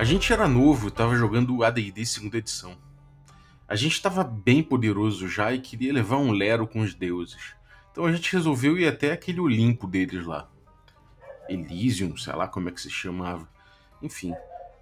A 0.00 0.04
gente 0.04 0.32
era 0.32 0.48
novo, 0.48 0.90
tava 0.90 1.14
jogando 1.14 1.62
AD&D 1.62 2.06
segunda 2.06 2.38
edição. 2.38 2.74
A 3.68 3.76
gente 3.76 3.92
estava 3.92 4.24
bem 4.24 4.62
poderoso 4.62 5.28
já 5.28 5.52
e 5.52 5.60
queria 5.60 5.92
levar 5.92 6.16
um 6.16 6.32
lero 6.32 6.66
com 6.66 6.80
os 6.80 6.94
deuses. 6.94 7.52
Então 7.92 8.06
a 8.06 8.12
gente 8.12 8.32
resolveu 8.32 8.78
ir 8.78 8.88
até 8.88 9.12
aquele 9.12 9.40
Olimpo 9.40 9.86
deles 9.86 10.24
lá. 10.24 10.48
Elysium, 11.50 12.16
sei 12.16 12.32
lá 12.32 12.48
como 12.48 12.70
é 12.70 12.72
que 12.72 12.80
se 12.80 12.88
chamava. 12.88 13.46
Enfim, 14.00 14.32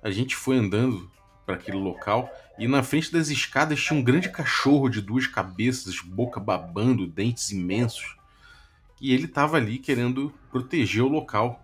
a 0.04 0.08
gente 0.08 0.36
foi 0.36 0.56
andando 0.56 1.10
para 1.44 1.56
aquele 1.56 1.78
local 1.78 2.30
e 2.56 2.68
na 2.68 2.84
frente 2.84 3.10
das 3.10 3.28
escadas 3.28 3.82
tinha 3.82 3.98
um 3.98 4.04
grande 4.04 4.30
cachorro 4.30 4.88
de 4.88 5.02
duas 5.02 5.26
cabeças, 5.26 6.00
boca 6.00 6.38
babando, 6.38 7.08
dentes 7.08 7.50
imensos. 7.50 8.16
E 9.00 9.12
ele 9.12 9.24
estava 9.24 9.56
ali 9.56 9.78
querendo 9.78 10.32
proteger 10.48 11.02
o 11.02 11.08
local 11.08 11.60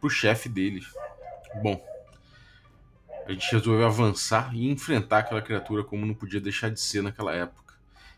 pro 0.00 0.08
chefe 0.08 0.48
deles. 0.48 0.86
Bom, 1.62 1.86
a 3.28 3.32
gente 3.32 3.52
resolveu 3.52 3.86
avançar 3.86 4.54
e 4.54 4.70
enfrentar 4.70 5.18
aquela 5.18 5.42
criatura 5.42 5.84
como 5.84 6.06
não 6.06 6.14
podia 6.14 6.40
deixar 6.40 6.70
de 6.70 6.80
ser 6.80 7.02
naquela 7.02 7.34
época. 7.34 7.74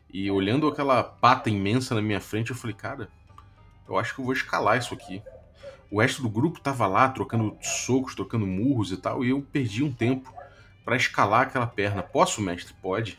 E 0.09 0.31
olhando 0.31 0.69
aquela 0.69 1.03
pata 1.03 1.51
imensa 1.51 1.97
na 1.97 2.01
minha 2.01 2.21
frente, 2.21 2.51
eu 2.51 2.57
falei, 2.57 2.77
cara, 2.77 3.09
eu 3.89 3.99
acho 3.99 4.15
que 4.15 4.21
eu 4.21 4.25
vou 4.25 4.33
escalar 4.33 4.79
isso 4.79 4.95
aqui. 4.95 5.21
O 5.91 6.01
resto 6.01 6.23
do 6.23 6.29
grupo 6.29 6.61
tava 6.61 6.87
lá 6.87 7.09
trocando 7.09 7.59
socos, 7.61 8.15
trocando 8.15 8.47
murros 8.47 8.93
e 8.93 8.97
tal, 8.97 9.25
e 9.25 9.31
eu 9.31 9.43
perdi 9.43 9.83
um 9.83 9.93
tempo 9.93 10.33
para 10.85 10.95
escalar 10.95 11.43
aquela 11.43 11.67
perna. 11.67 12.05
Posso, 12.05 12.41
mestre? 12.41 12.73
Pode. 12.81 13.19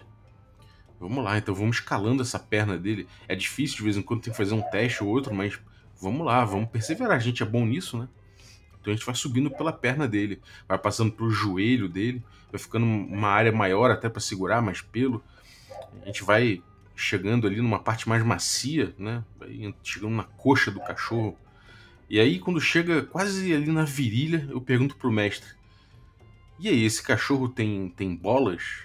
Vamos 0.97 1.21
lá, 1.21 1.37
então 1.37 1.53
vamos 1.53 1.75
escalando 1.75 2.21
essa 2.21 2.39
perna 2.39 2.77
dele. 2.77 3.05
É 3.27 3.35
difícil 3.35 3.75
de 3.75 3.83
vez 3.83 3.97
em 3.97 4.01
quando 4.01 4.21
tem 4.21 4.31
que 4.31 4.37
fazer 4.37 4.53
um 4.53 4.61
teste 4.61 5.03
ou 5.03 5.09
outro, 5.09 5.33
mas 5.33 5.59
vamos 6.01 6.25
lá, 6.25 6.45
vamos 6.45 6.69
perseverar. 6.69 7.17
A 7.17 7.19
gente 7.19 7.43
é 7.43 7.45
bom 7.45 7.65
nisso, 7.65 7.97
né? 7.97 8.07
Então 8.81 8.91
a 8.91 8.95
gente 8.95 9.05
vai 9.05 9.15
subindo 9.15 9.49
pela 9.51 9.71
perna 9.71 10.07
dele, 10.07 10.41
vai 10.67 10.77
passando 10.77 11.11
pelo 11.11 11.29
joelho 11.29 11.87
dele, 11.87 12.21
vai 12.51 12.59
ficando 12.59 12.85
uma 12.85 13.29
área 13.29 13.51
maior 13.51 13.91
até 13.91 14.09
para 14.09 14.19
segurar 14.19 14.61
mais 14.61 14.81
pelo. 14.81 15.23
A 16.01 16.07
gente 16.07 16.23
vai 16.23 16.63
chegando 16.95 17.47
ali 17.47 17.61
numa 17.61 17.79
parte 17.79 18.09
mais 18.09 18.23
macia, 18.23 18.93
né? 18.97 19.23
Vai 19.39 19.73
chegando 19.83 20.15
na 20.15 20.23
coxa 20.23 20.71
do 20.71 20.79
cachorro. 20.79 21.37
E 22.09 22.19
aí 22.19 22.39
quando 22.39 22.59
chega 22.59 23.03
quase 23.03 23.53
ali 23.53 23.71
na 23.71 23.85
virilha, 23.85 24.47
eu 24.49 24.59
pergunto 24.59 24.95
pro 24.95 25.11
mestre: 25.11 25.49
"E 26.59 26.67
aí, 26.67 26.83
esse 26.83 27.03
cachorro 27.03 27.47
tem 27.49 27.89
tem 27.89 28.15
bolas?" 28.15 28.83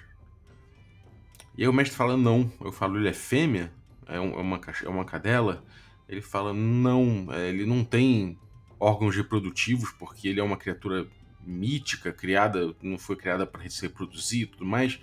E 1.57 1.63
aí 1.63 1.67
o 1.67 1.73
mestre 1.73 1.97
fala: 1.97 2.15
"Não". 2.15 2.51
Eu 2.61 2.71
falo: 2.71 2.97
"Ele 2.97 3.09
é 3.09 3.13
fêmea? 3.13 3.73
É, 4.07 4.17
é 4.17 4.19
uma 4.19 4.61
é 4.83 4.89
uma 4.89 5.05
cadela?" 5.05 5.63
Ele 6.07 6.21
fala: 6.21 6.53
"Não, 6.53 7.27
é, 7.31 7.49
ele 7.49 7.65
não 7.65 7.83
tem 7.83 8.37
órgãos 8.79 9.15
reprodutivos, 9.15 9.91
porque 9.91 10.27
ele 10.27 10.39
é 10.39 10.43
uma 10.43 10.57
criatura 10.57 11.07
mítica, 11.45 12.11
criada, 12.11 12.75
não 12.81 12.97
foi 12.97 13.15
criada 13.15 13.45
para 13.45 13.67
se 13.69 13.81
reproduzir 13.83 14.43
e 14.43 14.45
tudo 14.45 14.65
mais. 14.65 14.99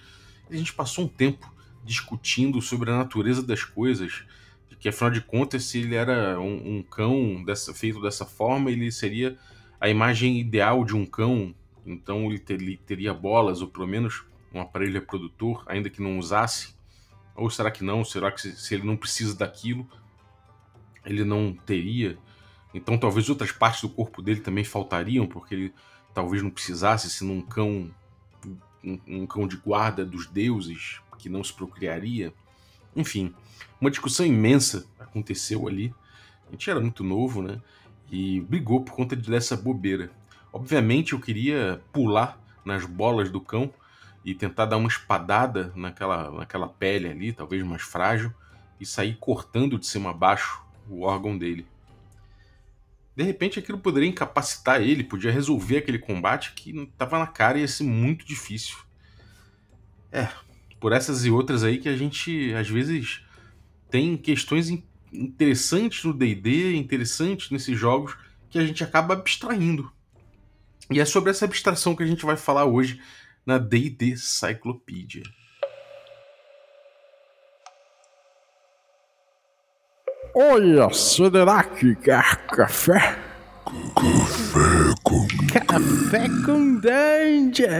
E 0.50 0.54
a 0.54 0.58
gente 0.58 0.72
passou 0.72 1.04
um 1.04 1.08
tempo 1.08 1.52
discutindo 1.84 2.60
sobre 2.60 2.90
a 2.90 2.96
natureza 2.96 3.42
das 3.42 3.64
coisas, 3.64 4.24
que 4.84 4.88
afinal 4.90 5.10
de 5.10 5.22
contas, 5.22 5.64
se 5.64 5.78
ele 5.78 5.94
era 5.94 6.38
um, 6.38 6.76
um 6.76 6.82
cão 6.82 7.42
dessa, 7.42 7.72
feito 7.72 8.02
dessa 8.02 8.26
forma, 8.26 8.70
ele 8.70 8.92
seria 8.92 9.38
a 9.80 9.88
imagem 9.88 10.38
ideal 10.38 10.84
de 10.84 10.94
um 10.94 11.06
cão, 11.06 11.54
então 11.86 12.26
ele, 12.26 12.38
ter, 12.38 12.60
ele 12.60 12.76
teria 12.76 13.14
bolas, 13.14 13.62
ou 13.62 13.68
pelo 13.68 13.86
menos 13.86 14.24
um 14.52 14.60
aparelho 14.60 14.92
reprodutor, 14.92 15.64
ainda 15.66 15.88
que 15.88 16.02
não 16.02 16.18
usasse. 16.18 16.74
Ou 17.34 17.48
será 17.48 17.70
que 17.70 17.82
não? 17.82 18.04
Será 18.04 18.30
que 18.30 18.40
se, 18.42 18.56
se 18.56 18.74
ele 18.74 18.86
não 18.86 18.94
precisa 18.94 19.34
daquilo, 19.34 19.88
ele 21.02 21.24
não 21.24 21.54
teria? 21.64 22.18
Então 22.74 22.98
talvez 22.98 23.30
outras 23.30 23.52
partes 23.52 23.80
do 23.82 23.88
corpo 23.88 24.20
dele 24.20 24.40
também 24.40 24.64
faltariam, 24.64 25.26
porque 25.26 25.54
ele 25.54 25.74
talvez 26.12 26.42
não 26.42 26.50
precisasse, 26.50 27.08
se 27.08 27.24
num 27.24 27.40
cão, 27.40 27.90
um, 28.84 28.98
um 29.06 29.26
cão 29.26 29.46
de 29.46 29.56
guarda 29.56 30.04
dos 30.04 30.26
deuses 30.26 31.00
que 31.18 31.28
não 31.28 31.42
se 31.42 31.52
procriaria. 31.52 32.34
Enfim, 32.94 33.32
uma 33.80 33.90
discussão 33.90 34.26
imensa 34.26 34.86
aconteceu 34.98 35.68
ali. 35.68 35.94
A 36.48 36.50
gente 36.50 36.68
era 36.68 36.80
muito 36.80 37.02
novo, 37.02 37.40
né? 37.40 37.60
E 38.10 38.40
brigou 38.42 38.82
por 38.82 38.94
conta 38.94 39.16
dessa 39.16 39.56
bobeira. 39.56 40.10
Obviamente 40.52 41.12
eu 41.12 41.20
queria 41.20 41.80
pular 41.92 42.38
nas 42.64 42.84
bolas 42.84 43.30
do 43.30 43.40
cão 43.40 43.72
e 44.24 44.34
tentar 44.34 44.66
dar 44.66 44.76
uma 44.76 44.88
espadada 44.88 45.72
naquela, 45.76 46.30
naquela 46.30 46.68
pele 46.68 47.08
ali, 47.08 47.32
talvez 47.32 47.62
mais 47.62 47.82
frágil, 47.82 48.32
e 48.80 48.86
sair 48.86 49.16
cortando 49.16 49.78
de 49.78 49.86
cima 49.86 50.10
a 50.10 50.12
baixo 50.12 50.62
o 50.88 51.02
órgão 51.02 51.36
dele. 51.36 51.66
De 53.16 53.22
repente 53.22 53.58
aquilo 53.58 53.78
poderia 53.78 54.08
incapacitar 54.08 54.82
ele, 54.82 55.04
podia 55.04 55.30
resolver 55.30 55.78
aquele 55.78 55.98
combate 55.98 56.52
que 56.54 56.70
estava 56.70 57.18
na 57.18 57.26
cara 57.26 57.58
e 57.58 57.60
ia 57.60 57.68
ser 57.68 57.84
muito 57.84 58.26
difícil. 58.26 58.76
É, 60.10 60.28
por 60.80 60.92
essas 60.92 61.24
e 61.24 61.30
outras 61.30 61.62
aí 61.62 61.78
que 61.78 61.88
a 61.88 61.96
gente 61.96 62.52
às 62.54 62.68
vezes 62.68 63.22
tem 63.90 64.16
questões 64.16 64.68
interessantes 65.12 66.02
no 66.04 66.12
D&D, 66.12 66.76
interessantes 66.76 67.50
nesses 67.50 67.78
jogos 67.78 68.16
que 68.50 68.58
a 68.58 68.66
gente 68.66 68.82
acaba 68.82 69.14
abstraindo. 69.14 69.90
E 70.90 71.00
é 71.00 71.04
sobre 71.04 71.30
essa 71.30 71.44
abstração 71.44 71.94
que 71.94 72.02
a 72.02 72.06
gente 72.06 72.26
vai 72.26 72.36
falar 72.36 72.64
hoje 72.64 73.00
na 73.46 73.58
D&D 73.58 74.16
Cyclopedia. 74.16 75.22
Olha, 80.36 80.90
será 80.92 81.62
que 81.62 81.94
quer 81.94 82.44
café? 82.48 83.16
Café 83.64 84.94
com 85.04 85.28
Café 85.64 86.28
com 86.44 86.74
Dungeon! 86.80 87.70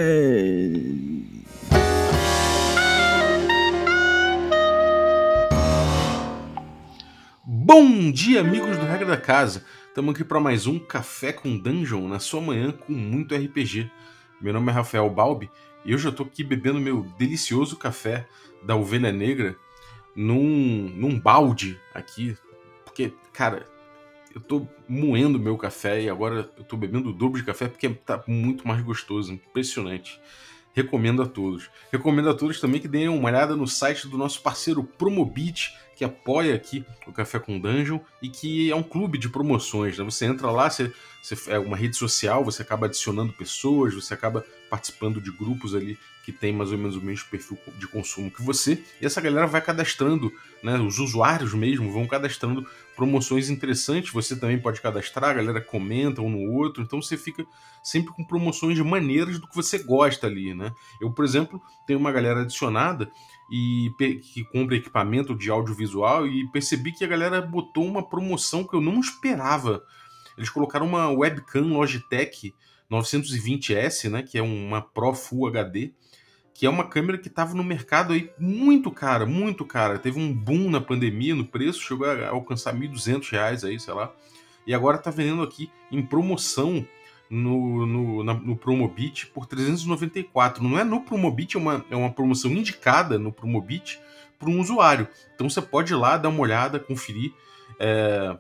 Bom 7.45 8.13
dia, 8.13 8.39
amigos 8.39 8.77
do 8.77 8.87
Regra 8.87 9.07
da 9.07 9.17
Casa. 9.17 9.65
Estamos 9.89 10.15
aqui 10.15 10.23
para 10.23 10.39
mais 10.39 10.69
um 10.69 10.79
Café 10.79 11.33
com 11.33 11.59
Dungeon 11.59 12.07
na 12.07 12.21
sua 12.21 12.41
manhã 12.41 12.71
com 12.71 12.93
muito 12.93 13.35
RPG. 13.35 13.91
Meu 14.41 14.53
nome 14.53 14.71
é 14.71 14.75
Rafael 14.77 15.11
Balbi 15.11 15.51
e 15.85 15.91
eu 15.91 15.99
estou 15.99 16.25
aqui 16.25 16.45
bebendo 16.45 16.79
meu 16.79 17.03
delicioso 17.19 17.77
café 17.77 18.29
da 18.63 18.77
Ovelha 18.77 19.11
Negra 19.11 19.57
num, 20.15 20.93
num 20.95 21.19
balde 21.19 21.81
aqui 21.93 22.37
porque, 22.95 23.13
cara, 23.33 23.67
eu 24.33 24.41
tô 24.41 24.69
moendo 24.89 25.37
meu 25.37 25.59
café 25.59 26.01
e 26.01 26.09
agora 26.09 26.49
eu 26.57 26.63
tô 26.63 26.77
bebendo 26.77 27.11
o 27.11 27.13
dobro 27.13 27.41
de 27.41 27.45
café 27.45 27.67
porque 27.67 27.89
tá 27.89 28.23
muito 28.29 28.67
mais 28.69 28.81
gostoso, 28.83 29.33
impressionante. 29.33 30.21
Recomendo 30.73 31.21
a 31.21 31.27
todos. 31.27 31.69
Recomendo 31.91 32.31
a 32.31 32.35
todos 32.35 32.61
também 32.61 32.81
que 32.81 32.87
deem 32.87 33.09
uma 33.09 33.29
olhada 33.29 33.57
no 33.57 33.67
site 33.67 34.07
do 34.07 34.17
nosso 34.17 34.43
parceiro 34.43 34.85
Promobit, 34.85 35.77
que 35.97 36.05
apoia 36.05 36.55
aqui 36.55 36.85
o 37.07 37.13
Café 37.13 37.39
com 37.39 37.59
Dungeon 37.59 37.99
e 38.23 38.29
que 38.29 38.71
é 38.71 38.77
um 38.77 38.83
clube 38.83 39.19
de 39.19 39.29
promoções. 39.29 39.99
Né? 39.99 40.05
Você 40.05 40.27
entra 40.27 40.51
lá, 40.51 40.71
você, 40.71 40.93
você 41.23 41.53
é 41.53 41.59
uma 41.59 41.77
rede 41.77 41.97
social, 41.97 42.45
você 42.45 42.63
acaba 42.63 42.87
adicionando 42.87 43.33
pessoas, 43.33 43.95
você 43.95 44.15
acaba 44.15 44.45
participando 44.71 45.21
de 45.21 45.31
grupos 45.31 45.75
ali 45.75 45.99
que 46.25 46.33
tem 46.33 46.53
mais 46.53 46.73
ou 46.73 46.79
menos 46.79 46.97
o 46.97 47.01
mesmo 47.03 47.29
perfil 47.29 47.59
de 47.79 47.87
consumo 47.87 48.31
que 48.31 48.43
você, 48.43 48.83
e 49.01 49.05
essa 49.05 49.21
galera 49.21 49.47
vai 49.47 49.61
cadastrando, 49.61 50.33
né, 50.63 50.79
os 50.79 50.99
usuários 50.99 51.53
mesmo 51.53 51.93
vão 51.93 52.07
cadastrando 52.07 52.67
promoções 52.97 53.51
interessantes, 53.51 54.11
você 54.11 54.35
também 54.35 54.59
pode 54.59 54.81
cadastrar, 54.81 55.31
a 55.31 55.35
galera 55.35 55.61
comenta 55.61 56.23
um 56.23 56.31
no 56.31 56.51
outro, 56.53 56.83
então 56.83 57.03
você 57.03 57.17
fica 57.17 57.45
sempre 57.83 58.15
com 58.15 58.25
promoções 58.25 58.79
maneiras 58.79 59.39
do 59.39 59.47
que 59.47 59.55
você 59.55 59.79
gosta 59.79 60.27
ali, 60.27 60.55
né? 60.55 60.73
Eu, 61.01 61.11
por 61.13 61.25
exemplo, 61.25 61.61
tenho 61.87 61.99
uma 61.99 62.11
galera 62.11 62.41
adicionada 62.41 63.11
e 63.51 63.93
que 63.99 64.45
compra 64.45 64.77
equipamento 64.77 65.35
de 65.35 65.51
audiovisual 65.51 66.27
e 66.27 66.51
percebi 66.51 66.93
que 66.93 67.05
a 67.05 67.09
galera 67.09 67.43
botou 67.43 67.85
uma 67.85 68.09
promoção 68.09 68.65
que 68.65 68.75
eu 68.75 68.81
não 68.81 68.99
esperava. 69.01 69.83
Eles 70.39 70.49
colocaram 70.49 70.87
uma 70.87 71.11
webcam 71.11 71.67
Logitech 71.67 72.55
920S, 72.91 74.11
né, 74.11 74.23
que 74.23 74.39
é 74.39 74.43
uma 74.43 74.81
Pro 74.81 75.15
Full 75.15 75.47
HD, 75.49 75.93
que 76.53 76.67
é 76.67 76.71
uma 76.71 76.85
câmera 76.89 77.19
que 77.19 77.29
estava 77.29 77.55
no 77.55 77.65
mercado 77.65 78.13
aí 78.13 78.31
muito 78.39 78.91
cara, 78.91 79.27
muito 79.27 79.65
cara. 79.65 79.99
Teve 79.99 80.21
um 80.21 80.33
boom 80.33 80.71
na 80.71 80.81
pandemia 80.81 81.35
no 81.35 81.45
preço, 81.45 81.81
chegou 81.81 82.09
a 82.09 82.29
alcançar 82.29 82.73
R$ 82.75 82.89
1.200 82.89 83.65
aí, 83.65 83.81
sei 83.81 83.93
lá. 83.93 84.13
E 84.67 84.73
agora 84.73 84.97
está 84.97 85.11
vendendo 85.11 85.43
aqui 85.43 85.71
em 85.91 86.01
promoção 86.01 86.87
no, 87.29 87.85
no, 87.87 88.25
na, 88.25 88.35
no 88.35 88.57
Promobit 88.57 89.27
por 89.27 89.47
394. 89.47 90.63
Não 90.63 90.79
é 90.79 90.85
no 90.85 91.01
Promobit, 91.01 91.57
é 91.57 91.61
uma, 91.61 91.85
é 91.91 91.97
uma 91.97 92.11
promoção 92.11 92.51
indicada 92.53 93.19
no 93.19 93.33
Promobit 93.33 94.01
para 94.39 94.49
um 94.49 94.61
usuário. 94.61 95.09
Então 95.35 95.49
você 95.49 95.61
pode 95.61 95.93
ir 95.93 95.97
lá 95.97 96.17
dar 96.17 96.29
uma 96.29 96.41
olhada, 96.41 96.79
conferir. 96.79 97.33
É, 97.79 98.37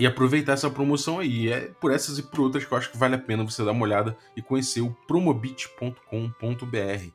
e 0.00 0.06
aproveitar 0.06 0.54
essa 0.54 0.70
promoção 0.70 1.18
aí. 1.18 1.52
É 1.52 1.70
por 1.78 1.92
essas 1.92 2.18
e 2.18 2.22
por 2.22 2.40
outras 2.40 2.64
que 2.64 2.72
eu 2.72 2.78
acho 2.78 2.90
que 2.90 2.96
vale 2.96 3.16
a 3.16 3.18
pena 3.18 3.44
você 3.44 3.62
dar 3.62 3.72
uma 3.72 3.84
olhada 3.84 4.16
e 4.34 4.40
conhecer 4.40 4.80
o 4.80 4.96
promobit.com.br. 5.06 7.10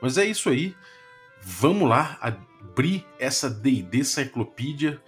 Mas 0.00 0.16
é 0.16 0.24
isso 0.24 0.48
aí. 0.48 0.74
Vamos 1.42 1.86
lá 1.86 2.18
abrir 2.18 3.04
essa 3.18 3.50
D&D 3.50 4.02
Cyclopedia 4.04 4.98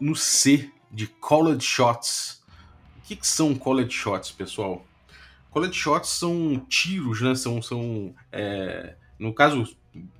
no 0.00 0.16
C 0.16 0.68
de 0.90 1.06
College 1.06 1.64
Shots. 1.64 2.42
O 2.98 3.06
que, 3.06 3.14
que 3.14 3.26
são 3.26 3.54
College 3.54 3.92
Shots, 3.92 4.32
pessoal? 4.32 4.84
College 5.52 5.74
shots 5.74 6.10
são 6.10 6.58
tiros, 6.68 7.20
né? 7.20 7.36
São, 7.36 7.62
são 7.62 8.12
é, 8.32 8.96
no 9.16 9.32
caso, 9.32 9.76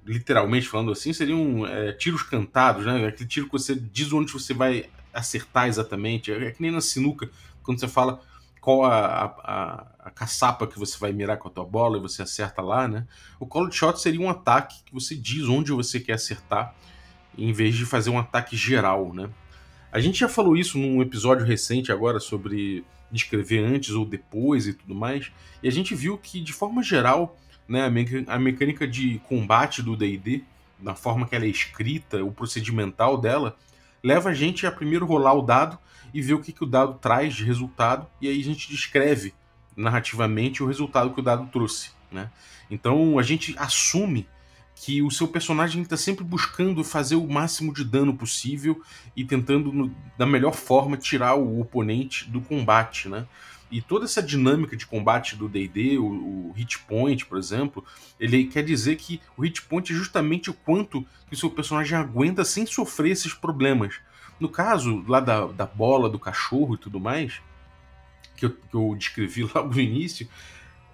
literalmente 0.07 0.69
falando 0.69 0.93
assim, 0.93 1.13
seriam 1.13 1.67
é, 1.67 1.93
tiros 1.93 2.23
cantados, 2.23 2.87
né? 2.87 3.05
Aquele 3.05 3.29
tiro 3.29 3.47
que 3.47 3.53
você 3.53 3.75
diz 3.75 4.13
onde 4.13 4.33
você 4.33 4.55
vai 4.55 4.89
acertar 5.15 5.69
exatamente. 5.69 6.33
É 6.33 6.51
que 6.51 6.61
nem 6.61 6.71
na 6.71 6.81
sinuca, 6.81 7.31
quando 7.63 7.81
você 7.81 7.89
fala 7.89 8.21
qual 8.61 8.85
a, 8.85 9.25
a, 9.25 9.87
a, 10.07 10.11
caçapa 10.11 10.67
que 10.67 10.79
você 10.79 10.97
vai 10.99 11.13
mirar 11.13 11.37
com 11.37 11.49
a 11.49 11.51
tua 11.51 11.67
bola 11.67 11.99
e 11.99 12.01
você 12.01 12.23
acerta 12.23 12.63
lá, 12.63 12.89
né? 12.89 13.07
O 13.39 13.47
college 13.47 13.77
shot 13.77 14.01
seria 14.01 14.21
um 14.21 14.31
ataque 14.31 14.83
que 14.85 14.95
você 14.95 15.15
diz 15.15 15.45
onde 15.45 15.71
você 15.71 16.01
quer 16.01 16.15
acertar, 16.15 16.75
em 17.37 17.53
vez 17.53 17.75
de 17.75 17.85
fazer 17.85 18.09
um 18.09 18.19
ataque 18.19 18.57
geral, 18.57 19.13
né? 19.13 19.29
A 19.93 20.01
gente 20.01 20.19
já 20.19 20.31
falou 20.31 20.57
isso 20.57 20.79
num 20.79 21.03
episódio 21.03 21.45
recente 21.45 21.93
agora 21.93 22.19
sobre 22.19 22.85
descrever 23.13 23.65
antes 23.65 23.91
ou 23.91 24.07
depois 24.07 24.67
e 24.67 24.73
tudo 24.73 24.95
mais, 24.95 25.31
e 25.63 25.69
a 25.69 25.71
gente 25.71 25.95
viu 25.95 26.17
que, 26.17 26.41
de 26.41 26.53
forma 26.53 26.83
geral, 26.83 27.37
né, 27.69 27.85
a, 28.27 28.39
mecânica 28.39 28.89
de 28.89 29.21
combate 29.29 29.83
do 29.83 29.95
D&D, 29.95 30.43
na 30.81 30.95
forma 30.95 31.27
que 31.27 31.37
ela 31.37 31.45
é 31.45 31.49
escrita, 31.49 32.25
o 32.25 32.33
procedimental 32.33 33.17
dela, 33.17 33.57
leva 34.05 34.29
a 34.29 34.35
gente 34.35 34.67
a 34.67 34.71
primeiro 34.71 35.07
rolar 35.07 35.33
o 35.33 35.41
dado 35.41 35.79
e 36.13 36.21
ver 36.21 36.35
o 36.35 36.41
que, 36.41 36.53
que 36.53 36.63
o 36.63 36.67
dado 36.67 36.99
traz 36.99 37.35
de 37.35 37.43
resultado, 37.43 38.07
e 38.21 38.29
aí 38.29 38.39
a 38.39 38.45
gente 38.45 38.69
descreve 38.69 39.33
narrativamente 39.75 40.63
o 40.63 40.67
resultado 40.67 41.13
que 41.15 41.21
o 41.21 41.23
dado 41.23 41.47
trouxe. 41.51 41.91
Né? 42.13 42.31
Então 42.71 43.19
a 43.19 43.23
gente 43.23 43.57
assume 43.59 44.29
que 44.77 45.01
o 45.03 45.11
seu 45.11 45.27
personagem 45.27 45.83
está 45.83 45.97
sempre 45.97 46.23
buscando 46.23 46.85
fazer 46.85 47.17
o 47.17 47.27
máximo 47.27 47.73
de 47.73 47.85
dano 47.85 48.15
possível 48.15 48.81
e 49.17 49.25
tentando, 49.25 49.73
no, 49.73 49.95
da 50.19 50.27
melhor 50.27 50.53
forma, 50.53 50.97
tirar 50.97 51.35
o 51.37 51.61
oponente 51.61 52.29
do 52.29 52.41
combate. 52.41 53.09
Né? 53.09 53.27
E 53.75 53.83
toda 53.83 54.05
essa 54.05 54.23
dinâmica 54.23 54.77
de 54.77 54.87
combate 54.87 55.35
do 55.35 55.49
D&D, 55.49 55.99
o, 55.99 56.05
o, 56.05 56.53
hit 56.53 56.79
point, 56.87 57.27
por 57.27 57.37
exemplo, 57.37 57.85
ele 58.21 58.45
quer 58.45 58.63
dizer 58.63 58.95
que 58.95 59.21
o 59.37 59.43
hit 59.43 59.63
point 59.63 59.93
é 59.93 59.97
justamente 59.97 60.49
o 60.49 60.55
quanto 60.55 61.05
que 61.27 61.35
o 61.35 61.37
seu 61.37 61.51
personagem 61.51 61.99
aguenta 61.99 62.45
sem 62.45 62.65
sofrer 62.67 63.11
esses 63.11 63.35
problemas. 63.35 63.97
No 64.39 64.49
caso 64.49 65.05
lá 65.09 65.19
da, 65.19 65.47
da 65.47 65.67
bola, 65.67 66.09
do 66.09 66.21
cachorro 66.21 66.77
e 66.77 66.79
tudo 66.79 67.01
mais, 67.01 67.41
que 68.37 68.47
eu, 68.47 68.51
que 68.51 68.77
eu 68.77 68.95
descrevi 68.97 69.43
logo 69.53 69.75
no 69.75 69.81
início, 69.81 70.29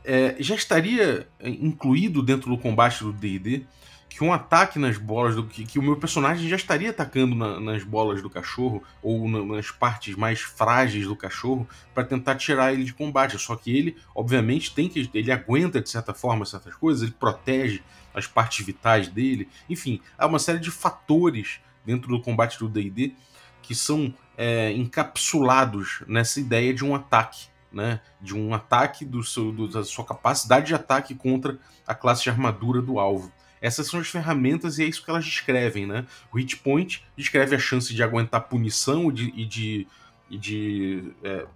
é, 0.03 0.37
já 0.39 0.55
estaria 0.55 1.29
incluído 1.39 2.23
dentro 2.23 2.49
do 2.49 2.57
combate 2.57 3.05
do 3.05 3.13
D&D 3.13 3.67
que 4.11 4.25
um 4.25 4.33
ataque 4.33 4.79
nas 4.79 4.99
bolas 4.99 5.37
do 5.37 5.47
que, 5.47 5.65
que 5.65 5.79
o 5.79 5.83
meu 5.83 5.97
personagem 5.97 6.49
já 6.49 6.57
estaria 6.57 6.91
atacando 6.91 7.35
na, 7.35 7.61
nas 7.61 7.85
bolas 7.85 8.21
do 8.21 8.29
cachorro 8.29 8.83
ou 9.01 9.29
na, 9.29 9.43
nas 9.57 9.71
partes 9.71 10.17
mais 10.17 10.41
frágeis 10.41 11.07
do 11.07 11.15
cachorro 11.15 11.67
para 11.95 12.05
tentar 12.05 12.35
tirar 12.35 12.73
ele 12.73 12.83
de 12.83 12.93
combate. 12.93 13.39
Só 13.39 13.55
que 13.55 13.75
ele, 13.75 13.97
obviamente, 14.13 14.75
tem 14.75 14.89
que 14.89 15.09
ele 15.15 15.31
aguenta 15.31 15.81
de 15.81 15.89
certa 15.89 16.13
forma 16.13 16.45
certas 16.45 16.75
coisas, 16.75 17.03
ele 17.03 17.13
protege 17.13 17.83
as 18.13 18.27
partes 18.27 18.67
vitais 18.67 19.07
dele. 19.07 19.49
Enfim, 19.69 20.01
há 20.19 20.27
uma 20.27 20.41
série 20.41 20.59
de 20.59 20.73
fatores 20.73 21.61
dentro 21.87 22.09
do 22.09 22.21
combate 22.21 22.59
do 22.59 22.69
D&D 22.69 23.15
que 23.63 23.75
são 23.77 24.13
é, 24.37 24.73
encapsulados 24.73 26.03
nessa 26.09 26.41
ideia 26.41 26.75
de 26.75 26.85
um 26.85 26.97
ataque, 26.97 27.47
né? 27.73 28.01
De 28.21 28.37
um 28.37 28.53
ataque 28.53 29.05
do 29.05 29.23
seu, 29.23 29.53
do, 29.53 29.69
da 29.69 29.85
sua 29.85 30.05
capacidade 30.05 30.67
de 30.67 30.75
ataque 30.75 31.15
contra 31.15 31.57
a 31.87 31.95
classe 31.95 32.25
de 32.25 32.31
armadura 32.31 32.83
do 32.83 32.99
alvo. 32.99 33.33
Essas 33.61 33.87
são 33.87 34.01
as 34.01 34.09
ferramentas 34.09 34.79
e 34.79 34.85
é 34.85 34.87
isso 34.87 35.05
que 35.05 35.11
elas 35.11 35.25
descrevem, 35.25 35.87
né? 35.87 36.07
O 36.33 36.39
hit 36.39 36.57
point 36.57 37.05
descreve 37.17 37.55
a 37.55 37.59
chance 37.59 37.95
de 37.95 38.03
aguentar 38.03 38.49
punição 38.49 39.13
de, 39.13 39.33
e 39.37 39.45
de, 39.45 39.87
e 40.31 40.39
de 40.39 41.13
é, 41.23 41.47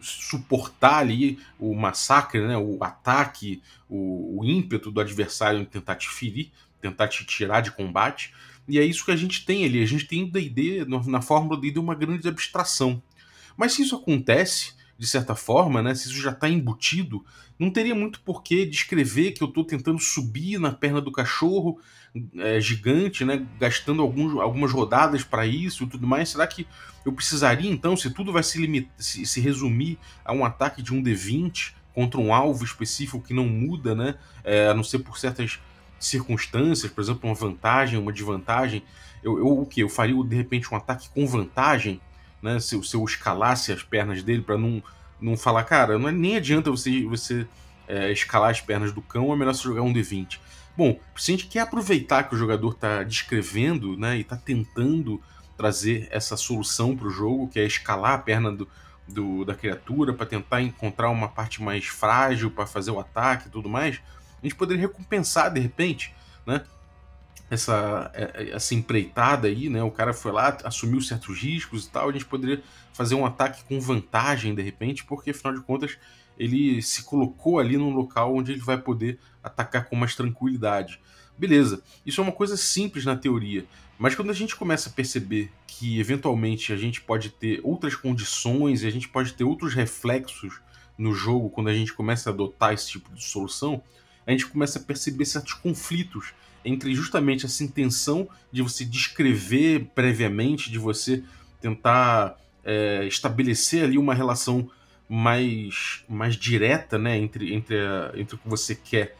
suportar 0.00 0.98
ali 0.98 1.38
o 1.58 1.74
massacre, 1.74 2.46
né? 2.46 2.56
o 2.56 2.82
ataque, 2.82 3.62
o, 3.88 4.40
o 4.40 4.44
ímpeto 4.44 4.90
do 4.90 5.00
adversário 5.00 5.60
em 5.60 5.64
tentar 5.64 5.96
te 5.96 6.08
ferir, 6.08 6.50
tentar 6.80 7.08
te 7.08 7.24
tirar 7.24 7.60
de 7.60 7.70
combate. 7.70 8.34
E 8.68 8.78
é 8.78 8.84
isso 8.84 9.04
que 9.04 9.10
a 9.10 9.16
gente 9.16 9.44
tem 9.44 9.64
ali. 9.64 9.82
A 9.82 9.86
gente 9.86 10.06
tem 10.06 10.28
D&D, 10.28 10.84
na 10.86 11.20
fórmula 11.20 11.60
D&D, 11.60 11.78
uma 11.78 11.94
grande 11.94 12.28
abstração. 12.28 13.02
Mas 13.56 13.72
se 13.72 13.82
isso 13.82 13.96
acontece, 13.96 14.74
de 15.00 15.06
certa 15.06 15.34
forma, 15.34 15.80
né, 15.80 15.94
se 15.94 16.08
isso 16.08 16.20
já 16.20 16.30
está 16.30 16.46
embutido, 16.46 17.24
não 17.58 17.70
teria 17.70 17.94
muito 17.94 18.20
porquê 18.20 18.66
descrever 18.66 19.32
que 19.32 19.42
eu 19.42 19.48
estou 19.48 19.64
tentando 19.64 19.98
subir 19.98 20.60
na 20.60 20.72
perna 20.72 21.00
do 21.00 21.10
cachorro 21.10 21.80
é, 22.36 22.60
gigante, 22.60 23.24
né, 23.24 23.46
gastando 23.58 24.02
alguns, 24.02 24.38
algumas 24.38 24.70
rodadas 24.70 25.24
para 25.24 25.46
isso 25.46 25.84
e 25.84 25.86
tudo 25.86 26.06
mais. 26.06 26.28
Será 26.28 26.46
que 26.46 26.66
eu 27.02 27.14
precisaria 27.14 27.70
então, 27.70 27.96
se 27.96 28.10
tudo 28.10 28.30
vai 28.30 28.42
se, 28.42 28.60
limita, 28.60 28.90
se, 28.98 29.24
se 29.24 29.40
resumir 29.40 29.98
a 30.22 30.34
um 30.34 30.44
ataque 30.44 30.82
de 30.82 30.92
um 30.92 31.02
D20 31.02 31.72
contra 31.94 32.20
um 32.20 32.34
alvo 32.34 32.62
específico 32.62 33.22
que 33.22 33.32
não 33.32 33.46
muda, 33.46 33.94
né, 33.94 34.16
é, 34.44 34.68
a 34.68 34.74
não 34.74 34.84
ser 34.84 34.98
por 34.98 35.18
certas 35.18 35.58
circunstâncias, 35.98 36.92
por 36.92 37.00
exemplo, 37.00 37.26
uma 37.26 37.34
vantagem, 37.34 37.98
uma 37.98 38.12
desvantagem, 38.12 38.82
eu, 39.22 39.38
eu 39.38 39.60
o 39.60 39.64
que? 39.64 39.80
Eu 39.80 39.88
faria 39.88 40.22
de 40.22 40.36
repente 40.36 40.70
um 40.70 40.76
ataque 40.76 41.08
com 41.08 41.26
vantagem, 41.26 42.02
né? 42.42 42.58
Se, 42.60 42.82
se 42.82 42.94
eu 42.94 43.04
escalasse 43.04 43.72
as 43.72 43.82
pernas 43.82 44.22
dele 44.22 44.42
para 44.42 44.58
não, 44.58 44.82
não 45.20 45.36
falar, 45.36 45.64
cara, 45.64 45.98
não 45.98 46.08
é, 46.08 46.12
nem 46.12 46.36
adianta 46.36 46.70
você, 46.70 47.04
você 47.04 47.46
é, 47.88 48.10
escalar 48.12 48.50
as 48.50 48.60
pernas 48.60 48.92
do 48.92 49.02
cão, 49.02 49.32
é 49.32 49.36
melhor 49.36 49.54
você 49.54 49.64
jogar 49.64 49.82
um 49.82 49.92
D20. 49.92 50.38
Bom, 50.76 50.98
se 51.16 51.32
a 51.32 51.36
gente 51.36 51.48
quer 51.48 51.60
aproveitar 51.60 52.24
que 52.24 52.34
o 52.34 52.38
jogador 52.38 52.70
está 52.70 53.02
descrevendo 53.02 53.96
né, 53.96 54.16
e 54.16 54.20
está 54.20 54.36
tentando 54.36 55.20
trazer 55.56 56.08
essa 56.10 56.36
solução 56.36 56.96
para 56.96 57.08
o 57.08 57.10
jogo, 57.10 57.48
que 57.48 57.60
é 57.60 57.66
escalar 57.66 58.12
a 58.12 58.18
perna 58.18 58.50
do, 58.50 58.68
do 59.06 59.44
da 59.44 59.54
criatura 59.54 60.14
para 60.14 60.24
tentar 60.24 60.62
encontrar 60.62 61.10
uma 61.10 61.28
parte 61.28 61.62
mais 61.62 61.86
frágil 61.86 62.50
para 62.50 62.66
fazer 62.66 62.90
o 62.92 62.98
ataque 62.98 63.48
e 63.48 63.50
tudo 63.50 63.68
mais, 63.68 64.00
a 64.42 64.46
gente 64.46 64.54
poderia 64.54 64.86
recompensar 64.86 65.52
de 65.52 65.60
repente, 65.60 66.14
né? 66.46 66.62
Essa, 67.50 68.10
é, 68.14 68.30
é, 68.34 68.50
essa 68.50 68.74
empreitada 68.74 69.48
aí, 69.48 69.68
né? 69.68 69.82
O 69.82 69.90
cara 69.90 70.14
foi 70.14 70.30
lá, 70.30 70.56
assumiu 70.64 71.00
certos 71.00 71.38
riscos 71.40 71.86
e 71.86 71.90
tal. 71.90 72.08
A 72.08 72.12
gente 72.12 72.24
poderia 72.24 72.62
fazer 72.92 73.16
um 73.16 73.26
ataque 73.26 73.64
com 73.64 73.80
vantagem 73.80 74.54
de 74.54 74.62
repente, 74.62 75.04
porque 75.04 75.30
afinal 75.30 75.54
de 75.54 75.60
contas 75.60 75.98
ele 76.38 76.80
se 76.80 77.02
colocou 77.02 77.58
ali 77.58 77.76
num 77.76 77.92
local 77.92 78.34
onde 78.34 78.52
ele 78.52 78.62
vai 78.62 78.78
poder 78.78 79.18
atacar 79.42 79.88
com 79.88 79.96
mais 79.96 80.14
tranquilidade. 80.14 81.00
Beleza, 81.36 81.82
isso 82.04 82.20
é 82.20 82.24
uma 82.24 82.32
coisa 82.32 82.56
simples 82.56 83.04
na 83.04 83.16
teoria, 83.16 83.66
mas 83.98 84.14
quando 84.14 84.30
a 84.30 84.34
gente 84.34 84.56
começa 84.56 84.88
a 84.88 84.92
perceber 84.92 85.50
que 85.66 86.00
eventualmente 86.00 86.72
a 86.72 86.76
gente 86.76 87.00
pode 87.00 87.30
ter 87.30 87.60
outras 87.62 87.94
condições 87.94 88.82
e 88.82 88.86
a 88.86 88.90
gente 88.90 89.08
pode 89.08 89.34
ter 89.34 89.44
outros 89.44 89.74
reflexos 89.74 90.60
no 90.96 91.14
jogo 91.14 91.50
quando 91.50 91.68
a 91.68 91.74
gente 91.74 91.92
começa 91.94 92.28
a 92.28 92.32
adotar 92.32 92.74
esse 92.74 92.88
tipo 92.88 93.14
de 93.14 93.24
solução, 93.24 93.82
a 94.26 94.30
gente 94.30 94.46
começa 94.46 94.78
a 94.78 94.82
perceber 94.82 95.24
certos 95.24 95.54
conflitos 95.54 96.32
entre 96.64 96.94
justamente 96.94 97.46
essa 97.46 97.64
intenção 97.64 98.28
de 98.52 98.62
você 98.62 98.84
descrever 98.84 99.90
previamente, 99.94 100.70
de 100.70 100.78
você 100.78 101.22
tentar 101.60 102.36
é, 102.64 103.04
estabelecer 103.06 103.84
ali 103.84 103.98
uma 103.98 104.14
relação 104.14 104.70
mais, 105.08 106.04
mais 106.08 106.36
direta 106.36 106.98
né, 106.98 107.18
entre, 107.18 107.54
entre, 107.54 107.78
a, 107.78 108.12
entre 108.14 108.36
o 108.36 108.38
que 108.38 108.48
você 108.48 108.74
quer 108.74 109.16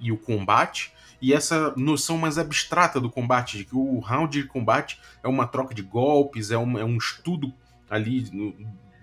e 0.00 0.12
o 0.12 0.16
combate, 0.16 0.92
e 1.20 1.32
essa 1.32 1.72
noção 1.76 2.18
mais 2.18 2.36
abstrata 2.36 3.00
do 3.00 3.08
combate, 3.08 3.56
de 3.58 3.64
que 3.64 3.76
o 3.76 3.98
round 4.00 4.42
de 4.42 4.46
combate 4.46 4.98
é 5.22 5.28
uma 5.28 5.46
troca 5.46 5.74
de 5.74 5.82
golpes, 5.82 6.50
é 6.50 6.58
um, 6.58 6.78
é 6.78 6.84
um 6.84 6.96
estudo 6.96 7.52
ali 7.88 8.28
no, 8.32 8.54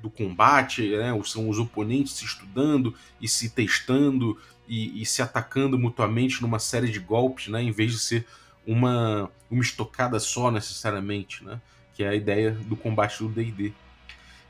do 0.01 0.09
combate, 0.09 0.89
né, 0.97 1.19
são 1.25 1.49
os 1.49 1.59
oponentes 1.59 2.13
se 2.13 2.25
estudando 2.25 2.93
e 3.21 3.27
se 3.27 3.49
testando 3.49 4.37
e, 4.69 5.01
e, 5.01 5.05
se 5.05 5.21
atacando 5.21 5.77
mutuamente 5.77 6.41
numa 6.41 6.59
série 6.59 6.89
de 6.89 6.99
golpes, 6.99 7.47
né, 7.47 7.61
em 7.61 7.71
vez 7.71 7.91
de 7.91 7.99
ser 7.99 8.25
uma, 8.65 9.29
uma 9.49 9.61
estocada 9.63 10.19
só 10.19 10.51
necessariamente, 10.51 11.43
né, 11.43 11.59
que 11.95 12.03
é 12.03 12.09
a 12.09 12.15
ideia 12.15 12.51
do 12.51 12.75
combate 12.77 13.17
do 13.17 13.29
D&D. 13.29 13.73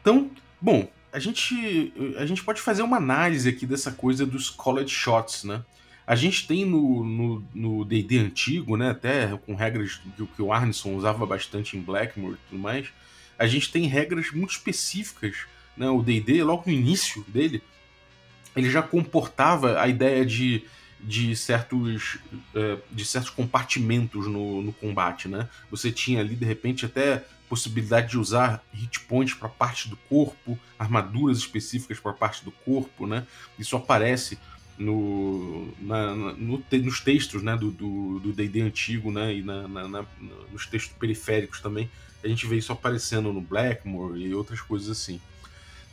Então, 0.01 0.29
bom, 0.61 0.87
a 1.11 1.19
gente, 1.19 1.93
a 2.17 2.25
gente 2.25 2.43
pode 2.43 2.61
fazer 2.61 2.83
uma 2.83 2.97
análise 2.97 3.47
aqui 3.47 3.65
dessa 3.65 3.91
coisa 3.91 4.25
dos 4.25 4.49
college 4.49 4.93
shots, 4.93 5.43
né? 5.43 5.63
A 6.05 6.15
gente 6.15 6.47
tem 6.47 6.65
no 6.65 7.85
D&D 7.85 8.17
antigo, 8.19 8.75
né, 8.75 8.89
até 8.89 9.35
com 9.45 9.55
regras 9.55 9.95
que, 9.95 10.25
que 10.27 10.41
o 10.41 10.51
Arneson 10.51 10.95
usava 10.95 11.25
bastante 11.25 11.77
em 11.77 11.81
Blackmore 11.81 12.33
e 12.33 12.49
tudo 12.49 12.59
mais, 12.59 12.87
a 13.37 13.47
gente 13.47 13.71
tem 13.71 13.87
regras 13.87 14.31
muito 14.31 14.51
específicas, 14.51 15.45
né? 15.77 15.89
O 15.89 16.03
D&D, 16.03 16.43
logo 16.43 16.63
no 16.65 16.73
início 16.73 17.23
dele, 17.27 17.63
ele 18.55 18.69
já 18.69 18.81
comportava 18.81 19.79
a 19.79 19.87
ideia 19.87 20.25
de, 20.25 20.63
de, 20.99 21.35
certos, 21.35 22.19
é, 22.55 22.77
de 22.91 23.05
certos 23.05 23.29
compartimentos 23.29 24.27
no, 24.27 24.61
no 24.61 24.73
combate, 24.73 25.27
né? 25.27 25.47
Você 25.71 25.91
tinha 25.91 26.19
ali, 26.19 26.35
de 26.35 26.45
repente, 26.45 26.85
até 26.85 27.23
possibilidade 27.47 28.09
de 28.09 28.17
usar 28.17 28.63
hit 28.71 28.99
points 29.01 29.33
para 29.33 29.49
parte 29.49 29.89
do 29.89 29.97
corpo, 29.97 30.57
armaduras 30.77 31.39
específicas 31.39 31.99
para 31.99 32.13
parte 32.13 32.45
do 32.45 32.51
corpo, 32.51 33.07
né? 33.07 33.25
Isso 33.57 33.75
aparece 33.75 34.37
no, 34.77 35.67
na, 35.81 36.15
no, 36.15 36.63
nos 36.71 37.01
textos 37.01 37.43
né, 37.43 37.57
do 37.57 38.31
D&D 38.33 38.61
antigo 38.61 39.11
né, 39.11 39.35
e 39.35 39.43
na, 39.43 39.67
na, 39.67 40.05
nos 40.51 40.65
textos 40.65 40.95
periféricos 40.97 41.59
também. 41.59 41.89
A 42.23 42.27
gente 42.27 42.47
vê 42.47 42.57
isso 42.57 42.71
aparecendo 42.71 43.31
no 43.33 43.41
Blackmore 43.41 44.19
e 44.19 44.33
outras 44.33 44.61
coisas 44.61 44.89
assim. 44.89 45.19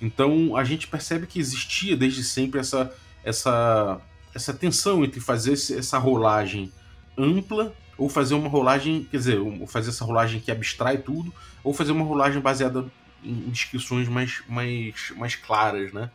Então 0.00 0.56
a 0.56 0.64
gente 0.64 0.86
percebe 0.86 1.26
que 1.26 1.38
existia 1.38 1.96
desde 1.96 2.22
sempre 2.22 2.60
essa, 2.60 2.92
essa, 3.24 4.00
essa 4.34 4.52
tensão 4.52 5.04
entre 5.04 5.20
fazer 5.20 5.52
essa 5.52 5.98
rolagem 5.98 6.72
ampla 7.16 7.74
ou 7.96 8.08
fazer 8.08 8.34
uma 8.34 8.48
rolagem, 8.48 9.06
quer 9.10 9.16
dizer, 9.16 9.38
fazer 9.66 9.88
essa 9.88 10.04
rolagem 10.04 10.40
que 10.40 10.50
abstrai 10.50 10.98
tudo, 10.98 11.32
ou 11.64 11.72
fazer 11.72 11.92
uma 11.92 12.04
rolagem 12.04 12.40
baseada 12.40 12.84
em 13.24 13.48
descrições 13.50 14.06
mais, 14.06 14.42
mais, 14.46 15.12
mais 15.16 15.34
claras, 15.34 15.92
né? 15.92 16.10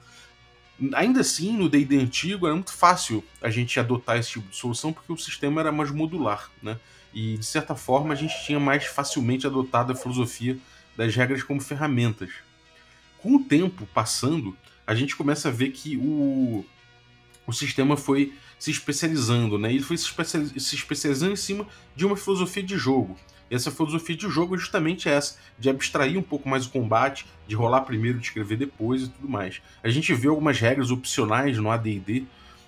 Ainda 0.93 1.21
assim, 1.21 1.55
no 1.55 1.69
D&D 1.69 1.97
antigo 1.97 2.45
era 2.45 2.55
muito 2.55 2.73
fácil 2.73 3.23
a 3.41 3.49
gente 3.49 3.79
adotar 3.79 4.17
esse 4.17 4.31
tipo 4.31 4.49
de 4.49 4.55
solução 4.55 4.91
porque 4.93 5.11
o 5.11 5.17
sistema 5.17 5.61
era 5.61 5.71
mais 5.71 5.91
modular, 5.91 6.49
né? 6.61 6.79
E 7.13 7.37
de 7.37 7.45
certa 7.45 7.75
forma 7.75 8.13
a 8.13 8.15
gente 8.15 8.33
tinha 8.45 8.59
mais 8.59 8.85
facilmente 8.85 9.45
adotado 9.45 9.91
a 9.91 9.95
filosofia 9.95 10.57
das 10.95 11.15
regras 11.15 11.43
como 11.43 11.59
ferramentas. 11.59 12.29
Com 13.21 13.35
o 13.35 13.43
tempo 13.43 13.87
passando, 13.93 14.57
a 14.85 14.95
gente 14.95 15.15
começa 15.15 15.49
a 15.49 15.51
ver 15.51 15.71
que 15.71 15.95
o, 15.97 16.65
o 17.45 17.53
sistema 17.53 17.95
foi 17.95 18.33
se 18.57 18.71
especializando, 18.71 19.57
né? 19.57 19.71
Ele 19.73 19.83
foi 19.83 19.97
se, 19.97 20.05
se 20.59 20.75
especializando 20.75 21.33
em 21.33 21.37
cima 21.37 21.67
de 21.95 22.05
uma 22.05 22.15
filosofia 22.15 22.61
de 22.61 22.77
jogo. 22.77 23.17
E 23.49 23.55
essa 23.55 23.69
filosofia 23.69 24.15
de 24.15 24.29
jogo 24.29 24.55
é 24.55 24.57
justamente 24.57 25.09
essa, 25.09 25.37
de 25.59 25.69
abstrair 25.69 26.17
um 26.17 26.21
pouco 26.21 26.47
mais 26.47 26.65
o 26.65 26.69
combate, 26.69 27.25
de 27.47 27.53
rolar 27.53 27.81
primeiro, 27.81 28.17
de 28.17 28.27
escrever 28.27 28.57
depois 28.57 29.03
e 29.03 29.09
tudo 29.09 29.27
mais. 29.27 29.61
A 29.83 29.89
gente 29.89 30.13
vê 30.13 30.29
algumas 30.29 30.59
regras 30.59 30.89
opcionais 30.89 31.57
no 31.57 31.69
AD&D 31.69 32.23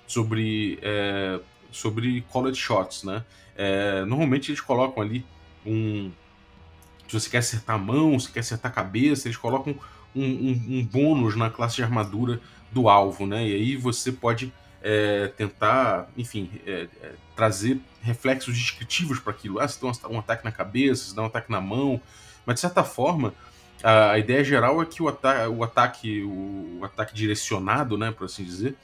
sobre, 0.06 0.78
é, 0.82 1.40
sobre 1.72 2.22
college 2.30 2.60
shots, 2.60 3.04
né? 3.04 3.24
É, 3.56 4.04
normalmente 4.04 4.52
eles 4.52 4.62
colocam 4.62 5.02
ali 5.02 5.26
um... 5.66 6.12
Se 7.08 7.20
você 7.20 7.30
quer 7.30 7.38
acertar 7.38 7.76
a 7.76 7.80
mão, 7.80 8.20
se 8.20 8.32
quer 8.32 8.42
acertar 8.42 8.72
a 8.72 8.76
cabeça, 8.76 9.28
eles 9.28 9.38
colocam 9.38 9.76
um, 10.16 10.24
um, 10.24 10.80
um 10.80 10.86
bônus 10.86 11.36
na 11.36 11.50
classe 11.50 11.76
de 11.76 11.84
armadura 11.84 12.40
do 12.72 12.90
alvo, 12.90 13.26
né? 13.26 13.48
E 13.48 13.54
aí 13.54 13.76
você 13.76 14.12
pode 14.12 14.52
é, 14.82 15.28
tentar, 15.28 16.10
enfim, 16.18 16.50
é, 16.66 16.88
é, 17.02 17.14
trazer 17.36 17.80
reflexos 18.02 18.56
descritivos 18.56 19.20
para 19.20 19.32
aquilo. 19.32 19.60
Ah, 19.60 19.68
se 19.68 19.82
dá 19.82 19.88
um, 19.88 20.16
um, 20.16 20.20
ataque 20.20 20.44
na 20.44 20.52
cabeça, 20.52 21.06
se 21.06 21.16
dá 21.16 21.22
um 21.22 21.28
ataque 21.28 21.50
na 21.50 21.62
mão. 21.62 22.02
Mas, 22.46 22.56
de 22.56 22.62
certa 22.62 22.84
forma, 22.84 23.34
a, 23.82 24.12
a 24.12 24.20
ideia 24.20 24.44
geral 24.44 24.82
é 24.82 24.86
que 24.86 25.02
o, 25.02 25.08
ata 25.08 25.50
o 25.50 25.64
ataque 25.64 26.22
o, 26.24 26.80
o, 26.80 26.86
ataque 26.86 27.14
direcionado, 27.16 27.98
né, 27.98 28.12
por 28.12 28.26
assim 28.26 28.44
dizer, 28.44 28.76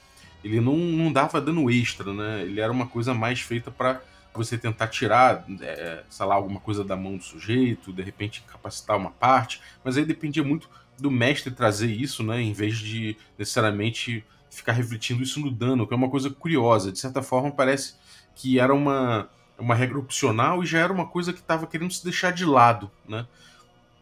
ele 0.41 0.61
não, 0.61 0.77
não 0.77 1.11
dava 1.11 1.41
dano 1.41 1.69
extra, 1.69 2.13
né? 2.13 2.43
Ele 2.43 2.61
era 2.61 2.71
uma 2.71 2.87
coisa 2.87 3.13
mais 3.13 3.41
feita 3.41 3.69
para 3.69 4.01
você 4.33 4.57
tentar 4.57 4.87
tirar, 4.87 5.43
é, 5.61 6.03
sei 6.09 6.25
lá, 6.25 6.35
alguma 6.35 6.61
coisa 6.61 6.81
da 6.81 6.95
mão 6.95 7.17
do 7.17 7.23
sujeito, 7.23 7.91
de 7.91 8.01
repente 8.01 8.41
capacitar 8.47 8.95
uma 8.95 9.11
parte, 9.11 9.61
mas 9.83 9.97
aí 9.97 10.05
dependia 10.05 10.43
muito 10.43 10.69
do 11.01 11.11
mestre 11.11 11.51
trazer 11.51 11.89
isso, 11.91 12.23
né, 12.23 12.41
em 12.41 12.53
vez 12.53 12.77
de 12.77 13.15
necessariamente 13.37 14.23
ficar 14.49 14.73
refletindo 14.73 15.23
isso 15.23 15.39
no 15.39 15.51
dano, 15.51 15.87
que 15.87 15.93
é 15.93 15.97
uma 15.97 16.09
coisa 16.09 16.29
curiosa. 16.29 16.91
De 16.91 16.99
certa 16.99 17.21
forma, 17.21 17.51
parece 17.51 17.95
que 18.35 18.59
era 18.59 18.73
uma, 18.73 19.29
uma 19.57 19.75
regra 19.75 19.99
opcional 19.99 20.63
e 20.63 20.65
já 20.65 20.79
era 20.79 20.91
uma 20.91 21.07
coisa 21.07 21.31
que 21.31 21.39
estava 21.39 21.67
querendo 21.67 21.93
se 21.93 22.03
deixar 22.03 22.31
de 22.31 22.45
lado, 22.45 22.89
né? 23.07 23.27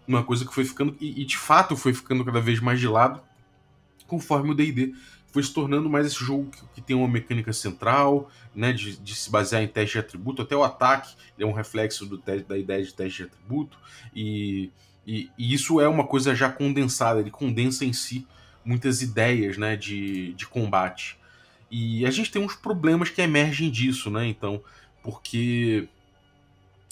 Uma 0.07 0.23
coisa 0.23 0.45
que 0.45 0.53
foi 0.53 0.63
ficando, 0.63 0.95
e, 1.01 1.21
e 1.21 1.25
de 1.25 1.37
fato 1.37 1.75
foi 1.75 1.93
ficando 1.93 2.23
cada 2.23 2.39
vez 2.39 2.61
mais 2.61 2.79
de 2.79 2.87
lado, 2.87 3.21
conforme 4.07 4.51
o 4.51 4.55
D&D 4.55 4.93
foi 5.37 5.43
se 5.43 5.53
tornando 5.53 5.89
mais 5.89 6.07
esse 6.07 6.23
jogo 6.23 6.49
que, 6.49 6.65
que 6.75 6.81
tem 6.81 6.95
uma 6.95 7.07
mecânica 7.07 7.51
central, 7.51 8.31
né, 8.55 8.71
de, 8.71 8.97
de, 8.97 9.13
se 9.13 9.29
basear 9.29 9.61
em 9.61 9.67
teste 9.67 9.93
de 9.93 9.99
atributo, 9.99 10.41
até 10.41 10.55
o 10.55 10.63
ataque 10.63 11.15
é 11.37 11.45
um 11.45 11.51
reflexo 11.51 12.05
do 12.05 12.17
da 12.17 12.57
ideia 12.57 12.83
de 12.83 12.93
teste 12.93 13.17
de 13.17 13.23
atributo, 13.23 13.77
e, 14.15 14.71
e, 15.07 15.31
e, 15.37 15.53
isso 15.53 15.79
é 15.79 15.87
uma 15.87 16.05
coisa 16.05 16.35
já 16.35 16.49
condensada, 16.49 17.21
ele 17.21 17.31
condensa 17.31 17.85
em 17.85 17.93
si 17.93 18.27
muitas 18.65 19.01
ideias 19.01 19.57
né, 19.57 19.77
de, 19.77 20.33
de 20.33 20.45
combate. 20.45 21.17
E 21.71 22.05
a 22.05 22.11
gente 22.11 22.29
tem 22.29 22.41
uns 22.43 22.55
problemas 22.55 23.09
que 23.09 23.21
emergem 23.21 23.71
disso, 23.71 24.09
né? 24.09 24.25
Então, 24.27 24.61
porque 25.01 25.87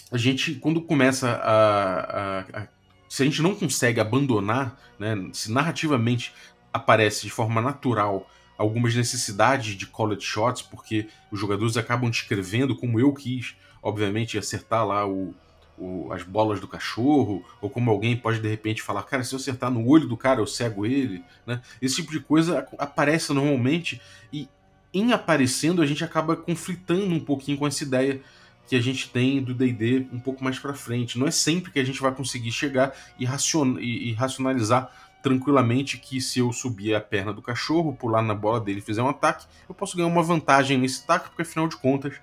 a 0.10 0.18
gente, 0.18 0.56
quando 0.56 0.82
começa 0.82 1.30
a, 1.30 2.00
a, 2.00 2.40
a, 2.62 2.68
Se 3.10 3.24
a 3.24 3.26
gente 3.26 3.42
não 3.42 3.54
consegue 3.54 4.00
abandonar, 4.00 4.80
né? 4.98 5.30
Se 5.34 5.52
narrativamente 5.52 6.34
aparece 6.72 7.24
de 7.24 7.30
forma 7.30 7.62
natural 7.62 8.30
algumas 8.58 8.96
necessidades 8.96 9.76
de 9.76 9.86
college 9.86 10.26
shots, 10.26 10.62
porque 10.62 11.08
os 11.32 11.40
jogadores 11.40 11.76
acabam 11.76 12.10
descrevendo 12.10 12.76
como 12.76 13.00
eu 13.00 13.14
quis, 13.14 13.56
obviamente, 13.82 14.38
acertar 14.38 14.86
lá 14.86 15.06
o, 15.06 15.34
o, 15.78 16.12
as 16.12 16.24
bolas 16.24 16.60
do 16.60 16.68
cachorro, 16.68 17.44
ou 17.62 17.70
como 17.70 17.92
alguém 17.92 18.16
pode 18.16 18.40
de 18.40 18.48
repente 18.48 18.82
falar, 18.82 19.04
cara, 19.04 19.24
se 19.24 19.34
eu 19.34 19.40
acertar 19.40 19.70
no 19.70 19.88
olho 19.88 20.08
do 20.08 20.18
cara, 20.18 20.40
eu 20.40 20.48
cego 20.48 20.86
ele, 20.86 21.24
né? 21.46 21.62
Esse 21.82 21.98
tipo 21.98 22.12
de 22.12 22.20
coisa 22.20 22.68
aparece 22.78 23.34
normalmente 23.34 24.02
e 24.32 24.48
em 24.94 25.12
aparecendo 25.12 25.82
a 25.82 25.86
gente 25.86 26.04
acaba 26.04 26.36
conflitando 26.36 27.14
um 27.14 27.20
pouquinho 27.20 27.58
com 27.58 27.68
essa 27.68 27.84
ideia 27.84 28.22
que 28.68 28.76
a 28.76 28.82
gente 28.82 29.10
tem 29.10 29.44
do 29.44 29.54
D&D 29.54 30.08
um 30.12 30.20
pouco 30.20 30.44
mais 30.44 30.58
para 30.58 30.74
frente. 30.74 31.20
Não 31.20 31.28
é 31.28 31.32
sempre 31.32 31.72
que 31.72 31.80
a 31.80 31.84
gente 31.84 32.02
vai 32.02 32.14
conseguir 32.14 32.52
chegar 32.52 32.96
e, 33.20 33.26
racion 33.26 33.78
e, 33.78 34.10
e 34.10 34.14
racionalizar 34.14 34.92
tranquilamente 35.22 35.98
que 35.98 36.22
se 36.22 36.40
eu 36.40 36.54
subir 36.54 36.94
a 36.94 37.02
perna 37.02 37.34
do 37.34 37.42
cachorro, 37.42 37.96
pular 37.96 38.22
na 38.22 38.36
bola 38.36 38.60
dele 38.60 38.80
e 38.80 38.82
fizer 38.82 39.02
um 39.02 39.10
ataque, 39.10 39.48
eu 39.68 39.74
posso 39.74 39.98
ganhar 39.98 40.08
uma 40.08 40.22
vantagem 40.22 40.78
nesse 40.78 41.04
ataque, 41.04 41.30
porque 41.30 41.42
afinal 41.42 41.68
de 41.68 41.76
contas 41.78 42.14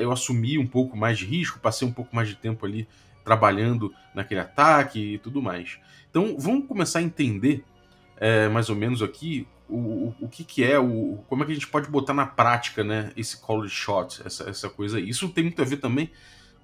eu 0.00 0.12
assumi 0.12 0.58
um 0.58 0.66
pouco 0.66 0.96
mais 0.96 1.18
de 1.18 1.24
risco, 1.24 1.58
passei 1.58 1.86
um 1.86 1.92
pouco 1.92 2.14
mais 2.14 2.28
de 2.28 2.36
tempo 2.36 2.64
ali 2.64 2.86
trabalhando 3.24 3.92
naquele 4.14 4.40
ataque 4.40 5.14
e 5.14 5.18
tudo 5.18 5.42
mais. 5.42 5.78
Então 6.10 6.36
vamos 6.38 6.68
começar 6.68 7.00
a 7.00 7.02
entender 7.02 7.64
é, 8.16 8.48
mais 8.48 8.68
ou 8.70 8.76
menos 8.76 9.02
aqui 9.02 9.48
o, 9.68 9.76
o, 9.76 10.14
o, 10.20 10.28
que, 10.28 10.44
que 10.44 10.62
é, 10.62 10.78
o, 10.78 11.24
como 11.28 11.42
é 11.42 11.46
que 11.46 11.52
a 11.52 11.54
gente 11.54 11.66
pode 11.66 11.88
botar 11.88 12.14
na 12.14 12.26
prática 12.26 12.84
né, 12.84 13.12
esse 13.16 13.40
college 13.40 13.74
shot, 13.74 14.22
essa, 14.24 14.48
essa 14.48 14.68
coisa 14.68 14.98
aí. 14.98 15.08
Isso 15.08 15.28
tem 15.30 15.44
muito 15.44 15.60
a 15.60 15.64
ver 15.64 15.78
também 15.78 16.10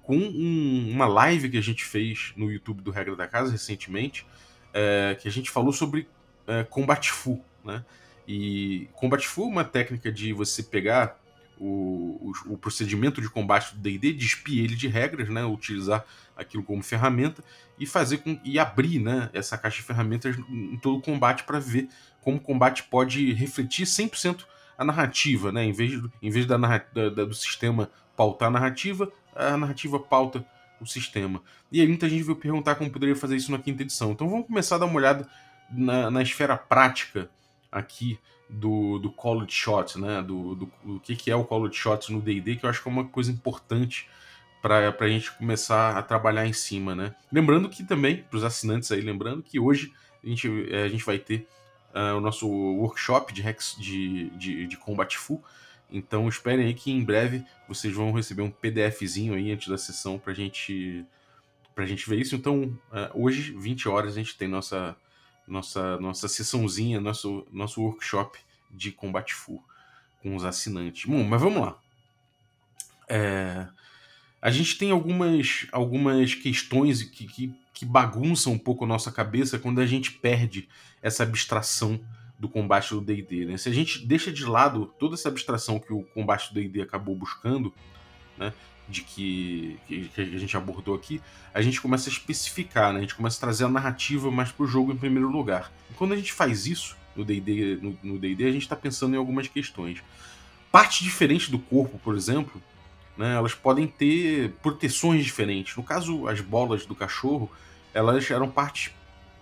com 0.03 0.15
um, 0.15 0.89
uma 0.91 1.07
live 1.07 1.49
que 1.49 1.57
a 1.57 1.61
gente 1.61 1.83
fez 1.83 2.33
no 2.35 2.51
YouTube 2.51 2.81
do 2.81 2.91
Regra 2.91 3.15
da 3.15 3.27
Casa 3.27 3.51
recentemente, 3.51 4.25
é, 4.73 5.17
que 5.19 5.27
a 5.27 5.31
gente 5.31 5.49
falou 5.49 5.73
sobre 5.73 6.07
é, 6.47 6.63
Combat 6.63 7.11
Fu. 7.11 7.43
Né? 7.63 7.83
E 8.27 8.87
Combat 8.93 9.27
Fu 9.27 9.43
é 9.43 9.47
uma 9.47 9.63
técnica 9.63 10.11
de 10.11 10.33
você 10.33 10.63
pegar 10.63 11.20
o, 11.61 12.33
o, 12.47 12.53
o 12.53 12.57
procedimento 12.57 13.21
de 13.21 13.29
combate 13.29 13.75
do 13.75 13.81
D&D, 13.81 14.13
despir 14.13 14.63
ele 14.63 14.75
de 14.75 14.87
regras, 14.87 15.29
né, 15.29 15.45
utilizar 15.45 16.03
aquilo 16.35 16.63
como 16.63 16.81
ferramenta 16.81 17.43
e 17.79 17.85
fazer 17.85 18.17
com 18.17 18.39
e 18.43 18.57
abrir, 18.57 18.97
né, 18.97 19.29
essa 19.31 19.55
caixa 19.59 19.77
de 19.77 19.83
ferramentas 19.83 20.35
em 20.49 20.77
todo 20.77 20.97
o 20.97 21.01
combate 21.01 21.43
para 21.43 21.59
ver 21.59 21.87
como 22.19 22.37
o 22.37 22.39
combate 22.39 22.83
pode 22.83 23.31
refletir 23.33 23.85
100% 23.85 24.43
a 24.75 24.83
narrativa, 24.83 25.51
né, 25.51 25.63
em 25.63 25.71
vez, 25.71 26.01
em 26.19 26.31
vez 26.31 26.47
da, 26.47 26.57
da, 26.57 27.09
da, 27.09 27.25
do 27.25 27.33
sistema 27.35 27.91
pautar 28.17 28.47
a 28.47 28.51
narrativa, 28.51 29.11
a 29.35 29.55
narrativa 29.55 29.99
pauta 29.99 30.43
o 30.79 30.85
sistema. 30.87 31.43
E 31.71 31.79
aí 31.79 31.87
muita 31.87 32.09
gente 32.09 32.23
veio 32.23 32.35
perguntar 32.35 32.73
como 32.73 32.89
poderia 32.89 33.15
fazer 33.15 33.35
isso 33.35 33.51
na 33.51 33.59
quinta 33.59 33.83
edição. 33.83 34.11
Então 34.11 34.27
vamos 34.27 34.47
começar 34.47 34.77
a 34.77 34.79
dar 34.79 34.87
uma 34.87 34.95
olhada 34.95 35.29
na, 35.69 36.09
na 36.09 36.23
esfera 36.23 36.57
prática 36.57 37.29
aqui 37.71 38.17
do, 38.51 38.99
do 38.99 39.09
College 39.09 39.53
Shots, 39.53 39.95
né? 39.95 40.21
Do, 40.21 40.55
do, 40.55 40.71
do, 40.83 40.99
que, 40.99 41.15
que 41.15 41.31
é 41.31 41.35
o 41.35 41.45
College 41.45 41.75
Shots 41.75 42.09
no 42.09 42.21
D&D, 42.21 42.57
que 42.57 42.65
eu 42.65 42.69
acho 42.69 42.83
que 42.83 42.89
é 42.89 42.91
uma 42.91 43.05
coisa 43.05 43.31
importante 43.31 44.09
para 44.61 44.95
a 44.99 45.07
gente 45.07 45.31
começar 45.31 45.97
a 45.97 46.03
trabalhar 46.03 46.45
em 46.45 46.53
cima, 46.53 46.93
né? 46.93 47.15
Lembrando 47.31 47.69
que 47.69 47.83
também, 47.83 48.17
para 48.17 48.37
os 48.37 48.43
assinantes 48.43 48.91
aí, 48.91 49.01
lembrando 49.01 49.41
que 49.41 49.59
hoje 49.59 49.91
a 50.23 50.27
gente, 50.27 50.47
é, 50.71 50.83
a 50.83 50.87
gente 50.87 51.03
vai 51.03 51.17
ter 51.17 51.47
uh, 51.95 52.17
o 52.17 52.21
nosso 52.21 52.47
workshop 52.47 53.33
de, 53.33 53.41
Rex, 53.41 53.75
de, 53.79 54.29
de, 54.31 54.67
de 54.67 54.77
Combat 54.77 55.17
Full, 55.17 55.43
então 55.89 56.27
esperem 56.29 56.67
aí 56.67 56.73
que 56.73 56.91
em 56.91 57.03
breve 57.03 57.43
vocês 57.67 57.93
vão 57.93 58.11
receber 58.11 58.43
um 58.43 58.51
PDFzinho 58.51 59.33
aí 59.33 59.51
antes 59.51 59.67
da 59.67 59.77
sessão 59.77 60.19
para 60.19 60.33
gente, 60.33 61.03
a 61.75 61.85
gente 61.85 62.07
ver 62.07 62.19
isso. 62.19 62.35
Então, 62.35 62.63
uh, 62.63 63.09
hoje, 63.13 63.53
20 63.57 63.89
horas, 63.89 64.13
a 64.13 64.19
gente 64.19 64.37
tem 64.37 64.47
nossa 64.47 64.95
nossa, 65.47 65.99
nossa 65.99 66.27
sessãozinha, 66.27 66.99
nosso, 66.99 67.45
nosso 67.51 67.81
workshop 67.81 68.39
de 68.69 68.91
combate 68.91 69.33
full 69.33 69.63
com 70.21 70.35
os 70.35 70.45
assinantes. 70.45 71.05
Bom, 71.05 71.23
mas 71.23 71.41
vamos 71.41 71.61
lá. 71.61 71.77
É, 73.09 73.67
a 74.41 74.49
gente 74.49 74.77
tem 74.77 74.91
algumas, 74.91 75.67
algumas 75.71 76.33
questões 76.33 77.03
que, 77.03 77.27
que, 77.27 77.53
que 77.73 77.85
bagunçam 77.85 78.53
um 78.53 78.57
pouco 78.57 78.85
a 78.85 78.87
nossa 78.87 79.11
cabeça 79.11 79.59
quando 79.59 79.79
a 79.79 79.85
gente 79.85 80.11
perde 80.11 80.69
essa 81.01 81.23
abstração 81.23 81.99
do 82.39 82.49
combate 82.49 82.89
do 82.89 83.01
D&D. 83.01 83.45
Né? 83.45 83.57
Se 83.57 83.69
a 83.69 83.71
gente 83.71 84.05
deixa 84.05 84.31
de 84.31 84.45
lado 84.45 84.87
toda 84.97 85.13
essa 85.13 85.29
abstração 85.29 85.79
que 85.79 85.93
o 85.93 86.03
combate 86.03 86.51
do 86.51 86.55
D&D 86.55 86.81
acabou 86.81 87.15
buscando, 87.15 87.71
né? 88.41 88.53
de 88.89 89.01
que, 89.03 89.79
que, 89.87 90.11
a 90.17 90.37
gente 90.37 90.57
abordou 90.57 90.93
aqui, 90.93 91.21
a 91.53 91.61
gente 91.61 91.79
começa 91.79 92.09
a 92.09 92.11
especificar, 92.11 92.91
né? 92.91 92.97
a 92.97 93.01
gente 93.01 93.15
começa 93.15 93.37
a 93.37 93.39
trazer 93.39 93.63
a 93.63 93.69
narrativa 93.69 94.29
mais 94.29 94.51
para 94.51 94.65
o 94.65 94.67
jogo 94.67 94.91
em 94.91 94.97
primeiro 94.97 95.29
lugar. 95.29 95.71
E 95.89 95.93
quando 95.93 96.13
a 96.13 96.17
gente 96.17 96.33
faz 96.33 96.65
isso 96.65 96.97
no 97.15 97.23
D&D, 97.23 97.79
no, 97.81 97.97
no 98.03 98.19
D&D 98.19 98.45
a 98.45 98.51
gente 98.51 98.63
está 98.63 98.75
pensando 98.75 99.13
em 99.15 99.17
algumas 99.17 99.47
questões. 99.47 100.03
Partes 100.71 101.03
diferentes 101.03 101.49
do 101.49 101.59
corpo, 101.59 101.99
por 101.99 102.15
exemplo, 102.15 102.61
né, 103.17 103.35
elas 103.35 103.53
podem 103.53 103.87
ter 103.87 104.51
proteções 104.61 105.23
diferentes. 105.23 105.75
No 105.75 105.83
caso, 105.83 106.27
as 106.27 106.41
bolas 106.41 106.85
do 106.85 106.95
cachorro, 106.95 107.49
elas 107.93 108.29
eram 108.29 108.49
partes 108.49 108.93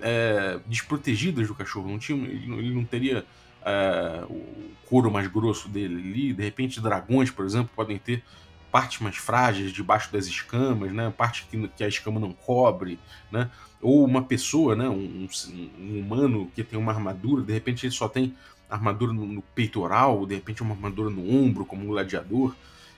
é, 0.01 0.59
desprotegidas 0.65 1.47
do 1.47 1.55
cachorro. 1.55 1.87
Não 1.87 1.99
tinha, 1.99 2.17
ele, 2.27 2.47
não, 2.47 2.57
ele 2.57 2.73
não 2.73 2.83
teria 2.83 3.25
é, 3.63 4.23
o 4.27 4.71
couro 4.87 5.11
mais 5.11 5.27
grosso 5.27 5.69
dele 5.69 5.95
ali. 5.95 6.33
De 6.33 6.43
repente, 6.43 6.81
dragões, 6.81 7.29
por 7.29 7.45
exemplo, 7.45 7.69
podem 7.75 7.97
ter 7.97 8.23
partes 8.71 8.99
mais 8.99 9.17
frágeis 9.17 9.71
debaixo 9.71 10.11
das 10.11 10.25
escamas, 10.25 10.91
né? 10.91 11.13
Parte 11.15 11.45
que, 11.49 11.67
que 11.69 11.83
a 11.83 11.87
escama 11.87 12.19
não 12.19 12.31
cobre, 12.31 12.99
né? 13.31 13.49
Ou 13.81 14.03
uma 14.05 14.23
pessoa, 14.23 14.75
né? 14.75 14.87
Um, 14.87 15.27
um, 15.27 15.69
um, 15.79 15.99
humano 15.99 16.51
que 16.55 16.63
tem 16.63 16.77
uma 16.77 16.91
armadura, 16.91 17.43
de 17.43 17.53
repente 17.53 17.85
ele 17.85 17.93
só 17.93 18.07
tem 18.07 18.35
armadura 18.69 19.11
no, 19.11 19.25
no, 19.25 19.41
peitoral, 19.41 20.25
de 20.25 20.35
repente 20.35 20.61
uma 20.61 20.75
armadura 20.75 21.09
no 21.09 21.27
ombro, 21.29 21.65
como 21.65 21.83
um 21.83 21.87
gladiador. 21.87 22.55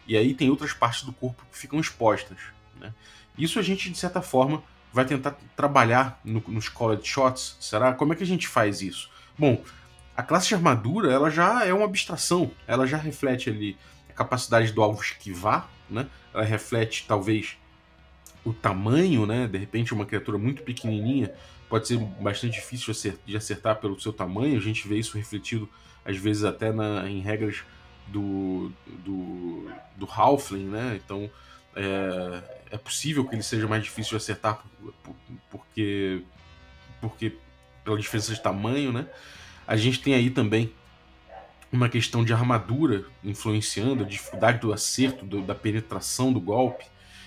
E 0.07 0.17
aí 0.17 0.33
tem 0.33 0.49
outras 0.49 0.73
partes 0.73 1.03
do 1.03 1.13
corpo 1.13 1.45
que 1.51 1.57
ficam 1.57 1.79
expostas, 1.79 2.37
né? 2.79 2.93
Isso 3.37 3.59
a 3.59 3.61
gente, 3.61 3.89
de 3.89 3.97
certa 3.97 4.21
forma, 4.21 4.61
vai 4.91 5.05
tentar 5.05 5.37
trabalhar 5.55 6.19
no, 6.23 6.43
nos 6.47 6.67
college 6.67 7.05
shots. 7.05 7.55
Será? 7.59 7.93
Como 7.93 8.13
é 8.13 8.15
que 8.15 8.23
a 8.23 8.27
gente 8.27 8.47
faz 8.47 8.81
isso? 8.81 9.09
Bom, 9.37 9.63
a 10.15 10.23
classe 10.23 10.49
de 10.49 10.55
armadura 10.55 11.11
ela 11.11 11.29
já 11.29 11.65
é 11.65 11.73
uma 11.73 11.85
abstração, 11.85 12.51
ela 12.67 12.85
já 12.85 12.97
reflete 12.97 13.49
ali 13.49 13.77
capacidade 14.23 14.71
do 14.71 14.81
alvo 14.81 15.01
esquivar, 15.01 15.69
né? 15.89 16.07
Ela 16.33 16.43
reflete 16.43 17.05
talvez 17.07 17.57
o 18.43 18.53
tamanho, 18.53 19.25
né? 19.25 19.47
De 19.47 19.57
repente 19.57 19.93
uma 19.93 20.05
criatura 20.05 20.37
muito 20.37 20.63
pequenininha 20.63 21.33
pode 21.69 21.87
ser 21.87 21.97
bastante 21.97 22.55
difícil 22.55 22.93
de 23.25 23.37
acertar 23.37 23.77
pelo 23.77 23.99
seu 23.99 24.11
tamanho. 24.11 24.57
A 24.57 24.61
gente 24.61 24.87
vê 24.87 24.97
isso 24.97 25.17
refletido 25.17 25.69
às 26.03 26.17
vezes 26.17 26.43
até 26.43 26.71
na, 26.71 27.09
em 27.09 27.21
regras 27.21 27.63
do 28.07 28.71
do, 29.05 29.69
do 29.95 30.05
Halfling, 30.05 30.65
né? 30.65 30.99
Então 31.03 31.29
é, 31.75 32.43
é 32.71 32.77
possível 32.77 33.25
que 33.25 33.35
ele 33.35 33.43
seja 33.43 33.67
mais 33.67 33.83
difícil 33.83 34.11
de 34.11 34.17
acertar 34.17 34.63
porque 35.49 36.23
porque 36.99 37.37
pela 37.83 37.97
diferença 37.97 38.33
de 38.33 38.41
tamanho, 38.41 38.91
né? 38.91 39.07
A 39.65 39.75
gente 39.75 40.01
tem 40.01 40.13
aí 40.13 40.29
também 40.29 40.73
uma 41.71 41.87
questão 41.87 42.23
de 42.23 42.33
armadura 42.33 43.05
influenciando, 43.23 44.03
a 44.03 44.07
dificuldade 44.07 44.59
do 44.59 44.73
acerto, 44.73 45.25
do, 45.25 45.41
da 45.41 45.55
penetração 45.55 46.33
do 46.33 46.39
golpe. 46.39 46.85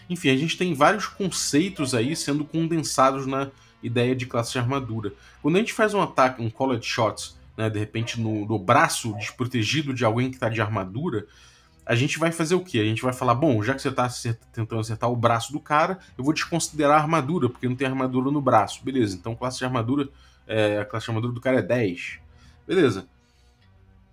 Enfim, 0.08 0.28
a 0.28 0.36
gente 0.36 0.58
tem 0.58 0.74
vários 0.74 1.06
conceitos 1.06 1.94
aí 1.94 2.14
sendo 2.14 2.44
condensados 2.44 3.26
na 3.26 3.50
ideia 3.82 4.14
de 4.14 4.26
classe 4.26 4.52
de 4.52 4.58
armadura. 4.58 5.12
Quando 5.42 5.56
a 5.56 5.58
gente 5.58 5.72
faz 5.72 5.94
um 5.94 6.00
ataque, 6.00 6.42
um 6.42 6.50
college 6.50 6.84
shot, 6.84 7.34
né, 7.56 7.70
de 7.70 7.78
repente 7.78 8.20
no, 8.20 8.46
no 8.46 8.58
braço 8.58 9.14
desprotegido 9.14 9.94
de 9.94 10.04
alguém 10.04 10.28
que 10.28 10.36
está 10.36 10.48
de 10.48 10.60
armadura, 10.60 11.26
a 11.86 11.94
gente 11.94 12.18
vai 12.18 12.32
fazer 12.32 12.54
o 12.54 12.60
quê? 12.60 12.78
A 12.78 12.84
gente 12.84 13.02
vai 13.02 13.12
falar, 13.12 13.34
bom, 13.34 13.62
já 13.62 13.74
que 13.74 13.82
você 13.82 13.88
está 13.88 14.08
tentando 14.52 14.80
acertar 14.80 15.10
o 15.10 15.16
braço 15.16 15.52
do 15.52 15.60
cara, 15.60 15.98
eu 16.16 16.24
vou 16.24 16.32
desconsiderar 16.32 16.98
a 16.98 17.02
armadura, 17.02 17.48
porque 17.48 17.68
não 17.68 17.76
tem 17.76 17.86
armadura 17.86 18.30
no 18.30 18.40
braço. 18.40 18.82
Beleza, 18.82 19.16
então 19.16 19.34
classe 19.34 19.58
de 19.58 19.64
armadura, 19.64 20.08
é, 20.46 20.78
a 20.78 20.84
classe 20.84 21.04
de 21.04 21.10
armadura 21.10 21.32
do 21.32 21.40
cara 21.40 21.58
é 21.58 21.62
10. 21.62 22.20
Beleza. 22.66 23.06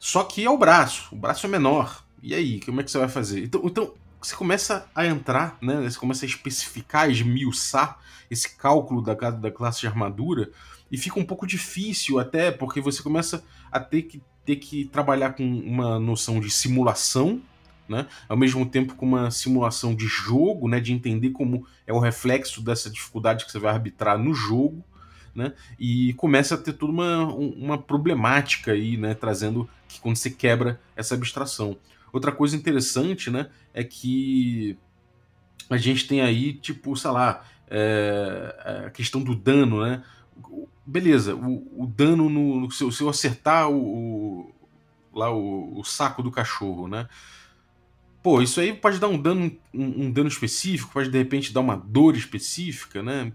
Só 0.03 0.23
que 0.23 0.43
é 0.43 0.49
o 0.49 0.57
braço, 0.57 1.09
o 1.11 1.15
braço 1.15 1.45
é 1.45 1.49
menor. 1.49 2.03
E 2.23 2.33
aí, 2.33 2.59
como 2.61 2.81
é 2.81 2.83
que 2.83 2.89
você 2.89 2.97
vai 2.97 3.07
fazer? 3.07 3.43
Então, 3.43 3.61
então 3.63 3.93
você 4.19 4.35
começa 4.35 4.89
a 4.95 5.05
entrar, 5.05 5.59
né? 5.61 5.79
Você 5.87 5.99
começa 5.99 6.25
a 6.25 6.27
especificar, 6.27 7.07
esmiuçar 7.07 7.99
esse 8.27 8.57
cálculo 8.57 9.03
da, 9.03 9.13
da 9.13 9.51
classe 9.51 9.81
de 9.81 9.85
armadura 9.85 10.49
e 10.91 10.97
fica 10.97 11.19
um 11.19 11.23
pouco 11.23 11.45
difícil 11.45 12.17
até 12.17 12.49
porque 12.49 12.81
você 12.81 13.03
começa 13.03 13.43
a 13.71 13.79
ter 13.79 14.01
que, 14.01 14.23
ter 14.43 14.55
que 14.55 14.85
trabalhar 14.85 15.33
com 15.33 15.43
uma 15.43 15.99
noção 15.99 16.39
de 16.39 16.49
simulação, 16.49 17.39
né? 17.87 18.07
Ao 18.27 18.35
mesmo 18.35 18.65
tempo 18.65 18.95
com 18.95 19.05
uma 19.05 19.29
simulação 19.29 19.93
de 19.93 20.07
jogo, 20.07 20.67
né? 20.67 20.79
De 20.79 20.91
entender 20.91 21.29
como 21.29 21.63
é 21.85 21.93
o 21.93 21.99
reflexo 21.99 22.59
dessa 22.63 22.89
dificuldade 22.89 23.45
que 23.45 23.51
você 23.51 23.59
vai 23.59 23.71
arbitrar 23.71 24.17
no 24.17 24.33
jogo, 24.33 24.83
né? 25.35 25.53
E 25.79 26.13
começa 26.13 26.55
a 26.55 26.57
ter 26.57 26.73
toda 26.73 26.91
uma, 26.91 27.23
uma 27.27 27.77
problemática 27.77 28.71
aí, 28.71 28.97
né? 28.97 29.13
Trazendo 29.13 29.69
que 29.91 29.99
quando 30.01 30.15
você 30.15 30.29
quebra 30.29 30.79
essa 30.95 31.15
abstração. 31.15 31.77
Outra 32.13 32.31
coisa 32.31 32.55
interessante, 32.55 33.29
né, 33.29 33.49
é 33.73 33.83
que 33.83 34.77
a 35.69 35.77
gente 35.77 36.07
tem 36.07 36.21
aí, 36.21 36.53
tipo, 36.53 36.95
sei 36.95 37.11
lá, 37.11 37.45
é, 37.69 38.85
a 38.87 38.89
questão 38.89 39.21
do 39.21 39.33
dano, 39.33 39.81
né? 39.81 40.03
Beleza, 40.85 41.35
o, 41.35 41.83
o 41.83 41.87
dano 41.87 42.29
no, 42.29 42.61
no 42.61 42.71
se, 42.71 42.83
eu 42.83 43.09
acertar 43.09 43.69
o, 43.69 43.77
o 43.77 44.55
lá 45.13 45.31
o, 45.31 45.79
o, 45.79 45.83
saco 45.83 46.21
do 46.21 46.31
cachorro, 46.31 46.87
né? 46.87 47.07
Pô, 48.21 48.41
isso 48.41 48.59
aí 48.59 48.73
pode 48.73 48.99
dar 48.99 49.07
um 49.07 49.19
dano, 49.19 49.57
um, 49.73 50.05
um, 50.05 50.11
dano 50.11 50.27
específico, 50.27 50.91
pode 50.93 51.09
de 51.09 51.17
repente 51.17 51.53
dar 51.53 51.61
uma 51.61 51.75
dor 51.75 52.15
específica, 52.15 53.01
né? 53.01 53.31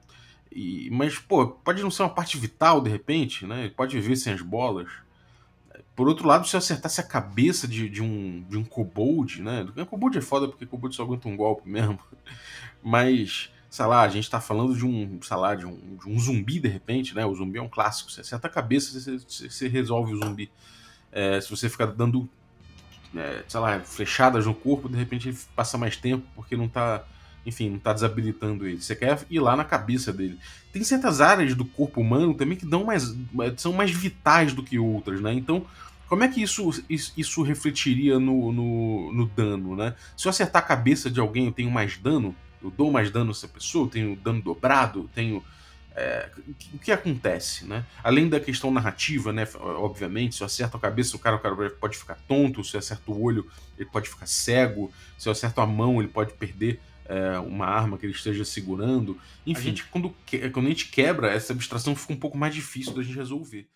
E, 0.52 0.88
mas, 0.90 1.18
pô, 1.18 1.46
pode 1.46 1.82
não 1.82 1.90
ser 1.90 2.02
uma 2.02 2.14
parte 2.14 2.38
vital 2.38 2.80
de 2.80 2.90
repente, 2.90 3.46
né? 3.46 3.70
Pode 3.76 3.98
viver 3.98 4.16
sem 4.16 4.32
as 4.32 4.42
bolas. 4.42 4.88
Por 5.96 6.08
outro 6.08 6.28
lado, 6.28 6.46
se 6.46 6.54
eu 6.54 6.58
acertasse 6.58 7.00
a 7.00 7.04
cabeça 7.04 7.66
de, 7.66 7.88
de 7.88 8.02
um, 8.02 8.44
de 8.50 8.58
um 8.58 8.62
kobold, 8.62 9.40
né? 9.40 9.66
Kobold 9.88 10.18
é 10.18 10.20
foda 10.20 10.46
porque 10.46 10.66
kobold 10.66 10.94
só 10.94 11.02
aguenta 11.02 11.26
um 11.26 11.34
golpe 11.34 11.66
mesmo. 11.66 11.98
Mas, 12.84 13.50
sei 13.70 13.86
lá, 13.86 14.02
a 14.02 14.08
gente 14.08 14.28
tá 14.28 14.38
falando 14.38 14.76
de 14.76 14.84
um, 14.84 15.18
sei 15.22 15.36
lá, 15.38 15.54
de 15.54 15.64
um, 15.64 15.96
de 15.96 16.06
um 16.06 16.20
zumbi 16.20 16.60
de 16.60 16.68
repente, 16.68 17.14
né? 17.14 17.24
O 17.24 17.34
zumbi 17.34 17.58
é 17.58 17.62
um 17.62 17.68
clássico. 17.68 18.10
Você 18.10 18.20
acerta 18.20 18.46
a 18.46 18.50
cabeça, 18.50 19.00
você, 19.00 19.18
você 19.48 19.68
resolve 19.68 20.12
o 20.12 20.22
zumbi. 20.22 20.50
É, 21.10 21.40
se 21.40 21.48
você 21.48 21.66
ficar 21.66 21.86
dando, 21.86 22.28
é, 23.16 23.42
sei 23.48 23.60
lá, 23.60 23.80
flechadas 23.80 24.44
no 24.44 24.54
corpo, 24.54 24.90
de 24.90 24.98
repente 24.98 25.30
ele 25.30 25.38
passa 25.56 25.78
mais 25.78 25.96
tempo 25.96 26.26
porque 26.34 26.58
não 26.58 26.68
tá 26.68 27.06
enfim, 27.46 27.70
não 27.70 27.78
tá 27.78 27.92
desabilitando 27.92 28.66
ele. 28.66 28.82
Você 28.82 28.96
quer 28.96 29.24
ir 29.30 29.38
lá 29.38 29.54
na 29.54 29.64
cabeça 29.64 30.12
dele. 30.12 30.36
Tem 30.72 30.82
certas 30.82 31.20
áreas 31.20 31.54
do 31.54 31.64
corpo 31.64 32.00
humano 32.00 32.34
também 32.34 32.58
que 32.58 32.66
dão 32.66 32.84
mais, 32.84 33.14
são 33.56 33.72
mais 33.72 33.92
vitais 33.92 34.52
do 34.52 34.64
que 34.64 34.80
outras, 34.80 35.20
né? 35.20 35.32
Então, 35.32 35.64
como 36.08 36.22
é 36.22 36.28
que 36.28 36.42
isso, 36.42 36.70
isso, 36.88 37.42
refletiria 37.42 38.18
no, 38.18 38.52
no, 38.52 39.12
no, 39.12 39.26
dano, 39.26 39.74
né? 39.74 39.94
Se 40.16 40.28
eu 40.28 40.30
acertar 40.30 40.62
a 40.62 40.66
cabeça 40.66 41.10
de 41.10 41.18
alguém, 41.18 41.46
eu 41.46 41.52
tenho 41.52 41.70
mais 41.70 41.96
dano? 41.96 42.34
Eu 42.62 42.70
dou 42.70 42.92
mais 42.92 43.10
dano 43.10 43.30
a 43.30 43.32
essa 43.32 43.48
pessoa? 43.48 43.86
Eu 43.86 43.90
tenho 43.90 44.16
dano 44.16 44.40
dobrado? 44.40 45.00
Eu 45.00 45.10
tenho. 45.12 45.44
É, 45.96 46.30
o 46.74 46.78
que 46.78 46.92
acontece, 46.92 47.64
né? 47.64 47.84
Além 48.04 48.28
da 48.28 48.38
questão 48.38 48.70
narrativa, 48.70 49.32
né? 49.32 49.48
Obviamente, 49.58 50.36
se 50.36 50.42
eu 50.42 50.46
acerto 50.46 50.76
a 50.76 50.80
cabeça, 50.80 51.16
o 51.16 51.18
cara, 51.18 51.36
o 51.36 51.38
cara 51.40 51.70
pode 51.70 51.96
ficar 51.96 52.16
tonto, 52.28 52.62
se 52.62 52.76
eu 52.76 52.78
acerto 52.78 53.12
o 53.12 53.22
olho, 53.22 53.50
ele 53.76 53.88
pode 53.88 54.08
ficar 54.08 54.26
cego, 54.26 54.92
se 55.18 55.28
eu 55.28 55.32
acerto 55.32 55.60
a 55.60 55.66
mão, 55.66 56.00
ele 56.00 56.08
pode 56.08 56.34
perder 56.34 56.80
é, 57.06 57.38
uma 57.38 57.66
arma 57.66 57.98
que 57.98 58.06
ele 58.06 58.12
esteja 58.12 58.44
segurando. 58.44 59.18
Enfim, 59.46 59.60
a 59.60 59.64
gente, 59.64 59.84
quando, 59.84 60.14
quando 60.52 60.66
a 60.66 60.68
gente 60.68 60.88
quebra, 60.88 61.32
essa 61.32 61.52
abstração 61.52 61.96
fica 61.96 62.12
um 62.12 62.18
pouco 62.18 62.36
mais 62.36 62.54
difícil 62.54 62.92
da 62.92 63.02
gente 63.02 63.16
resolver. 63.16 63.66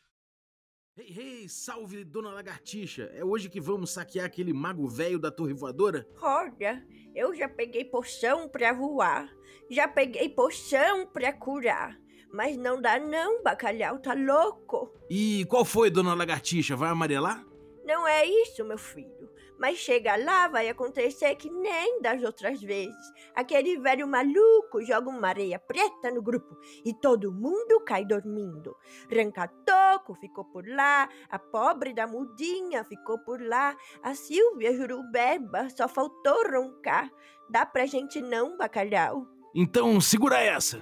Hey, 1.00 1.14
hey, 1.16 1.48
salve, 1.48 2.04
dona 2.04 2.30
Lagartixa! 2.30 3.10
É 3.14 3.24
hoje 3.24 3.48
que 3.48 3.58
vamos 3.58 3.90
saquear 3.90 4.26
aquele 4.26 4.52
mago 4.52 4.86
velho 4.86 5.18
da 5.18 5.30
torre 5.30 5.54
voadora? 5.54 6.06
Olha, 6.20 6.86
eu 7.14 7.34
já 7.34 7.48
peguei 7.48 7.86
poção 7.86 8.46
pra 8.46 8.74
voar, 8.74 9.26
já 9.70 9.88
peguei 9.88 10.28
poção 10.28 11.06
pra 11.06 11.32
curar. 11.32 11.98
Mas 12.30 12.54
não 12.58 12.82
dá 12.82 12.98
não, 12.98 13.42
bacalhau 13.42 13.98
tá 13.98 14.12
louco. 14.12 14.92
E 15.08 15.46
qual 15.46 15.64
foi, 15.64 15.88
dona 15.88 16.12
Lagartixa? 16.12 16.76
Vai 16.76 16.90
amarelar? 16.90 17.46
Não 17.82 18.06
é 18.06 18.26
isso, 18.26 18.62
meu 18.62 18.76
filho. 18.76 19.30
Mas 19.60 19.76
chega 19.76 20.16
lá, 20.16 20.48
vai 20.48 20.70
acontecer 20.70 21.34
que 21.34 21.50
nem 21.50 22.00
das 22.00 22.22
outras 22.22 22.62
vezes. 22.62 23.12
Aquele 23.34 23.78
velho 23.78 24.08
maluco 24.08 24.82
joga 24.82 25.10
uma 25.10 25.28
areia 25.28 25.58
preta 25.58 26.10
no 26.10 26.22
grupo 26.22 26.56
e 26.82 26.94
todo 26.94 27.30
mundo 27.30 27.78
cai 27.84 28.06
dormindo. 28.06 28.74
Rancatoco 29.12 30.14
ficou 30.14 30.46
por 30.46 30.66
lá, 30.66 31.06
a 31.28 31.38
pobre 31.38 31.92
da 31.92 32.06
mudinha 32.06 32.82
ficou 32.84 33.18
por 33.18 33.38
lá, 33.38 33.76
a 34.02 34.14
Silvia 34.14 34.74
Jurubeba 34.74 35.68
só 35.68 35.86
faltou 35.86 36.42
roncar. 36.50 37.10
Dá 37.50 37.66
pra 37.66 37.84
gente 37.84 38.22
não, 38.22 38.56
bacalhau? 38.56 39.26
Então 39.54 40.00
segura 40.00 40.40
essa! 40.40 40.80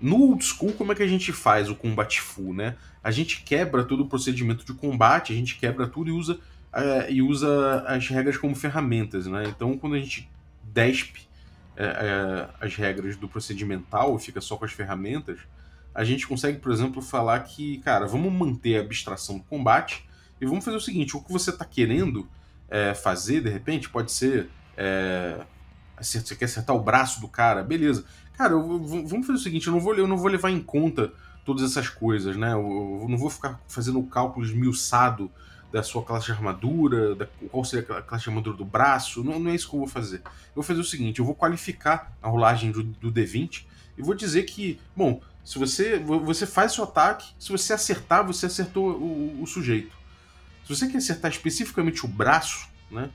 No 0.00 0.16
old 0.22 0.44
school, 0.44 0.72
como 0.72 0.92
é 0.92 0.94
que 0.94 1.02
a 1.02 1.06
gente 1.06 1.32
faz 1.32 1.68
o 1.68 1.74
combate 1.74 2.20
full, 2.20 2.54
né? 2.54 2.76
A 3.02 3.10
gente 3.10 3.42
quebra 3.42 3.84
todo 3.84 4.04
o 4.04 4.06
procedimento 4.06 4.64
de 4.64 4.72
combate, 4.72 5.32
a 5.32 5.36
gente 5.36 5.56
quebra 5.56 5.86
tudo 5.86 6.10
e 6.10 6.12
usa, 6.12 6.38
eh, 6.72 7.12
e 7.12 7.22
usa 7.22 7.84
as 7.86 8.06
regras 8.08 8.36
como 8.36 8.54
ferramentas, 8.54 9.26
né? 9.26 9.44
Então, 9.48 9.76
quando 9.76 9.96
a 9.96 9.98
gente 9.98 10.30
despe 10.62 11.22
eh, 11.76 11.84
eh, 11.84 12.48
as 12.60 12.76
regras 12.76 13.16
do 13.16 13.28
procedimental 13.28 14.18
fica 14.18 14.40
só 14.40 14.56
com 14.56 14.64
as 14.64 14.72
ferramentas, 14.72 15.40
a 15.94 16.04
gente 16.04 16.26
consegue, 16.26 16.58
por 16.58 16.70
exemplo, 16.70 17.02
falar 17.02 17.40
que, 17.40 17.78
cara, 17.78 18.06
vamos 18.06 18.32
manter 18.32 18.78
a 18.78 18.80
abstração 18.82 19.38
do 19.38 19.44
combate 19.44 20.04
e 20.40 20.46
vamos 20.46 20.64
fazer 20.64 20.76
o 20.76 20.80
seguinte: 20.80 21.16
o 21.16 21.20
que 21.20 21.32
você 21.32 21.50
está 21.50 21.64
querendo 21.64 22.28
fazer, 23.02 23.40
de 23.40 23.48
repente, 23.48 23.88
pode 23.88 24.12
ser. 24.12 24.48
Você 26.02 26.36
quer 26.36 26.44
acertar 26.46 26.74
o 26.76 26.80
braço 26.80 27.20
do 27.20 27.28
cara, 27.28 27.62
beleza. 27.62 28.04
Cara, 28.36 28.52
eu 28.52 28.62
vou- 28.62 29.06
vamos 29.06 29.26
fazer 29.26 29.38
o 29.38 29.42
seguinte: 29.42 29.66
eu 29.66 29.72
não, 29.72 29.80
vou, 29.80 29.94
eu 29.94 30.06
não 30.06 30.16
vou 30.16 30.28
levar 30.30 30.50
em 30.50 30.60
conta 30.60 31.12
todas 31.44 31.62
essas 31.70 31.88
coisas, 31.88 32.36
né? 32.36 32.52
Eu, 32.52 33.00
eu 33.02 33.06
não 33.08 33.16
vou 33.18 33.30
ficar 33.30 33.60
fazendo 33.68 33.98
o 33.98 34.06
cálculo 34.06 34.44
esmiuçado 34.44 35.30
da 35.72 35.82
sua 35.82 36.02
classe 36.02 36.26
de 36.26 36.32
armadura, 36.32 37.14
da, 37.14 37.26
qual 37.50 37.64
seria 37.64 37.84
a 37.98 38.02
classe 38.02 38.24
de 38.24 38.30
armadura 38.30 38.56
do 38.56 38.64
braço. 38.64 39.22
Não, 39.24 39.38
não 39.38 39.50
é 39.50 39.54
isso 39.54 39.68
que 39.68 39.74
eu 39.74 39.80
vou 39.80 39.88
fazer. 39.88 40.18
Eu 40.24 40.54
vou 40.56 40.64
fazer 40.64 40.80
o 40.80 40.84
seguinte: 40.84 41.18
eu 41.18 41.24
vou 41.24 41.34
qualificar 41.34 42.12
a 42.22 42.28
rolagem 42.28 42.70
do, 42.70 42.82
do 42.82 43.12
D20 43.12 43.64
e 43.96 44.02
vou 44.02 44.14
dizer 44.14 44.44
que, 44.44 44.78
bom, 44.96 45.20
se 45.44 45.58
você, 45.58 45.98
vo- 45.98 46.20
você 46.20 46.46
faz 46.46 46.72
seu 46.72 46.84
ataque, 46.84 47.26
se 47.38 47.50
você 47.50 47.72
acertar, 47.72 48.24
você 48.26 48.46
acertou 48.46 48.92
o, 48.92 49.42
o 49.42 49.46
sujeito. 49.46 49.96
Se 50.64 50.74
você 50.76 50.86
quer 50.86 50.98
acertar 50.98 51.30
especificamente 51.30 52.04
o 52.04 52.08
braço, 52.08 52.68
né? 52.90 53.10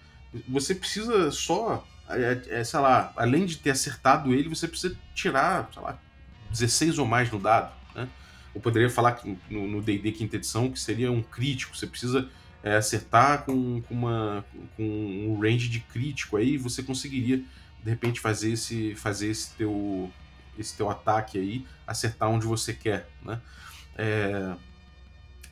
Você 0.50 0.74
precisa 0.74 1.30
só, 1.32 1.86
é, 2.18 2.42
é, 2.60 2.64
sei 2.64 2.80
lá, 2.80 3.14
além 3.16 3.46
de 3.46 3.58
ter 3.58 3.72
acertado 3.72 4.34
ele, 4.34 4.50
você 4.50 4.68
precisa 4.68 4.96
tirar, 5.14 5.70
sei 5.74 5.82
lá, 5.82 6.00
16 6.52 7.00
ou 7.00 7.06
mais 7.06 7.32
no 7.32 7.40
dado, 7.40 7.74
né? 7.96 8.08
Eu 8.54 8.62
poderia 8.62 8.90
falar 8.90 9.14
que 9.14 9.38
no 9.50 9.68
no 9.68 9.82
D&D 9.82 10.12
quinta 10.12 10.36
edição 10.36 10.72
que 10.72 10.80
seria 10.80 11.12
um 11.12 11.24
crítico. 11.24 11.76
Você 11.76 11.88
precisa 11.88 12.30
é, 12.64 12.76
acertar 12.76 13.44
com, 13.44 13.82
com 13.82 13.94
uma 13.94 14.46
com 14.78 14.84
um 14.84 15.40
range 15.40 15.68
de 15.68 15.80
crítico 15.80 16.38
aí 16.38 16.58
você 16.58 16.82
conseguiria 16.82 17.38
de 17.84 17.90
repente 17.90 18.20
fazer 18.20 18.54
esse 18.54 18.96
fazer 18.96 19.30
esse 19.30 19.54
teu 19.56 20.12
esse 20.58 20.78
teu 20.78 20.90
ataque 20.90 21.38
aí 21.38 21.66
acertar 21.86 22.30
onde 22.30 22.46
você 22.46 22.74
quer, 22.74 23.10
né? 23.24 23.42
É, 23.98 24.56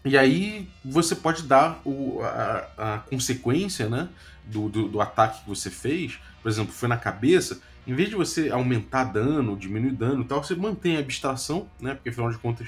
e 0.04 0.18
aí 0.18 0.68
você 0.84 1.16
pode 1.16 1.44
dar 1.44 1.80
o, 1.86 2.22
a, 2.24 2.96
a 2.96 2.98
consequência 3.00 3.88
né, 3.88 4.10
do, 4.46 4.68
do, 4.70 4.88
do 4.88 5.02
ataque 5.02 5.44
que 5.44 5.50
você 5.50 5.70
fez, 5.70 6.20
por 6.42 6.50
exemplo, 6.50 6.74
foi 6.74 6.90
na 6.90 6.98
cabeça, 6.98 7.62
em 7.86 7.94
vez 7.94 8.10
de 8.10 8.16
você 8.16 8.50
aumentar 8.50 9.06
dano, 9.06 9.56
diminuir 9.56 9.92
dano 9.92 10.22
e 10.24 10.26
tal, 10.26 10.44
você 10.44 10.56
mantém 10.56 10.98
a 10.98 11.00
abstração, 11.00 11.68
né? 11.80 11.94
Porque 11.96 12.10
afinal 12.10 12.32
de 12.32 12.38
contas 12.38 12.68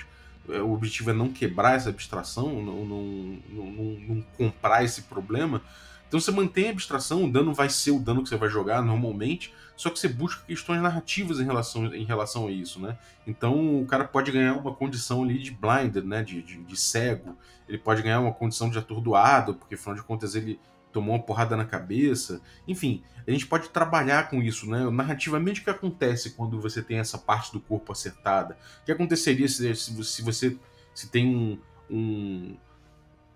é, 0.49 0.59
o 0.59 0.71
objetivo 0.73 1.09
é 1.11 1.13
não 1.13 1.29
quebrar 1.29 1.75
essa 1.75 1.89
abstração, 1.89 2.61
não, 2.61 2.85
não, 2.85 3.05
não, 3.49 3.65
não- 3.71 3.99
não 4.15 4.21
comprar 4.37 4.83
esse 4.83 5.03
problema. 5.03 5.61
Então 6.07 6.19
você 6.19 6.31
mantém 6.31 6.67
a 6.67 6.71
abstração, 6.71 7.25
o 7.25 7.31
dano 7.31 7.53
vai 7.53 7.69
ser 7.69 7.91
o 7.91 7.99
dano 7.99 8.21
que 8.23 8.29
você 8.29 8.37
vai 8.37 8.49
jogar 8.49 8.81
normalmente, 8.81 9.53
só 9.75 9.89
que 9.89 9.99
você 9.99 10.07
busca 10.07 10.43
questões 10.45 10.81
narrativas 10.81 11.39
em 11.39 11.45
relação, 11.45 11.93
em 11.93 12.05
relação 12.05 12.47
a 12.47 12.51
isso, 12.51 12.79
né? 12.79 12.97
Então 13.25 13.81
o 13.81 13.85
cara 13.85 14.05
pode 14.05 14.31
ganhar 14.31 14.53
uma 14.53 14.73
condição 14.73 15.23
ali 15.23 15.39
de 15.39 15.51
blinded, 15.51 16.05
né? 16.05 16.23
De, 16.23 16.41
de, 16.41 16.63
de 16.63 16.77
cego. 16.77 17.37
Ele 17.67 17.77
pode 17.77 18.01
ganhar 18.01 18.19
uma 18.19 18.33
condição 18.33 18.69
de 18.69 18.77
atordoado, 18.77 19.55
porque 19.55 19.75
afinal 19.75 19.95
de 19.95 20.03
contas 20.03 20.35
ele 20.35 20.59
tomou 20.91 21.15
uma 21.15 21.23
porrada 21.23 21.57
na 21.57 21.65
cabeça. 21.65 22.41
Enfim, 22.67 23.03
a 23.27 23.31
gente 23.31 23.47
pode 23.47 23.69
trabalhar 23.69 24.29
com 24.29 24.41
isso, 24.41 24.69
né? 24.69 24.89
Narrativamente, 24.89 25.61
o 25.61 25.63
que 25.63 25.69
acontece 25.69 26.31
quando 26.31 26.61
você 26.61 26.81
tem 26.81 26.99
essa 26.99 27.17
parte 27.17 27.51
do 27.51 27.59
corpo 27.59 27.91
acertada? 27.91 28.57
O 28.81 28.85
que 28.85 28.91
aconteceria 28.91 29.47
se, 29.47 29.75
se 29.75 30.21
você 30.21 30.57
se 30.93 31.09
tem 31.09 31.27
um, 31.35 31.59
um, 31.89 32.55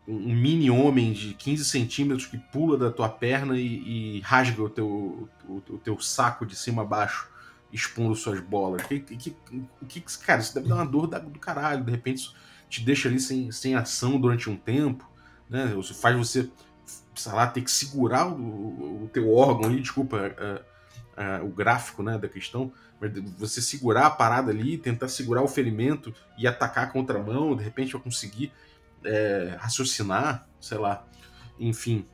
um 0.07 0.33
mini 0.33 0.71
homem 0.71 1.11
de 1.11 1.33
15 1.33 1.65
centímetros 1.65 2.25
que 2.25 2.37
pula 2.37 2.77
da 2.77 2.89
tua 2.89 3.09
perna 3.09 3.59
e, 3.59 4.17
e 4.17 4.19
rasga 4.21 4.63
o 4.63 4.69
teu, 4.69 4.87
o, 4.87 5.61
o 5.69 5.77
teu 5.77 5.99
saco 5.99 6.45
de 6.45 6.55
cima 6.55 6.83
a 6.83 6.85
baixo, 6.85 7.29
expondo 7.73 8.15
suas 8.15 8.39
bolas? 8.39 8.83
Que, 8.83 9.01
que, 9.01 9.35
que, 9.87 10.01
cara, 10.19 10.39
isso 10.39 10.55
deve 10.55 10.69
dar 10.69 10.75
uma 10.75 10.85
dor 10.85 11.07
do 11.07 11.39
caralho. 11.39 11.83
De 11.83 11.91
repente, 11.91 12.19
isso 12.19 12.35
te 12.69 12.83
deixa 12.83 13.09
ali 13.09 13.19
sem, 13.19 13.51
sem 13.51 13.75
ação 13.75 14.19
durante 14.19 14.49
um 14.49 14.55
tempo, 14.55 15.09
né? 15.49 15.75
Isso 15.77 15.93
faz 15.93 16.15
você, 16.15 16.49
sei 17.13 17.31
lá, 17.33 17.45
ter 17.47 17.61
que 17.61 17.71
segurar 17.71 18.27
o, 18.27 19.03
o 19.03 19.09
teu 19.11 19.33
órgão 19.33 19.69
ali, 19.69 19.81
desculpa 19.81 20.17
é, 20.17 20.61
é, 21.17 21.41
o 21.41 21.49
gráfico 21.49 22.01
né, 22.01 22.17
da 22.17 22.29
questão, 22.29 22.71
mas 22.99 23.11
você 23.37 23.61
segurar 23.61 24.05
a 24.05 24.09
parada 24.09 24.51
ali, 24.51 24.77
tentar 24.77 25.09
segurar 25.09 25.41
o 25.41 25.47
ferimento 25.47 26.13
e 26.37 26.47
atacar 26.47 26.85
a 26.85 26.87
contramão, 26.87 27.55
de 27.55 27.63
repente 27.63 27.91
vai 27.91 28.01
conseguir 28.01 28.53
é, 29.07 29.55
raciocinar, 29.57 30.47
sei 30.59 30.77
lá, 30.77 31.05
enfim. 31.59 32.05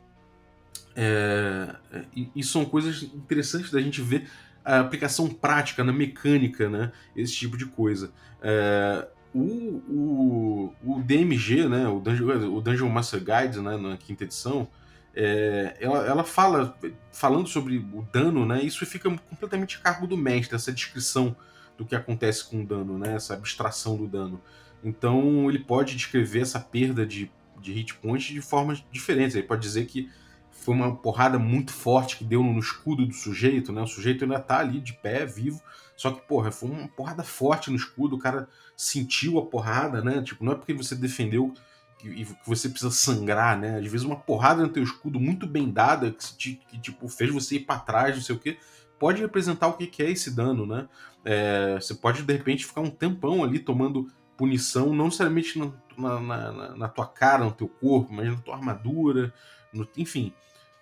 É, 0.95 1.75
é, 1.91 2.05
e, 2.15 2.29
e 2.35 2.43
são 2.43 2.63
coisas 2.63 3.01
interessantes 3.01 3.71
da 3.71 3.81
gente 3.81 4.01
ver 4.01 4.29
a 4.63 4.79
aplicação 4.79 5.27
prática 5.27 5.83
na 5.83 5.91
mecânica, 5.91 6.69
né? 6.69 6.91
Esse 7.15 7.33
tipo 7.33 7.57
de 7.57 7.65
coisa. 7.65 8.11
É, 8.41 9.07
o, 9.33 9.41
o, 9.89 10.75
o 10.83 11.01
DMG, 11.01 11.67
né? 11.67 11.87
O 11.87 11.99
Dungeon, 11.99 12.55
o 12.55 12.61
Dungeon 12.61 12.89
Master 12.89 13.19
Guide, 13.19 13.59
né? 13.59 13.75
Na 13.75 13.97
quinta 13.97 14.23
edição, 14.23 14.69
é, 15.15 15.75
ela, 15.79 16.05
ela 16.05 16.23
fala, 16.23 16.77
falando 17.11 17.47
sobre 17.47 17.77
o 17.77 18.07
dano, 18.13 18.45
né? 18.45 18.61
Isso 18.63 18.85
fica 18.85 19.09
completamente 19.09 19.77
a 19.77 19.79
cargo 19.79 20.07
do 20.07 20.15
mestre, 20.15 20.55
essa 20.55 20.71
descrição 20.71 21.35
do 21.77 21.85
que 21.85 21.95
acontece 21.95 22.45
com 22.45 22.61
o 22.61 22.65
dano, 22.65 22.97
né? 22.97 23.15
Essa 23.15 23.33
abstração 23.33 23.97
do 23.97 24.07
dano. 24.07 24.39
Então 24.83 25.49
ele 25.49 25.59
pode 25.59 25.95
descrever 25.95 26.41
essa 26.41 26.59
perda 26.59 27.05
de, 27.05 27.31
de 27.59 27.71
hit 27.71 27.93
points 27.95 28.33
de 28.33 28.41
formas 28.41 28.83
diferentes. 28.91 29.35
Ele 29.35 29.47
pode 29.47 29.61
dizer 29.61 29.85
que 29.85 30.09
foi 30.51 30.75
uma 30.75 30.95
porrada 30.95 31.37
muito 31.37 31.71
forte 31.71 32.17
que 32.17 32.23
deu 32.23 32.43
no 32.43 32.59
escudo 32.59 33.05
do 33.05 33.13
sujeito, 33.13 33.71
né? 33.71 33.81
O 33.81 33.87
sujeito 33.87 34.23
ainda 34.23 34.39
tá 34.39 34.59
ali 34.59 34.79
de 34.79 34.93
pé, 34.93 35.25
vivo. 35.25 35.61
Só 35.95 36.11
que, 36.11 36.21
porra, 36.27 36.51
foi 36.51 36.69
uma 36.69 36.87
porrada 36.87 37.23
forte 37.23 37.69
no 37.69 37.75
escudo, 37.75 38.15
o 38.15 38.19
cara 38.19 38.47
sentiu 38.75 39.37
a 39.37 39.45
porrada, 39.45 40.01
né? 40.01 40.21
Tipo, 40.21 40.43
não 40.43 40.53
é 40.53 40.55
porque 40.55 40.73
você 40.73 40.95
defendeu 40.95 41.53
que, 41.99 42.27
você 42.45 42.69
precisa 42.69 42.91
sangrar, 42.91 43.59
né? 43.59 43.77
Às 43.77 43.87
vezes 43.87 44.03
uma 44.03 44.15
porrada 44.15 44.61
no 44.61 44.69
teu 44.69 44.83
escudo 44.83 45.19
muito 45.19 45.45
bem 45.47 45.69
dada, 45.69 46.15
que, 46.37 46.55
que, 46.55 46.77
tipo, 46.79 47.07
fez 47.07 47.31
você 47.31 47.55
ir 47.55 47.61
pra 47.61 47.79
trás, 47.79 48.15
não 48.15 48.23
sei 48.23 48.35
o 48.35 48.39
quê, 48.39 48.57
pode 48.99 49.21
representar 49.21 49.67
o 49.67 49.73
que 49.73 49.87
que 49.87 50.03
é 50.03 50.09
esse 50.09 50.31
dano, 50.31 50.65
né? 50.65 50.87
É, 51.25 51.75
você 51.75 51.93
pode, 51.93 52.23
de 52.23 52.33
repente, 52.33 52.65
ficar 52.65 52.81
um 52.81 52.89
tempão 52.89 53.43
ali 53.43 53.59
tomando 53.59 54.11
punição, 54.43 54.93
não 54.93 55.05
necessariamente 55.05 55.57
na, 55.57 55.71
na, 55.97 56.19
na- 56.51 56.75
na 56.75 56.87
tua 56.89 57.07
cara, 57.07 57.45
no 57.45 57.51
teu 57.51 57.67
corpo, 57.69 58.11
mas 58.13 58.27
na 58.29 58.35
tua 58.35 58.55
armadura, 58.55 59.33
no- 59.71 59.87
enfim, 59.95 60.33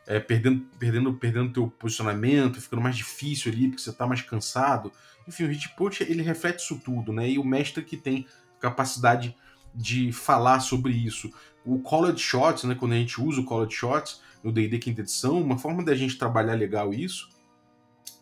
é, 0.07 0.19
perdendo, 0.19 0.65
perdendo, 0.79 1.13
perdendo 1.13 1.53
teu 1.53 1.67
posicionamento, 1.67 2.59
ficando 2.59 2.81
mais 2.81 2.97
difícil 2.97 3.51
ali, 3.51 3.67
porque 3.67 3.83
você 3.83 3.93
tá 3.93 4.07
mais 4.07 4.23
cansado. 4.23 4.91
Enfim, 5.27 5.43
o 5.43 5.47
hit 5.47 5.69
point, 5.75 6.01
ele 6.01 6.23
reflete 6.23 6.59
isso 6.63 6.79
tudo, 6.83 7.13
né? 7.13 7.29
E 7.29 7.37
o 7.37 7.43
mestre 7.43 7.83
que 7.83 7.95
tem 7.95 8.25
capacidade 8.59 9.35
de 9.75 10.11
falar 10.11 10.59
sobre 10.59 10.91
isso. 10.91 11.29
O 11.63 11.79
Colored 11.79 12.19
Shots, 12.19 12.63
né, 12.63 12.73
quando 12.73 12.93
a 12.93 12.97
gente 12.97 13.21
usa 13.21 13.41
o 13.41 13.45
Colored 13.45 13.73
Shots 13.73 14.21
no 14.43 14.51
D&D 14.51 14.79
quinta 14.79 15.01
edição, 15.01 15.39
uma 15.39 15.57
forma 15.59 15.85
da 15.85 15.93
gente 15.93 16.17
trabalhar 16.17 16.55
legal 16.55 16.91
isso 16.93 17.29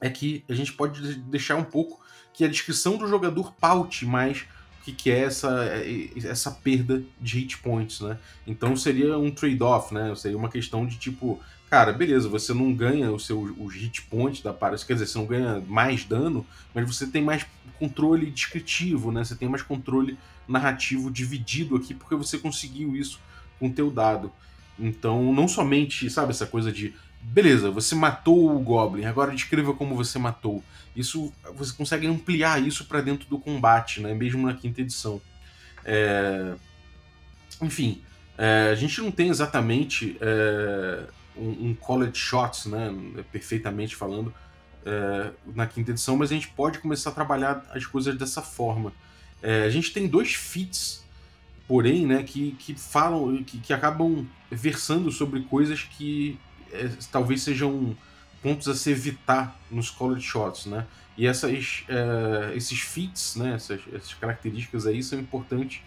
é 0.01 0.09
que 0.09 0.43
a 0.49 0.53
gente 0.53 0.73
pode 0.73 1.01
de- 1.01 1.21
deixar 1.21 1.55
um 1.55 1.63
pouco 1.63 2.01
que 2.33 2.43
a 2.43 2.47
descrição 2.49 2.97
do 2.97 3.07
jogador 3.07 3.53
paute 3.55 4.05
mais 4.05 4.45
que, 4.89 4.93
que 4.93 5.11
é 5.11 5.23
essa, 5.23 5.65
essa 6.23 6.51
perda 6.51 7.03
de 7.19 7.39
hit 7.39 7.57
points, 7.59 8.01
né? 8.01 8.17
Então 8.45 8.75
seria 8.75 9.17
um 9.17 9.31
trade-off, 9.31 9.93
né? 9.93 10.13
Seria 10.15 10.37
uma 10.37 10.49
questão 10.49 10.85
de 10.85 10.97
tipo, 10.97 11.39
cara, 11.69 11.91
beleza, 11.91 12.27
você 12.27 12.53
não 12.53 12.73
ganha 12.73 13.11
o 13.11 13.19
seu, 13.19 13.41
os 13.41 13.73
hit 13.75 14.03
points 14.03 14.41
da 14.41 14.53
parada, 14.53 14.81
quer 14.85 14.93
dizer, 14.93 15.07
você 15.07 15.17
não 15.17 15.25
ganha 15.25 15.61
mais 15.67 16.03
dano, 16.05 16.45
mas 16.73 16.87
você 16.87 17.07
tem 17.07 17.23
mais 17.23 17.45
controle 17.77 18.29
descritivo, 18.29 19.11
né? 19.11 19.23
Você 19.23 19.35
tem 19.35 19.47
mais 19.47 19.61
controle 19.61 20.17
narrativo 20.47 21.11
dividido 21.11 21.75
aqui 21.75 21.93
porque 21.93 22.15
você 22.15 22.37
conseguiu 22.37 22.95
isso 22.95 23.19
com 23.59 23.67
o 23.67 23.73
teu 23.73 23.91
dado. 23.91 24.31
Então, 24.77 25.33
não 25.33 25.47
somente, 25.47 26.09
sabe, 26.09 26.31
essa 26.31 26.45
coisa 26.45 26.71
de 26.71 26.93
beleza, 27.21 27.69
você 27.71 27.95
matou 27.95 28.55
o 28.55 28.59
Goblin, 28.59 29.05
agora 29.05 29.31
descreva 29.31 29.73
como 29.73 29.95
você 29.95 30.17
matou. 30.17 30.63
Isso 30.95 31.31
você 31.55 31.73
consegue 31.73 32.07
ampliar 32.07 32.61
isso 32.61 32.85
para 32.85 33.01
dentro 33.01 33.27
do 33.29 33.39
combate, 33.39 34.01
né? 34.01 34.13
Mesmo 34.13 34.45
na 34.45 34.53
quinta 34.53 34.81
edição. 34.81 35.21
É... 35.85 36.55
Enfim, 37.61 38.01
é, 38.37 38.69
a 38.71 38.75
gente 38.75 39.01
não 39.01 39.11
tem 39.11 39.29
exatamente 39.29 40.17
é, 40.21 41.03
um, 41.35 41.69
um 41.69 41.75
college 41.75 42.17
shots, 42.17 42.65
né? 42.67 42.93
Perfeitamente 43.31 43.95
falando, 43.95 44.33
é, 44.85 45.31
na 45.53 45.67
quinta 45.67 45.91
edição, 45.91 46.15
mas 46.15 46.31
a 46.31 46.35
gente 46.35 46.47
pode 46.47 46.79
começar 46.79 47.09
a 47.09 47.13
trabalhar 47.13 47.65
as 47.73 47.85
coisas 47.85 48.17
dessa 48.17 48.41
forma. 48.41 48.93
É, 49.41 49.63
a 49.63 49.69
gente 49.69 49.91
tem 49.91 50.07
dois 50.07 50.33
feats, 50.33 51.05
porém, 51.67 52.05
né, 52.05 52.23
que, 52.23 52.51
que 52.53 52.73
falam, 52.75 53.43
que, 53.43 53.59
que 53.59 53.73
acabam 53.73 54.25
versando 54.49 55.11
sobre 55.11 55.41
coisas 55.41 55.83
que 55.83 56.39
é, 56.71 56.89
talvez 57.11 57.41
sejam 57.41 57.95
pontos 58.41 58.67
a 58.67 58.75
se 58.75 58.91
evitar 58.91 59.59
nos 59.69 59.89
college 59.89 60.25
shots, 60.25 60.65
né? 60.65 60.85
E 61.17 61.27
essas, 61.27 61.83
é, 61.89 62.55
esses 62.55 62.79
feats, 62.79 63.35
né, 63.35 63.55
essas, 63.55 63.81
essas 63.93 64.13
características 64.13 64.87
aí 64.87 65.03
são 65.03 65.19
importantes 65.19 65.81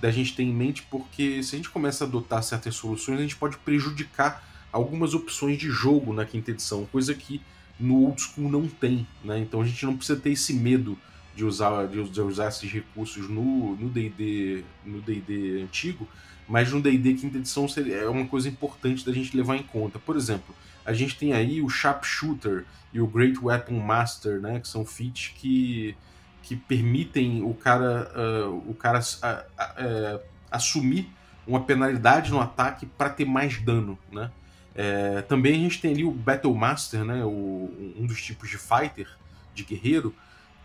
da 0.00 0.10
gente 0.10 0.34
ter 0.34 0.42
em 0.42 0.52
mente, 0.52 0.82
porque 0.90 1.40
se 1.44 1.54
a 1.54 1.58
gente 1.58 1.70
começa 1.70 2.02
a 2.02 2.06
adotar 2.08 2.42
certas 2.42 2.74
soluções, 2.74 3.18
a 3.18 3.22
gente 3.22 3.36
pode 3.36 3.56
prejudicar 3.58 4.44
algumas 4.72 5.14
opções 5.14 5.56
de 5.56 5.70
jogo 5.70 6.12
na 6.12 6.24
quinta 6.24 6.50
edição, 6.50 6.84
coisa 6.86 7.14
que 7.14 7.40
no 7.78 8.06
old 8.06 8.20
school 8.20 8.50
não 8.50 8.66
tem, 8.66 9.06
né? 9.22 9.38
Então 9.38 9.60
a 9.60 9.64
gente 9.64 9.86
não 9.86 9.96
precisa 9.96 10.18
ter 10.18 10.30
esse 10.30 10.52
medo 10.52 10.98
de 11.36 11.44
usar, 11.44 11.86
de 11.86 12.20
usar 12.20 12.48
esses 12.48 12.70
recursos 12.70 13.28
no 13.28 13.76
D&D 13.88 14.64
no 14.84 15.00
D&D 15.00 15.62
antigo, 15.62 16.08
mas 16.48 16.72
no 16.72 16.80
D&D 16.80 17.14
quinta 17.14 17.38
edição 17.38 17.66
é 17.90 18.08
uma 18.08 18.26
coisa 18.26 18.48
importante 18.48 19.04
da 19.04 19.12
gente 19.12 19.36
levar 19.36 19.56
em 19.56 19.62
conta. 19.62 19.98
Por 19.98 20.16
exemplo, 20.16 20.54
a 20.84 20.92
gente 20.92 21.16
tem 21.16 21.32
aí 21.32 21.62
o 21.62 21.68
Sharpshooter 21.68 22.64
e 22.92 23.00
o 23.00 23.06
Great 23.06 23.38
Weapon 23.40 23.78
Master, 23.78 24.40
né, 24.40 24.60
que 24.60 24.68
são 24.68 24.84
feats 24.84 25.32
que, 25.36 25.96
que 26.42 26.56
permitem 26.56 27.42
o 27.42 27.54
cara, 27.54 28.10
uh, 28.14 28.70
o 28.70 28.74
cara 28.74 29.00
uh, 29.00 30.16
uh, 30.16 30.20
assumir 30.50 31.08
uma 31.46 31.60
penalidade 31.60 32.30
no 32.30 32.40
ataque 32.40 32.86
para 32.86 33.10
ter 33.10 33.24
mais 33.24 33.60
dano, 33.60 33.98
né? 34.10 34.30
É, 34.74 35.20
também 35.22 35.54
a 35.54 35.58
gente 35.58 35.80
tem 35.80 35.92
ali 35.92 36.04
o 36.04 36.10
Battle 36.10 36.54
Master, 36.54 37.04
né, 37.04 37.22
o, 37.24 37.94
um 37.98 38.06
dos 38.06 38.22
tipos 38.22 38.48
de 38.48 38.56
fighter, 38.56 39.06
de 39.54 39.64
guerreiro, 39.64 40.14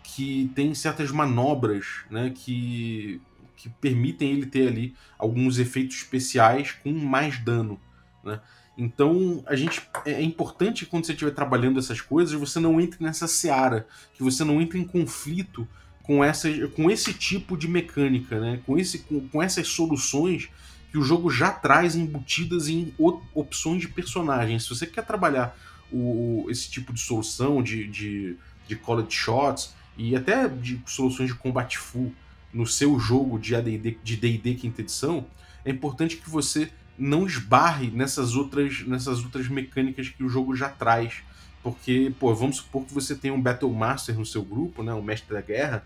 que 0.02 0.50
tem 0.54 0.74
certas 0.74 1.10
manobras 1.10 2.04
né, 2.10 2.32
que, 2.34 3.20
que 3.58 3.68
permitem 3.68 4.30
ele 4.30 4.46
ter 4.46 4.68
ali 4.68 4.94
alguns 5.18 5.58
efeitos 5.58 5.96
especiais 5.96 6.72
com 6.72 6.92
mais 6.92 7.38
dano. 7.38 7.78
Né? 8.24 8.40
Então, 8.76 9.42
a 9.46 9.56
gente 9.56 9.82
é, 10.06 10.12
é 10.12 10.22
importante 10.22 10.86
quando 10.86 11.04
você 11.04 11.12
estiver 11.12 11.32
trabalhando 11.32 11.78
essas 11.78 12.00
coisas, 12.00 12.38
você 12.38 12.60
não 12.60 12.80
entre 12.80 13.02
nessa 13.02 13.26
seara, 13.26 13.86
que 14.14 14.22
você 14.22 14.44
não 14.44 14.62
entre 14.62 14.78
em 14.78 14.84
conflito 14.84 15.68
com, 16.04 16.22
essa, 16.22 16.48
com 16.68 16.88
esse 16.88 17.12
tipo 17.12 17.56
de 17.56 17.68
mecânica, 17.68 18.40
né? 18.40 18.60
com, 18.64 18.78
esse, 18.78 19.00
com, 19.00 19.28
com 19.28 19.42
essas 19.42 19.68
soluções 19.68 20.48
que 20.90 20.96
o 20.96 21.02
jogo 21.02 21.28
já 21.28 21.50
traz 21.50 21.96
embutidas 21.96 22.68
em 22.68 22.94
opções 23.34 23.82
de 23.82 23.88
personagens. 23.88 24.62
Se 24.62 24.70
você 24.70 24.86
quer 24.86 25.04
trabalhar 25.04 25.54
o, 25.92 26.46
esse 26.48 26.70
tipo 26.70 26.92
de 26.92 27.00
solução 27.00 27.62
de, 27.62 27.86
de, 27.88 28.36
de 28.66 28.76
college 28.76 29.10
shots, 29.10 29.74
e 29.98 30.14
até 30.14 30.48
de 30.48 30.80
soluções 30.86 31.28
de 31.28 31.34
combate 31.34 31.76
full 31.76 32.14
no 32.58 32.66
seu 32.66 32.98
jogo 32.98 33.38
de 33.38 33.54
AD&D, 33.54 33.98
de 34.02 34.16
D&D 34.16 34.54
quinta 34.56 34.80
edição, 34.80 35.24
é 35.64 35.70
importante 35.70 36.16
que 36.16 36.28
você 36.28 36.68
não 36.98 37.24
esbarre 37.24 37.88
nessas 37.88 38.34
outras, 38.34 38.84
nessas 38.84 39.22
outras 39.22 39.46
mecânicas 39.46 40.08
que 40.08 40.24
o 40.24 40.28
jogo 40.28 40.56
já 40.56 40.68
traz. 40.68 41.22
Porque, 41.62 42.12
pô, 42.18 42.34
vamos 42.34 42.56
supor 42.56 42.84
que 42.84 42.92
você 42.92 43.14
tem 43.14 43.30
um 43.30 43.40
Battle 43.40 43.72
Master 43.72 44.18
no 44.18 44.26
seu 44.26 44.42
grupo, 44.42 44.82
né, 44.82 44.92
um 44.92 45.02
mestre 45.02 45.32
da 45.32 45.40
guerra, 45.40 45.84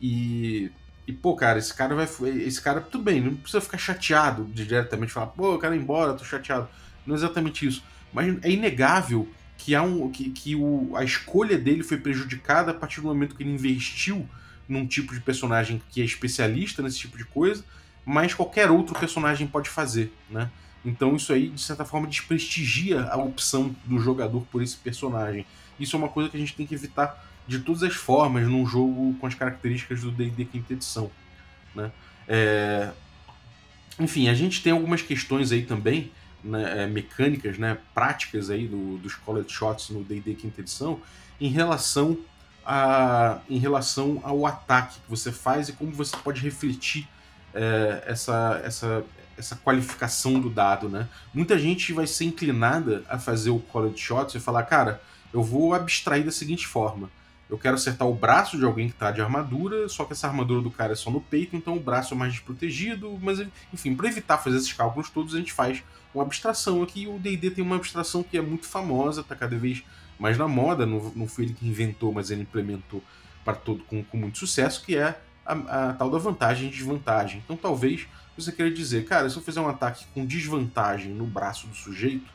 e 0.00 0.70
e, 1.06 1.12
pô, 1.12 1.34
cara, 1.34 1.58
esse 1.58 1.74
cara 1.74 1.94
vai. 1.94 2.06
Esse 2.46 2.62
cara, 2.62 2.80
tudo 2.80 3.04
bem, 3.04 3.20
não 3.20 3.34
precisa 3.34 3.60
ficar 3.60 3.76
chateado 3.76 4.44
diretamente, 4.54 5.12
falar, 5.12 5.26
pô, 5.26 5.54
eu 5.54 5.58
quero 5.58 5.74
ir 5.74 5.78
embora, 5.78 6.14
tô 6.14 6.24
chateado. 6.24 6.68
Não 7.04 7.14
é 7.14 7.18
exatamente 7.18 7.66
isso. 7.66 7.82
Mas 8.12 8.42
é 8.42 8.50
inegável 8.50 9.28
que, 9.58 9.74
há 9.74 9.82
um, 9.82 10.10
que, 10.10 10.30
que 10.30 10.54
o, 10.54 10.92
a 10.96 11.04
escolha 11.04 11.58
dele 11.58 11.82
foi 11.82 11.98
prejudicada 11.98 12.70
a 12.70 12.74
partir 12.74 13.02
do 13.02 13.08
momento 13.08 13.34
que 13.34 13.42
ele 13.42 13.52
investiu 13.52 14.26
num 14.68 14.86
tipo 14.86 15.14
de 15.14 15.20
personagem 15.20 15.80
que 15.90 16.00
é 16.00 16.04
especialista 16.04 16.82
nesse 16.82 16.98
tipo 16.98 17.16
de 17.18 17.24
coisa, 17.24 17.64
mas 18.04 18.34
qualquer 18.34 18.70
outro 18.70 18.98
personagem 18.98 19.46
pode 19.46 19.68
fazer, 19.68 20.12
né? 20.30 20.50
Então 20.84 21.16
isso 21.16 21.32
aí, 21.32 21.48
de 21.48 21.60
certa 21.60 21.84
forma, 21.84 22.06
desprestigia 22.06 23.04
a 23.04 23.16
opção 23.16 23.74
do 23.84 23.98
jogador 23.98 24.42
por 24.52 24.62
esse 24.62 24.76
personagem. 24.76 25.46
Isso 25.80 25.96
é 25.96 25.98
uma 25.98 26.08
coisa 26.08 26.28
que 26.28 26.36
a 26.36 26.40
gente 26.40 26.54
tem 26.54 26.66
que 26.66 26.74
evitar 26.74 27.24
de 27.46 27.58
todas 27.60 27.82
as 27.82 27.94
formas 27.94 28.46
num 28.46 28.66
jogo 28.66 29.14
com 29.18 29.26
as 29.26 29.34
características 29.34 30.02
do 30.02 30.10
D&D 30.10 30.44
quinta 30.46 30.72
edição, 30.72 31.10
né? 31.74 31.90
É... 32.28 32.90
Enfim, 33.98 34.28
a 34.28 34.34
gente 34.34 34.62
tem 34.62 34.72
algumas 34.72 35.02
questões 35.02 35.52
aí 35.52 35.62
também 35.62 36.10
né, 36.42 36.82
é, 36.82 36.86
mecânicas, 36.86 37.58
né, 37.58 37.78
práticas 37.94 38.50
aí 38.50 38.66
do, 38.66 38.98
dos 38.98 39.14
college 39.14 39.48
shots 39.50 39.90
no 39.90 40.02
D&D 40.02 40.34
quinta 40.34 40.60
edição 40.60 41.00
em 41.40 41.48
relação 41.48 42.18
a, 42.64 43.38
em 43.48 43.58
relação 43.58 44.20
ao 44.22 44.46
ataque 44.46 45.00
que 45.00 45.10
você 45.10 45.30
faz 45.30 45.68
e 45.68 45.72
como 45.72 45.92
você 45.92 46.16
pode 46.16 46.40
refletir 46.40 47.08
é, 47.52 48.02
essa, 48.06 48.60
essa, 48.64 49.04
essa 49.36 49.56
qualificação 49.56 50.40
do 50.40 50.50
dado, 50.50 50.88
né? 50.88 51.08
Muita 51.32 51.58
gente 51.58 51.92
vai 51.92 52.06
ser 52.06 52.24
inclinada 52.24 53.04
a 53.08 53.18
fazer 53.18 53.50
o 53.50 53.58
college 53.58 53.98
shots 53.98 54.34
e 54.34 54.40
falar, 54.40 54.64
cara, 54.64 55.00
eu 55.32 55.42
vou 55.42 55.74
abstrair 55.74 56.24
da 56.24 56.30
seguinte 56.30 56.66
forma. 56.66 57.10
Eu 57.48 57.58
quero 57.58 57.74
acertar 57.74 58.08
o 58.08 58.14
braço 58.14 58.56
de 58.56 58.64
alguém 58.64 58.88
que 58.88 58.94
tá 58.94 59.10
de 59.10 59.20
armadura, 59.20 59.88
só 59.88 60.04
que 60.04 60.12
essa 60.12 60.26
armadura 60.26 60.62
do 60.62 60.70
cara 60.70 60.92
é 60.92 60.96
só 60.96 61.10
no 61.10 61.20
peito, 61.20 61.54
então 61.54 61.76
o 61.76 61.80
braço 61.80 62.14
é 62.14 62.16
mais 62.16 62.32
desprotegido, 62.32 63.18
mas 63.20 63.44
enfim, 63.72 63.94
para 63.94 64.08
evitar 64.08 64.38
fazer 64.38 64.56
esses 64.56 64.72
cálculos 64.72 65.10
todos, 65.10 65.34
a 65.34 65.38
gente 65.38 65.52
faz 65.52 65.82
uma 66.14 66.24
abstração 66.24 66.82
aqui. 66.82 67.06
O 67.06 67.18
D&D 67.18 67.50
tem 67.50 67.64
uma 67.64 67.76
abstração 67.76 68.22
que 68.22 68.38
é 68.38 68.42
muito 68.42 68.66
famosa, 68.66 69.22
tá 69.22 69.36
cada 69.36 69.56
vez 69.56 69.84
mais 70.18 70.38
na 70.38 70.48
moda, 70.48 70.86
não, 70.86 71.12
não 71.14 71.26
foi 71.26 71.44
ele 71.44 71.54
que 71.54 71.66
inventou, 71.66 72.12
mas 72.12 72.30
ele 72.30 72.42
implementou 72.42 73.02
para 73.44 73.54
todo 73.54 73.84
com, 73.84 74.02
com 74.02 74.16
muito 74.16 74.38
sucesso, 74.38 74.82
que 74.84 74.96
é 74.96 75.18
a, 75.44 75.52
a, 75.52 75.92
tal 75.92 76.10
da 76.10 76.18
vantagem 76.18 76.68
e 76.68 76.70
desvantagem. 76.70 77.42
Então 77.44 77.56
talvez 77.56 78.06
você 78.36 78.50
queira 78.50 78.70
dizer, 78.70 79.04
cara, 79.04 79.28
se 79.28 79.36
eu 79.36 79.42
fizer 79.42 79.60
um 79.60 79.68
ataque 79.68 80.06
com 80.14 80.24
desvantagem 80.24 81.12
no 81.12 81.26
braço 81.26 81.66
do 81.66 81.74
sujeito, 81.74 82.32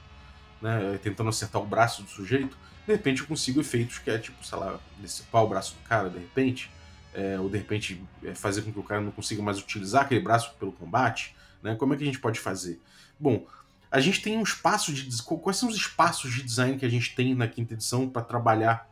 né, 0.62 1.00
tentando 1.02 1.30
acertar 1.30 1.62
o 1.62 1.66
braço 1.66 2.04
do 2.04 2.10
sujeito, 2.10 2.58
de 2.86 2.94
repente 2.94 3.22
eu 3.22 3.28
consigo 3.28 3.60
efeitos 3.60 4.00
que 4.00 4.10
é 4.10 4.18
tipo, 4.18 4.46
sei 4.46 4.58
lá, 4.58 4.80
decepar 5.00 5.44
o 5.44 5.48
braço 5.48 5.76
do 5.76 5.88
cara, 5.88 6.10
de 6.10 6.20
repente, 6.20 6.72
é, 7.14 7.40
ou 7.40 7.50
de 7.50 7.58
repente 7.58 8.02
é, 8.24 8.34
fazer 8.34 8.62
com 8.62 8.72
que 8.72 8.80
o 8.80 8.84
cara 8.84 9.02
não 9.02 9.12
consiga 9.12 9.42
mais 9.42 9.60
utilizar 9.60 10.04
aquele 10.04 10.22
braço 10.22 10.54
pelo 10.60 10.72
combate, 10.72 11.36
né? 11.62 11.76
Como 11.76 11.94
é 11.94 11.98
que 11.98 12.04
a 12.04 12.06
gente 12.06 12.20
pode 12.20 12.40
fazer? 12.40 12.80
Bom, 13.20 13.46
a 13.92 14.00
gente 14.00 14.22
tem 14.22 14.38
um 14.38 14.44
espaço 14.44 14.94
de. 14.94 15.22
Quais 15.24 15.58
são 15.58 15.70
os 15.70 15.76
espaços 15.76 16.34
de 16.34 16.44
design 16.44 16.78
que 16.78 16.86
a 16.86 16.90
gente 16.90 17.16
tem 17.16 17.34
na 17.34 17.48
quinta 17.48 17.74
edição 17.74 18.08
para 18.08 18.22
trabalhar 18.22 18.88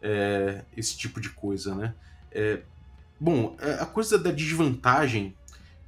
é, 0.00 0.64
esse 0.76 0.96
tipo 0.96 1.20
de 1.20 1.30
coisa, 1.30 1.74
né? 1.74 1.94
É, 2.30 2.60
bom, 3.18 3.56
é, 3.60 3.74
a 3.80 3.86
coisa 3.86 4.18
da 4.18 4.30
desvantagem 4.30 5.34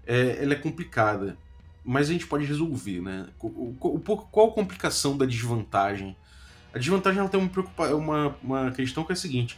é, 0.06 0.42
ela 0.42 0.54
é 0.54 0.56
complicada, 0.56 1.36
mas 1.84 2.08
a 2.08 2.12
gente 2.12 2.26
pode 2.26 2.44
resolver, 2.44 3.00
né? 3.00 3.28
Qual 3.38 4.48
a 4.48 4.52
complicação 4.52 5.16
da 5.16 5.24
desvantagem? 5.24 6.16
A 6.74 6.78
desvantagem 6.78 7.20
ela 7.20 7.28
tem 7.28 7.40
uma, 7.40 7.94
uma, 7.94 8.36
uma 8.42 8.70
questão 8.72 9.04
que 9.04 9.12
é 9.12 9.14
a 9.14 9.16
seguinte: 9.16 9.56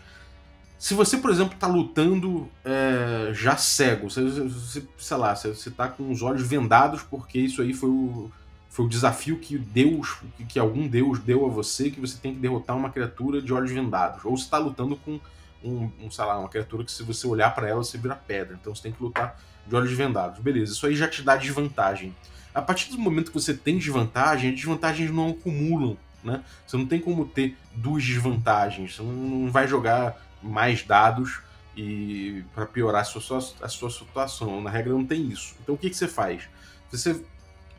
se 0.78 0.92
você, 0.92 1.16
por 1.16 1.30
exemplo, 1.30 1.54
está 1.54 1.66
lutando 1.66 2.50
é, 2.64 3.32
já 3.32 3.56
cego, 3.56 4.10
você, 4.10 4.22
você, 4.22 4.82
sei 4.98 5.16
lá, 5.16 5.34
você, 5.34 5.48
está 5.48 5.88
com 5.88 6.10
os 6.10 6.20
olhos 6.20 6.46
vendados 6.46 7.02
porque 7.02 7.38
isso 7.38 7.62
aí 7.62 7.72
foi 7.72 7.88
o, 7.88 8.30
foi 8.70 8.86
o 8.86 8.88
desafio 8.88 9.36
que 9.36 9.58
Deus, 9.58 10.18
que 10.48 10.58
algum 10.58 10.86
Deus 10.86 11.18
deu 11.18 11.44
a 11.44 11.48
você, 11.48 11.90
que 11.90 12.00
você 12.00 12.16
tem 12.16 12.32
que 12.32 12.38
derrotar 12.38 12.76
uma 12.76 12.88
criatura 12.88 13.42
de 13.42 13.52
olhos 13.52 13.72
vendados. 13.72 14.24
Ou 14.24 14.36
você 14.36 14.44
está 14.44 14.58
lutando 14.58 14.94
com 14.94 15.18
um, 15.62 15.90
um, 16.00 16.08
sei 16.08 16.24
lá, 16.24 16.38
uma 16.38 16.48
criatura 16.48 16.84
que 16.84 16.92
se 16.92 17.02
você 17.02 17.26
olhar 17.26 17.52
para 17.52 17.68
ela, 17.68 17.82
você 17.82 17.98
vira 17.98 18.14
pedra. 18.14 18.56
Então 18.58 18.72
você 18.72 18.82
tem 18.82 18.92
que 18.92 19.02
lutar 19.02 19.36
de 19.66 19.74
olhos 19.74 19.92
vendados. 19.92 20.38
Beleza, 20.38 20.72
isso 20.72 20.86
aí 20.86 20.94
já 20.94 21.08
te 21.08 21.20
dá 21.20 21.34
desvantagem. 21.36 22.14
A 22.54 22.62
partir 22.62 22.92
do 22.92 22.98
momento 22.98 23.32
que 23.32 23.40
você 23.40 23.52
tem 23.52 23.76
desvantagem, 23.76 24.50
as 24.50 24.56
desvantagens 24.56 25.10
não 25.10 25.30
acumulam, 25.30 25.96
né? 26.22 26.44
Você 26.64 26.76
não 26.76 26.86
tem 26.86 27.00
como 27.00 27.24
ter 27.24 27.56
duas 27.74 28.04
desvantagens. 28.04 28.94
Você 28.94 29.02
não 29.02 29.50
vai 29.50 29.66
jogar 29.66 30.16
mais 30.40 30.84
dados 30.84 31.40
e 31.76 32.44
para 32.54 32.66
piorar 32.66 33.02
a 33.02 33.04
sua, 33.04 33.38
a 33.60 33.68
sua 33.68 33.90
situação. 33.90 34.60
Na 34.60 34.70
regra 34.70 34.92
não 34.92 35.04
tem 35.04 35.26
isso. 35.26 35.56
Então 35.60 35.74
o 35.74 35.78
que, 35.78 35.90
que 35.90 35.96
você 35.96 36.06
faz? 36.06 36.48
Você 36.92 37.20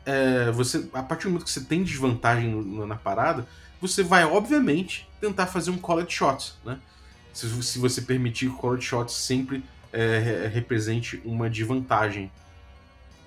é, 0.04 0.50
você, 0.50 0.88
a 0.92 1.02
partir 1.02 1.24
do 1.24 1.30
momento 1.30 1.44
que 1.44 1.50
você 1.50 1.60
tem 1.60 1.82
desvantagem 1.82 2.50
no, 2.50 2.86
na 2.86 2.96
parada, 2.96 3.46
você 3.80 4.02
vai, 4.02 4.24
obviamente, 4.24 5.08
tentar 5.20 5.46
fazer 5.46 5.70
um 5.70 5.78
college 5.78 6.10
shot, 6.10 6.54
né? 6.64 6.78
Se, 7.32 7.62
se 7.62 7.78
você 7.78 8.02
permitir 8.02 8.46
que 8.46 8.54
o 8.54 8.56
college 8.56 8.86
shot 8.86 9.10
sempre 9.12 9.64
é, 9.92 10.50
represente 10.52 11.20
uma 11.24 11.48
desvantagem. 11.48 12.30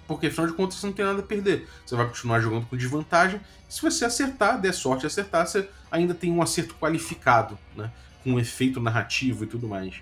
porque 0.08 0.28
afinal 0.28 0.48
de 0.48 0.54
contas 0.54 0.78
você 0.78 0.86
não 0.86 0.94
tem 0.94 1.06
nada 1.06 1.20
a 1.20 1.24
perder. 1.24 1.68
Você 1.86 1.96
vai 1.96 2.08
continuar 2.08 2.40
jogando 2.40 2.66
com 2.68 2.78
desvantagem. 2.78 3.42
Se 3.68 3.82
você 3.82 4.06
acertar, 4.06 4.60
der 4.60 4.74
sorte 4.74 5.06
acertar, 5.06 5.48
você 5.48 5.68
ainda 5.92 6.14
tem 6.14 6.32
um 6.32 6.42
acerto 6.42 6.76
qualificado, 6.76 7.58
né? 7.76 7.92
Com 8.24 8.34
um 8.34 8.40
efeito 8.40 8.80
narrativo 8.80 9.44
e 9.44 9.48
tudo 9.48 9.68
mais. 9.68 9.96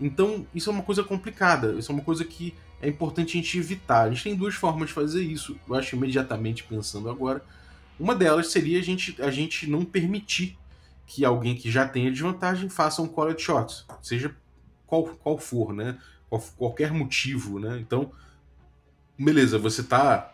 Então, 0.00 0.46
isso 0.54 0.70
é 0.70 0.72
uma 0.72 0.82
coisa 0.82 1.04
complicada. 1.04 1.72
Isso 1.72 1.90
é 1.90 1.94
uma 1.94 2.04
coisa 2.04 2.24
que 2.24 2.54
é 2.80 2.88
importante 2.88 3.30
a 3.30 3.40
gente 3.40 3.58
evitar. 3.58 4.02
A 4.02 4.10
gente 4.10 4.24
tem 4.24 4.36
duas 4.36 4.54
formas 4.54 4.88
de 4.88 4.94
fazer 4.94 5.22
isso. 5.22 5.58
Eu 5.68 5.74
acho 5.74 5.96
imediatamente 5.96 6.64
pensando 6.64 7.08
agora. 7.08 7.44
Uma 7.98 8.14
delas 8.14 8.48
seria 8.48 8.78
a 8.78 8.82
gente, 8.82 9.20
a 9.22 9.30
gente 9.30 9.68
não 9.68 9.84
permitir 9.84 10.58
que 11.06 11.24
alguém 11.24 11.54
que 11.54 11.70
já 11.70 11.86
tenha 11.86 12.10
desvantagem 12.10 12.68
faça 12.68 13.02
um 13.02 13.06
college 13.06 13.42
shot, 13.42 13.84
seja 14.02 14.34
qual, 14.86 15.04
qual 15.04 15.38
for, 15.38 15.72
né? 15.72 15.98
Qual, 16.28 16.40
qualquer 16.56 16.92
motivo, 16.92 17.58
né? 17.58 17.78
Então, 17.78 18.10
beleza, 19.18 19.58
você 19.58 19.82
tá. 19.82 20.32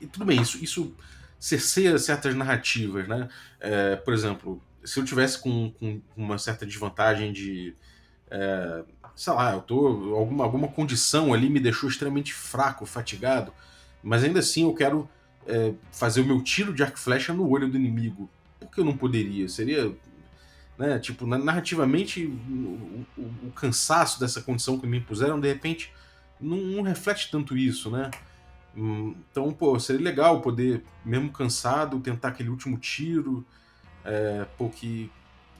E 0.00 0.06
tudo 0.06 0.24
bem, 0.24 0.40
isso, 0.40 0.62
isso 0.62 0.94
cerceia 1.38 1.98
certas 1.98 2.34
narrativas, 2.34 3.06
né? 3.08 3.28
É, 3.60 3.96
por 3.96 4.12
exemplo, 4.12 4.62
se 4.84 4.98
eu 5.00 5.04
tivesse 5.04 5.38
com, 5.40 5.70
com 5.72 6.00
uma 6.16 6.38
certa 6.38 6.66
desvantagem 6.66 7.32
de. 7.32 7.74
É, 8.30 8.84
sei 9.14 9.32
lá, 9.32 9.52
eu 9.52 9.60
tô. 9.60 10.14
Alguma, 10.14 10.44
alguma 10.44 10.68
condição 10.68 11.32
ali 11.32 11.48
me 11.48 11.60
deixou 11.60 11.88
extremamente 11.88 12.32
fraco, 12.32 12.86
fatigado, 12.86 13.52
mas 14.02 14.24
ainda 14.24 14.40
assim 14.40 14.62
eu 14.64 14.74
quero 14.74 15.08
é, 15.46 15.72
fazer 15.92 16.20
o 16.20 16.26
meu 16.26 16.42
tiro 16.42 16.72
de 16.72 16.82
arco 16.82 16.96
e 16.96 17.00
flecha 17.00 17.32
no 17.32 17.48
olho 17.48 17.68
do 17.68 17.76
inimigo. 17.76 18.28
Por 18.58 18.70
que 18.70 18.80
eu 18.80 18.84
não 18.84 18.96
poderia? 18.96 19.48
Seria. 19.48 19.92
Né, 20.76 20.98
tipo, 20.98 21.24
narrativamente, 21.24 22.26
o, 22.26 23.06
o, 23.16 23.46
o 23.46 23.52
cansaço 23.54 24.18
dessa 24.18 24.42
condição 24.42 24.76
que 24.76 24.88
me 24.88 24.98
impuseram, 24.98 25.38
de 25.38 25.46
repente, 25.46 25.92
não, 26.40 26.56
não 26.56 26.82
reflete 26.82 27.30
tanto 27.30 27.56
isso, 27.56 27.90
né? 27.90 28.10
Hum, 28.76 29.14
então, 29.30 29.52
pô, 29.52 29.78
seria 29.78 30.02
legal 30.02 30.40
poder, 30.40 30.82
mesmo 31.04 31.30
cansado, 31.30 32.00
tentar 32.00 32.28
aquele 32.28 32.48
último 32.48 32.76
tiro, 32.76 33.46
é, 34.04 34.46
pô, 34.58 34.68
que, 34.68 35.12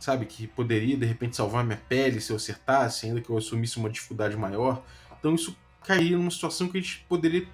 sabe, 0.04 0.26
que 0.26 0.46
poderia 0.46 0.96
de 0.96 1.06
repente 1.06 1.34
salvar 1.34 1.64
minha 1.64 1.80
pele 1.88 2.20
se 2.20 2.30
eu 2.30 2.36
acertasse, 2.36 3.06
ainda 3.06 3.20
que 3.20 3.30
eu 3.30 3.36
assumisse 3.36 3.78
uma 3.78 3.90
dificuldade 3.90 4.36
maior. 4.36 4.82
Então, 5.18 5.34
isso 5.34 5.56
cairia 5.82 6.16
numa 6.16 6.30
situação 6.30 6.68
que 6.68 6.78
a 6.78 6.80
gente 6.80 7.04
poderia, 7.08 7.46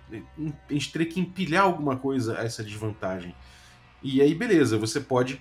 a 0.68 0.72
gente 0.72 0.92
teria 0.92 1.06
que 1.06 1.20
empilhar 1.20 1.64
alguma 1.64 1.96
coisa 1.96 2.38
a 2.38 2.44
essa 2.44 2.62
desvantagem. 2.62 3.34
E 4.02 4.20
aí, 4.20 4.34
beleza, 4.34 4.78
você 4.78 5.00
pode, 5.00 5.40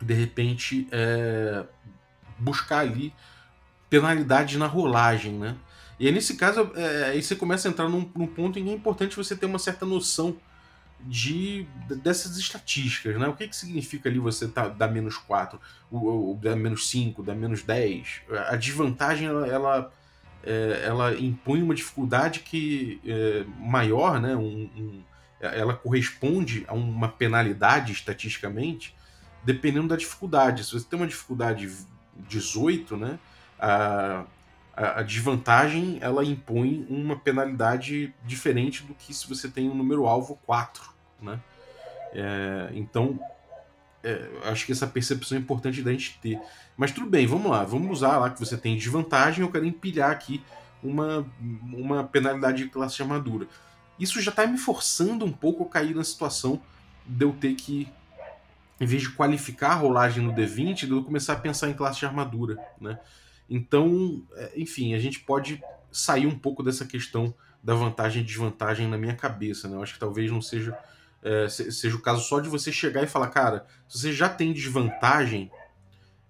de 0.00 0.14
repente, 0.14 0.88
é, 0.90 1.64
buscar 2.38 2.80
ali 2.80 3.14
penalidade 3.88 4.58
na 4.58 4.66
rolagem, 4.66 5.32
né? 5.32 5.56
E 5.98 6.06
aí, 6.06 6.12
nesse 6.12 6.36
caso, 6.36 6.72
é, 6.74 7.04
aí 7.10 7.22
você 7.22 7.36
começa 7.36 7.68
a 7.68 7.70
entrar 7.70 7.88
num, 7.88 8.10
num, 8.14 8.26
ponto 8.26 8.58
em 8.58 8.64
que 8.64 8.70
é 8.70 8.74
importante 8.74 9.16
você 9.16 9.36
ter 9.36 9.46
uma 9.46 9.58
certa 9.58 9.86
noção 9.86 10.36
de, 11.06 11.66
dessas 12.02 12.38
estatísticas, 12.38 13.18
né? 13.18 13.28
O 13.28 13.34
que, 13.34 13.46
que 13.46 13.56
significa 13.56 14.08
ali 14.08 14.18
você 14.18 14.48
tá, 14.48 14.68
dar 14.68 14.88
menos 14.88 15.16
4, 15.16 15.60
ou, 15.90 16.36
dar 16.36 16.56
menos 16.56 16.88
5, 16.88 17.22
dar 17.22 17.34
menos 17.34 17.62
10? 17.62 18.22
A 18.48 18.56
desvantagem, 18.56 19.28
ela, 19.28 19.46
ela, 19.46 19.92
é, 20.42 20.82
ela 20.84 21.14
impõe 21.18 21.62
uma 21.62 21.74
dificuldade 21.74 22.40
que 22.40 23.00
é, 23.06 23.44
maior, 23.58 24.20
né? 24.20 24.34
Um, 24.34 24.70
um, 24.76 25.02
ela 25.40 25.74
corresponde 25.74 26.64
a 26.66 26.72
uma 26.72 27.08
penalidade 27.08 27.92
estatisticamente, 27.92 28.96
dependendo 29.42 29.88
da 29.88 29.96
dificuldade. 29.96 30.64
Se 30.64 30.72
você 30.72 30.86
tem 30.88 30.98
uma 30.98 31.06
dificuldade 31.06 31.70
18, 32.28 32.96
né? 32.96 33.18
A, 33.58 34.24
a, 34.74 35.02
desvantagem 35.02 35.98
ela 36.00 36.24
impõe 36.24 36.86
uma 36.88 37.16
penalidade 37.16 38.12
diferente 38.24 38.82
do 38.82 38.94
que 38.94 39.12
se 39.14 39.28
você 39.28 39.48
tem 39.48 39.68
um 39.68 39.74
número 39.74 40.06
alvo 40.06 40.38
4, 40.44 40.93
né? 41.20 41.40
É, 42.12 42.70
então, 42.74 43.18
é, 44.02 44.28
acho 44.44 44.66
que 44.66 44.72
essa 44.72 44.86
percepção 44.86 45.36
é 45.36 45.40
importante 45.40 45.82
da 45.82 45.90
gente 45.90 46.18
ter. 46.20 46.40
Mas 46.76 46.92
tudo 46.92 47.06
bem, 47.08 47.26
vamos 47.26 47.50
lá, 47.50 47.64
vamos 47.64 47.90
usar 47.90 48.18
lá 48.18 48.30
que 48.30 48.38
você 48.38 48.56
tem 48.56 48.76
desvantagem, 48.76 49.42
eu 49.42 49.50
quero 49.50 49.64
empilhar 49.64 50.10
aqui 50.10 50.42
uma, 50.82 51.26
uma 51.40 52.04
penalidade 52.04 52.64
de 52.64 52.68
classe 52.68 52.96
de 52.96 53.02
armadura. 53.02 53.48
Isso 53.98 54.20
já 54.20 54.30
está 54.30 54.46
me 54.46 54.58
forçando 54.58 55.24
um 55.24 55.32
pouco 55.32 55.64
a 55.64 55.68
cair 55.68 55.94
na 55.94 56.04
situação 56.04 56.60
de 57.06 57.24
eu 57.24 57.32
ter 57.32 57.54
que, 57.54 57.88
em 58.80 58.86
vez 58.86 59.02
de 59.02 59.10
qualificar 59.10 59.70
a 59.70 59.74
rolagem 59.74 60.22
no 60.22 60.32
D20, 60.32 60.86
de 60.86 60.90
eu 60.90 61.02
começar 61.02 61.34
a 61.34 61.36
pensar 61.36 61.70
em 61.70 61.74
classe 61.74 62.00
de 62.00 62.06
armadura, 62.06 62.58
né? 62.80 62.98
Então, 63.48 64.22
é, 64.34 64.52
enfim, 64.56 64.94
a 64.94 64.98
gente 64.98 65.20
pode 65.20 65.62
sair 65.92 66.26
um 66.26 66.38
pouco 66.38 66.62
dessa 66.62 66.84
questão 66.84 67.34
da 67.62 67.74
vantagem 67.74 68.22
e 68.22 68.24
desvantagem 68.24 68.88
na 68.88 68.98
minha 68.98 69.14
cabeça, 69.14 69.68
né? 69.68 69.76
Eu 69.76 69.82
acho 69.82 69.94
que 69.94 70.00
talvez 70.00 70.30
não 70.30 70.42
seja 70.42 70.76
é, 71.24 71.48
seja 71.48 71.96
o 71.96 72.00
caso 72.00 72.22
só 72.22 72.38
de 72.38 72.50
você 72.50 72.70
chegar 72.70 73.02
e 73.02 73.06
falar, 73.06 73.28
cara, 73.28 73.66
se 73.88 73.98
você 73.98 74.12
já 74.12 74.28
tem 74.28 74.52
desvantagem, 74.52 75.50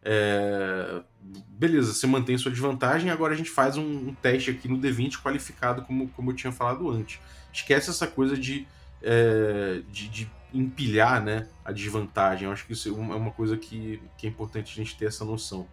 é, 0.03 1.03
beleza, 1.49 1.93
você 1.93 2.07
mantém 2.07 2.39
sua 2.39 2.53
desvantagem, 2.53 3.11
agora 3.11 3.35
a 3.35 3.37
gente 3.37 3.51
faz 3.51 3.77
um, 3.77 4.09
um, 4.09 4.15
teste 4.15 4.53
aqui 4.53 4.69
no 4.69 4.79
D20 4.79 5.21
qualificado, 5.21 5.83
como, 5.83 6.09
como 6.11 6.31
eu 6.31 6.37
tinha 6.37 6.53
falado 6.53 6.89
antes. 6.89 7.19
Esquece 7.53 7.91
essa 7.91 8.07
coisa 8.07 8.37
de, 8.37 8.69
é, 9.03 9.83
de, 9.91 10.09
de, 10.09 10.31
empilhar 10.53 11.21
né, 11.21 11.49
a 11.65 11.73
desvantagem. 11.73 12.47
Eu 12.47 12.53
acho 12.53 12.65
que 12.65 12.75
isso 12.75 12.89
é 12.89 12.93
uma 12.93 13.33
coisa 13.33 13.57
que, 13.57 14.01
que 14.17 14.29
é 14.29 14.31
importante 14.31 14.73
a 14.73 14.85
gente 14.85 14.97
ter 14.97 15.07
essa 15.07 15.25
noção. 15.25 15.67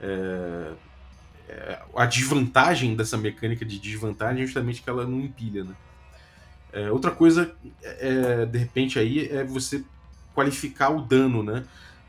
É, 0.00 0.72
é, 1.46 1.82
a 1.94 2.06
desvantagem 2.06 2.96
dessa 2.96 3.18
mecânica 3.18 3.66
de 3.66 3.78
desvantagem 3.78 4.42
é 4.42 4.46
justamente 4.46 4.80
que 4.80 4.88
ela 4.88 5.06
não 5.06 5.20
empilha, 5.20 5.64
né? 5.64 5.74
É, 6.74 6.90
outra 6.90 7.12
coisa, 7.12 7.54
é, 7.84 8.44
de 8.46 8.58
repente, 8.58 8.98
aí 8.98 9.28
é 9.28 9.44
você 9.44 9.84
qualificar 10.34 10.90
o 10.90 11.00
dano, 11.00 11.40
né? 11.40 11.64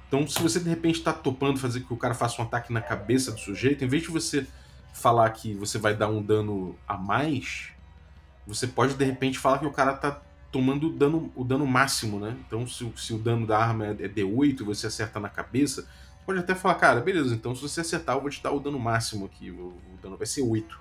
Então, 0.07 0.27
se 0.27 0.41
você 0.41 0.59
de 0.59 0.67
repente 0.67 0.97
está 0.97 1.13
topando 1.13 1.59
fazer 1.59 1.81
que 1.81 1.93
o 1.93 1.97
cara 1.97 2.15
faça 2.15 2.41
um 2.41 2.45
ataque 2.45 2.73
na 2.73 2.81
cabeça 2.81 3.31
do 3.31 3.39
sujeito, 3.39 3.85
em 3.85 3.87
vez 3.87 4.01
de 4.01 4.09
você 4.09 4.47
falar 4.91 5.29
que 5.29 5.53
você 5.53 5.77
vai 5.77 5.95
dar 5.95 6.07
um 6.07 6.19
dano 6.19 6.75
a 6.87 6.97
mais, 6.97 7.73
você 8.47 8.65
pode 8.65 8.95
de 8.95 9.05
repente 9.05 9.37
falar 9.37 9.59
que 9.59 9.67
o 9.67 9.71
cara 9.71 9.93
tá 9.93 10.19
tomando 10.51 10.87
o 10.87 10.91
dano, 10.91 11.31
o 11.35 11.43
dano 11.43 11.67
máximo, 11.67 12.19
né? 12.19 12.35
Então, 12.47 12.65
se, 12.65 12.91
se 12.95 13.13
o 13.13 13.19
dano 13.19 13.45
da 13.45 13.59
arma 13.59 13.85
é 13.87 14.07
D8 14.07 14.61
e 14.61 14.63
você 14.63 14.87
acerta 14.87 15.19
na 15.19 15.29
cabeça, 15.29 15.87
pode 16.25 16.39
até 16.39 16.55
falar, 16.55 16.75
cara, 16.75 17.01
beleza, 17.01 17.35
então 17.35 17.53
se 17.53 17.61
você 17.61 17.81
acertar, 17.81 18.15
eu 18.15 18.21
vou 18.21 18.31
te 18.31 18.41
dar 18.41 18.51
o 18.51 18.59
dano 18.59 18.79
máximo 18.79 19.25
aqui, 19.25 19.51
o, 19.51 19.67
o 19.93 19.99
dano 20.01 20.17
vai 20.17 20.25
ser 20.25 20.41
8. 20.41 20.79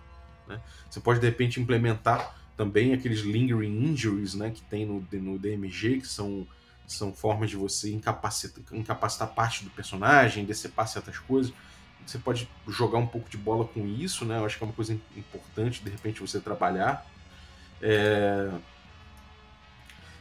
Né? 0.48 0.58
Você 0.88 1.00
pode 1.00 1.20
de 1.20 1.26
repente 1.26 1.60
implementar 1.60 2.34
também 2.56 2.92
aqueles 2.92 3.20
lingering 3.20 3.90
injuries 3.90 4.34
né, 4.34 4.50
que 4.50 4.62
tem 4.62 4.86
no, 4.86 5.06
no 5.12 5.38
DMG, 5.38 6.00
que 6.00 6.06
são, 6.06 6.46
são 6.86 7.12
formas 7.12 7.50
de 7.50 7.56
você 7.56 7.92
incapacitar, 7.92 8.62
incapacitar 8.72 9.28
parte 9.28 9.64
do 9.64 9.70
personagem, 9.70 10.44
decepar 10.44 10.88
certas 10.88 11.18
coisas. 11.18 11.52
Você 12.06 12.18
pode 12.18 12.48
jogar 12.68 12.98
um 12.98 13.06
pouco 13.06 13.28
de 13.30 13.36
bola 13.36 13.64
com 13.64 13.86
isso, 13.86 14.24
né? 14.24 14.38
Eu 14.38 14.44
acho 14.44 14.58
que 14.58 14.64
é 14.64 14.66
uma 14.66 14.74
coisa 14.74 14.98
importante, 15.16 15.82
de 15.82 15.90
repente, 15.90 16.20
você 16.20 16.38
trabalhar. 16.38 17.06
É... 17.80 18.50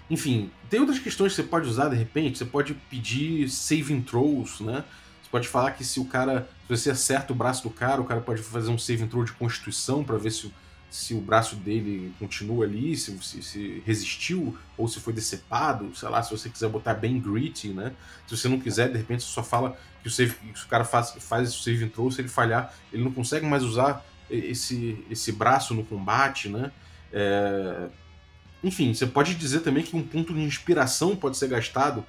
Enfim, 0.10 0.50
tem 0.70 0.80
outras 0.80 1.00
questões 1.00 1.34
que 1.34 1.42
você 1.42 1.48
pode 1.48 1.68
usar, 1.68 1.90
de 1.90 1.96
repente. 1.96 2.38
Você 2.38 2.46
pode 2.46 2.74
pedir 2.74 3.50
saving 3.50 4.02
throws, 4.02 4.62
né? 4.62 4.84
pode 5.34 5.48
falar 5.48 5.72
que 5.72 5.84
se 5.84 6.00
o 6.00 6.06
cara. 6.06 6.48
Se 6.68 6.78
você 6.78 6.92
acerta 6.92 7.34
o 7.34 7.36
braço 7.36 7.64
do 7.64 7.72
cara, 7.72 8.00
o 8.00 8.06
cara 8.06 8.22
pode 8.22 8.44
fazer 8.44 8.70
um 8.70 8.78
save 8.78 9.08
throw 9.08 9.24
de 9.24 9.32
constituição 9.32 10.04
para 10.04 10.16
ver 10.16 10.32
se, 10.32 10.54
se 10.94 11.16
o 11.16 11.20
braço 11.20 11.56
dele 11.56 12.14
continua 12.20 12.66
ali, 12.66 12.96
se, 12.96 13.18
se, 13.24 13.42
se, 13.42 13.84
resistiu, 13.84 14.56
ou 14.78 14.88
se 14.88 15.00
foi 15.00 15.12
decepado, 15.12 15.92
sei 15.96 16.08
lá, 16.08 16.22
se 16.22 16.30
você 16.30 16.48
quiser 16.50 16.70
botar 16.70 16.94
bem 16.94 17.20
gritty, 17.20 17.70
né? 17.70 17.94
Se 18.28 18.38
você 18.38 18.48
não 18.48 18.60
quiser, 18.60 18.92
de 18.92 19.00
repente 19.00 19.24
só 19.24 19.42
fala 19.42 19.76
que 20.04 20.08
o, 20.08 20.12
save, 20.12 20.36
que 20.36 20.64
o 20.64 20.68
cara 20.68 20.86
faz, 20.86 21.16
faz 21.18 21.50
esse 21.50 21.64
save 21.64 21.90
throw, 21.90 22.12
se 22.12 22.22
ele 22.22 22.28
falhar, 22.28 22.72
ele 22.94 23.04
não 23.04 23.12
consegue 23.12 23.44
mais 23.44 23.64
usar 23.64 24.06
esse, 24.30 25.04
esse 25.10 25.32
braço 25.32 25.74
no 25.74 25.84
combate, 25.84 26.48
né? 26.48 26.72
É... 27.12 27.88
Enfim, 28.64 28.94
você 28.94 29.08
pode 29.08 29.34
dizer 29.34 29.62
também 29.62 29.84
que 29.84 29.96
um 29.96 30.04
ponto 30.04 30.32
de 30.32 30.42
inspiração 30.42 31.16
pode 31.16 31.38
ser 31.38 31.48
gastado 31.48 32.06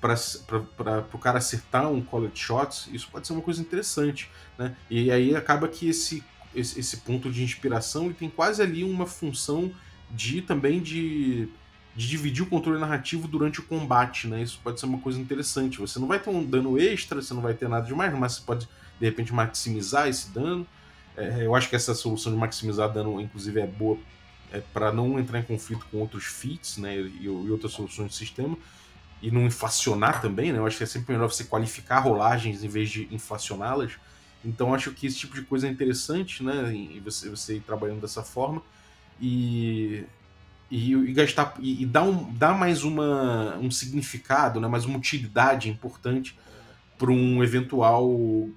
para 0.00 1.04
o 1.12 1.18
cara 1.18 1.36
acertar 1.36 1.90
um 1.90 2.00
college 2.00 2.36
shots, 2.36 2.88
isso 2.90 3.06
pode 3.12 3.26
ser 3.26 3.34
uma 3.34 3.42
coisa 3.42 3.60
interessante. 3.60 4.30
Né? 4.58 4.74
E 4.88 5.10
aí 5.10 5.36
acaba 5.36 5.68
que 5.68 5.90
esse, 5.90 6.24
esse, 6.54 6.78
esse 6.78 6.98
ponto 6.98 7.30
de 7.30 7.42
inspiração 7.42 8.06
ele 8.06 8.14
tem 8.14 8.28
quase 8.28 8.62
ali 8.62 8.84
uma 8.84 9.06
função 9.06 9.72
de 10.10 10.42
também 10.42 10.80
de, 10.80 11.48
de 11.96 12.08
dividir 12.08 12.42
o 12.42 12.46
controle 12.46 12.78
narrativo 12.78 13.26
durante 13.26 13.60
o 13.60 13.62
combate. 13.62 14.26
Né? 14.26 14.42
Isso 14.42 14.60
pode 14.62 14.80
ser 14.80 14.86
uma 14.86 14.98
coisa 14.98 15.20
interessante. 15.20 15.78
Você 15.78 15.98
não 15.98 16.06
vai 16.06 16.18
ter 16.18 16.30
um 16.30 16.44
dano 16.44 16.78
extra, 16.78 17.20
você 17.20 17.34
não 17.34 17.42
vai 17.42 17.54
ter 17.54 17.68
nada 17.68 17.86
demais, 17.86 18.12
mas 18.16 18.34
você 18.34 18.42
pode 18.42 18.68
de 19.00 19.06
repente 19.06 19.32
maximizar 19.32 20.08
esse 20.08 20.30
dano. 20.30 20.66
É, 21.16 21.46
eu 21.46 21.54
acho 21.54 21.68
que 21.68 21.76
essa 21.76 21.94
solução 21.94 22.32
de 22.32 22.38
maximizar 22.38 22.92
dano, 22.92 23.20
inclusive, 23.20 23.60
é 23.60 23.66
boa 23.66 23.98
é, 24.52 24.60
para 24.72 24.92
não 24.92 25.18
entrar 25.18 25.38
em 25.38 25.42
conflito 25.42 25.86
com 25.90 25.98
outros 25.98 26.24
feats 26.24 26.76
né, 26.76 26.96
e, 26.96 27.24
e 27.24 27.50
outras 27.50 27.72
soluções 27.72 28.10
de 28.10 28.16
sistema 28.16 28.56
e 29.24 29.30
não 29.30 29.46
inflacionar 29.46 30.20
também, 30.20 30.52
né? 30.52 30.58
Eu 30.58 30.66
acho 30.66 30.76
que 30.76 30.82
é 30.82 30.86
sempre 30.86 31.14
melhor 31.14 31.32
você 31.32 31.44
qualificar 31.44 32.00
rolagens 32.00 32.62
em 32.62 32.68
vez 32.68 32.90
de 32.90 33.08
inflacioná-las. 33.10 33.92
Então 34.44 34.74
acho 34.74 34.92
que 34.92 35.06
esse 35.06 35.18
tipo 35.18 35.34
de 35.34 35.42
coisa 35.42 35.66
é 35.66 35.70
interessante, 35.70 36.42
né? 36.42 36.74
E 36.74 37.00
você, 37.00 37.28
você 37.30 37.56
ir 37.56 37.60
trabalhando 37.60 38.00
dessa 38.00 38.22
forma. 38.22 38.62
e, 39.20 40.04
e, 40.70 40.92
e 40.92 41.12
gastar 41.12 41.54
e, 41.58 41.82
e, 41.82 41.86
dar, 41.86 42.02
um, 42.02 42.32
dar 42.34 42.58
mais 42.58 42.82
uma, 42.84 43.56
um 43.58 43.70
significado, 43.70 44.60
né, 44.60 44.68
mais 44.68 44.84
uma 44.84 44.98
utilidade 44.98 45.68
importante 45.68 46.36
para 46.98 47.10
um 47.10 47.42
eventual 47.42 48.10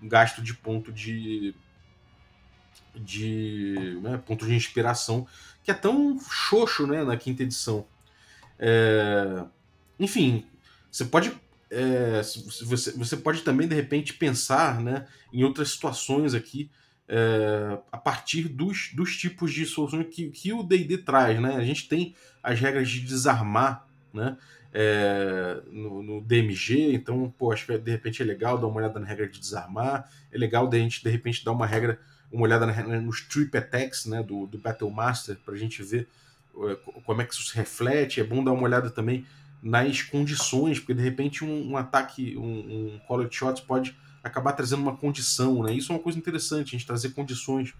gasto 0.04 0.42
de 0.42 0.54
ponto 0.54 0.92
de 0.92 1.56
de 2.96 4.00
né, 4.02 4.20
ponto 4.26 4.46
de 4.48 4.56
inspiração 4.56 5.28
que 5.64 5.70
é 5.70 5.74
tão 5.74 6.20
xoxo 6.20 6.88
né, 6.88 7.04
na 7.04 7.16
quinta 7.18 7.44
edição. 7.44 7.86
É, 8.58 9.44
enfim, 10.00 10.46
você 10.90 11.06
pode 11.06 11.32
é, 11.70 12.22
você, 12.66 12.92
você 12.92 13.18
pode 13.18 13.42
também 13.42 13.68
de 13.68 13.76
repente 13.76 14.14
pensar 14.14 14.80
né, 14.82 15.06
em 15.34 15.44
outras 15.44 15.72
situações 15.72 16.34
aqui 16.34 16.70
é, 17.08 17.78
a 17.92 17.98
partir 17.98 18.50
dos, 18.50 18.92
dos 18.94 19.16
tipos 19.16 19.54
de 19.54 19.66
soluções 19.66 20.08
que, 20.12 20.30
que 20.30 20.52
o 20.52 20.62
D&D 20.62 21.00
traz, 21.00 21.40
né? 21.40 21.56
A 21.56 21.64
gente 21.64 21.88
tem 21.88 22.14
as 22.44 22.60
regras 22.60 22.90
de 22.90 23.00
desarmar, 23.02 23.88
né? 24.14 24.38
É, 24.74 25.62
no, 25.72 26.04
no, 26.04 26.22
DMG, 26.22 26.94
então, 26.94 27.34
pô, 27.38 27.52
acho 27.52 27.66
que 27.66 27.78
de 27.78 27.90
repente 27.90 28.22
é 28.22 28.26
legal 28.26 28.58
dar 28.58 28.68
uma 28.68 28.78
olhada 28.78 29.00
na 29.00 29.08
regra 29.08 29.28
de 29.28 29.40
desarmar, 29.40 30.08
é 30.32 30.38
legal 30.38 30.68
de 30.68 30.76
a 30.76 30.80
gente 30.80 31.02
de 31.02 31.10
repente 31.10 31.44
dar 31.44 31.54
uma 31.54 31.66
regra, 31.66 32.00
uma 32.30 32.44
olhada 32.44 32.66
nos 33.00 33.22
trip 33.22 33.58
attacks, 33.58 34.06
né, 34.06 34.22
do, 34.22 34.46
do 34.46 34.58
Battle 34.58 34.92
Master, 34.92 35.38
pra 35.44 35.56
gente 35.56 35.82
ver 35.82 36.08
é, 36.58 36.76
como 37.06 37.22
é 37.22 37.26
que 37.26 37.34
isso 37.34 37.44
se 37.44 37.56
reflete, 37.56 38.20
é 38.20 38.24
bom 38.24 38.44
dar 38.44 38.52
uma 38.52 38.64
olhada 38.64 38.90
também 38.90 39.26
nas 39.68 40.02
condições, 40.02 40.80
porque 40.80 40.94
de 40.94 41.04
repente 41.04 41.44
um, 41.44 41.72
um 41.72 41.78
ataque, 41.78 42.38
um, 42.38 42.96
um 42.96 43.00
Call 43.06 43.30
Shots 43.30 43.62
pode 43.62 43.96
acabar 44.24 44.54
trazendo 44.54 44.82
uma 44.82 44.96
condição, 44.96 45.62
né? 45.62 45.74
Isso 45.74 45.92
é 45.92 45.96
uma 45.96 46.02
coisa 46.02 46.18
interessante, 46.18 46.70
a 46.70 46.78
gente 46.78 46.88
trazer 46.88 47.10
condições 47.10 47.74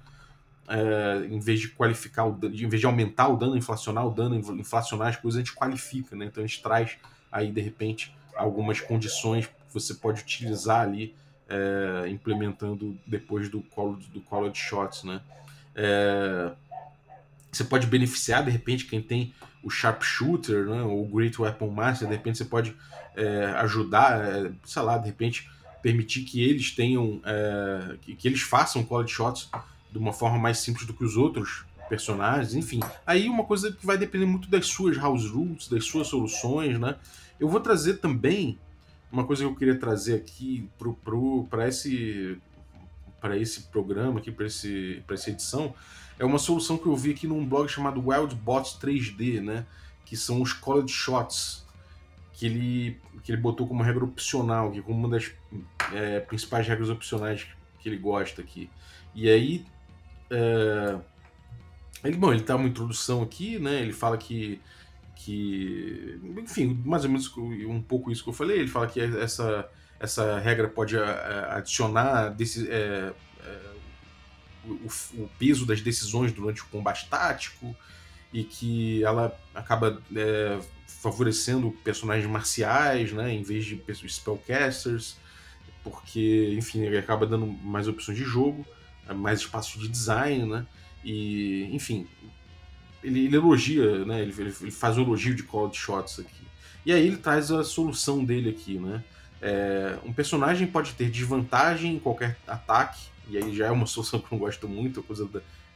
é, 0.68 1.26
em 1.30 1.40
vez 1.40 1.62
de 1.62 1.70
qualificar, 1.70 2.26
o, 2.26 2.38
em 2.44 2.68
vez 2.68 2.82
de 2.82 2.86
aumentar 2.86 3.30
o 3.30 3.38
dano, 3.38 3.56
inflacionar 3.56 4.06
o 4.06 4.12
dano, 4.12 4.36
inflacionar 4.36 5.08
as 5.08 5.16
coisas, 5.16 5.40
a 5.40 5.44
gente 5.44 5.56
qualifica, 5.56 6.14
né? 6.14 6.26
Então 6.26 6.44
a 6.44 6.48
gente 6.48 6.62
traz 6.62 6.98
aí 7.32 7.52
de 7.52 7.62
repente 7.62 8.14
algumas 8.36 8.82
condições 8.82 9.48
que 9.48 9.54
você 9.74 9.94
pode 9.94 10.22
utilizar 10.22 10.82
ali 10.82 11.16
é, 11.48 12.10
implementando 12.10 12.98
depois 13.08 13.48
do 13.48 13.62
call, 13.62 13.94
do 14.14 14.20
call 14.20 14.50
de 14.50 14.60
shots, 14.60 15.06
né? 15.06 15.22
É, 15.74 16.52
você 17.50 17.64
pode 17.64 17.88
beneficiar 17.88 18.44
de 18.44 18.52
repente 18.52 18.86
quem 18.86 19.02
tem 19.02 19.34
o 19.68 19.70
sharpshooter, 19.70 20.66
né? 20.66 20.82
O 20.84 21.04
great 21.06 21.40
weapon 21.40 21.70
master, 21.70 22.08
de 22.08 22.14
repente 22.16 22.38
você 22.38 22.46
pode 22.46 22.74
é, 23.16 23.46
ajudar, 23.58 24.24
é, 24.24 24.52
sei 24.64 24.82
lá, 24.82 24.98
de 24.98 25.08
repente 25.08 25.50
permitir 25.82 26.22
que 26.24 26.42
eles 26.42 26.72
tenham, 26.72 27.22
é, 27.26 27.98
que, 28.02 28.16
que, 28.16 28.28
eles 28.28 28.42
façam 28.42 28.84
quality 28.84 29.12
shots 29.12 29.50
de 29.92 29.98
uma 29.98 30.14
forma 30.14 30.40
mais 30.40 30.60
simples 30.60 30.88
do 30.88 30.94
que 30.94 31.04
os 31.04 31.18
outros 31.18 31.66
personagens, 31.90 32.56
enfim. 32.56 32.80
Aí 33.06 33.28
uma 33.28 33.44
coisa 33.44 33.72
que 33.72 33.86
vai 33.86 33.98
depender 33.98 34.26
muito 34.26 34.50
das 34.50 34.68
suas 34.68 34.98
house 34.98 35.30
rules, 35.30 35.68
das 35.68 35.84
suas 35.84 36.08
soluções, 36.08 36.80
né? 36.80 36.96
Eu 37.38 37.50
vou 37.50 37.60
trazer 37.60 37.96
também 37.96 38.58
uma 39.12 39.26
coisa 39.26 39.44
que 39.44 39.50
eu 39.50 39.56
queria 39.56 39.78
trazer 39.78 40.16
aqui 40.16 40.70
para 40.78 40.92
pro, 40.92 41.48
esse 41.68 42.38
para 43.20 43.38
esse 43.38 43.64
programa 43.64 44.20
aqui, 44.20 44.32
para 44.32 44.46
esse 44.46 45.04
para 45.06 45.16
essa 45.16 45.30
edição, 45.30 45.74
é 46.20 46.26
uma 46.26 46.40
solução 46.40 46.78
que 46.78 46.88
eu 46.88 46.96
vi 46.96 47.12
aqui 47.12 47.28
num 47.28 47.46
blog 47.46 47.68
chamado 47.68 48.06
Wildbots 48.06 48.78
3D, 48.82 49.42
né? 49.42 49.66
Que 50.06 50.16
são 50.16 50.42
os 50.42 50.54
College 50.54 50.92
Shots, 50.92 51.66
que 52.34 52.46
ele, 52.46 53.02
que 53.24 53.32
ele 53.32 53.42
botou 53.42 53.68
como 53.68 53.84
regra 53.84 54.04
opcional, 54.04 54.72
que 54.72 54.80
é 54.80 54.82
como 54.82 54.98
uma 54.98 55.10
das 55.10 55.32
é, 55.94 56.20
principais 56.20 56.68
regras 56.68 56.90
opcionais 56.90 57.48
que 57.80 57.90
ele 57.90 57.98
gosta 57.98 58.42
aqui. 58.42 58.70
E 59.14 59.30
aí. 59.30 59.66
É, 60.30 60.98
ele, 62.04 62.18
bom, 62.18 62.32
ele 62.32 62.44
tá 62.44 62.56
uma 62.56 62.68
introdução 62.68 63.22
aqui, 63.22 63.60
né? 63.60 63.82
Ele 63.82 63.94
fala 63.94 64.18
que. 64.18 64.60
que 65.16 66.20
enfim, 66.38 66.82
mais 66.86 67.04
ou 67.04 67.10
menos 67.10 67.32
um 67.38 67.82
pouco 67.82 68.12
isso 68.12 68.24
que 68.24 68.30
eu 68.30 68.34
falei. 68.34 68.60
Ele 68.60 68.68
fala 68.68 68.88
que 68.88 69.00
essa, 69.00 69.70
essa 70.00 70.40
regra 70.40 70.68
pode 70.68 70.98
adicionar 70.98 72.30
desse, 72.30 72.70
é, 72.70 72.76
é, 72.76 73.14
o, 74.68 75.24
o, 75.24 75.30
peso 75.40 75.66
das 75.66 75.82
decisões 75.82 76.32
durante 76.32 76.62
o 76.62 76.66
combate 76.66 77.08
tático 77.10 77.76
e 78.34 78.44
que 78.44 79.04
ela 79.04 79.38
acaba 79.56 80.02
é, 80.16 80.60
favorecendo 80.86 81.72
personagens 81.84 82.30
marciais, 82.30 83.12
né, 83.12 83.34
em 83.34 83.44
vez 83.44 83.66
de 83.66 83.82
spellcasters, 84.08 85.18
porque, 85.84 86.54
enfim, 86.58 86.82
ele 86.82 86.98
acaba 86.98 87.26
dando 87.26 87.46
mais 87.46 87.88
opções 87.88 88.18
de 88.18 88.24
jogo, 88.24 88.66
mais 89.16 89.40
espaço 89.40 89.80
de 89.80 89.88
design, 89.88 90.46
né, 90.46 90.68
e, 91.04 91.70
enfim, 91.72 92.06
ele, 93.04 93.26
ele 93.26 93.36
elogia, 93.38 94.06
né, 94.06 94.22
ele, 94.22 94.34
ele, 94.40 94.72
faz 94.72 94.98
um 94.98 95.04
elogio 95.04 95.34
de 95.34 95.44
call 95.44 95.74
shots 95.74 96.20
aqui. 96.20 96.46
E 96.86 96.92
aí 96.92 97.06
ele 97.06 97.18
traz 97.18 97.52
a 97.52 97.64
solução 97.64 98.24
dele 98.24 98.50
aqui, 98.50 98.78
né, 98.78 99.04
é, 99.42 99.98
um 100.04 100.14
personagem 100.14 100.68
pode 100.68 100.94
ter 100.94 101.10
desvantagem 101.10 101.96
em 101.96 102.00
qualquer 102.00 102.38
ataque, 102.48 103.08
e 103.30 103.38
aí 103.38 103.56
já 103.56 103.68
é 103.68 103.72
uma 103.72 103.86
solução 103.88 104.20
que 104.20 104.26
eu 104.26 104.38
não 104.38 104.40
gosto 104.40 104.68
muito, 104.68 105.00
a 105.00 105.04
coisa 105.04 105.30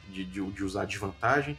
de, 0.09 0.24
de, 0.26 0.51
de 0.51 0.64
usar 0.64 0.86
desvantagem, 0.86 1.57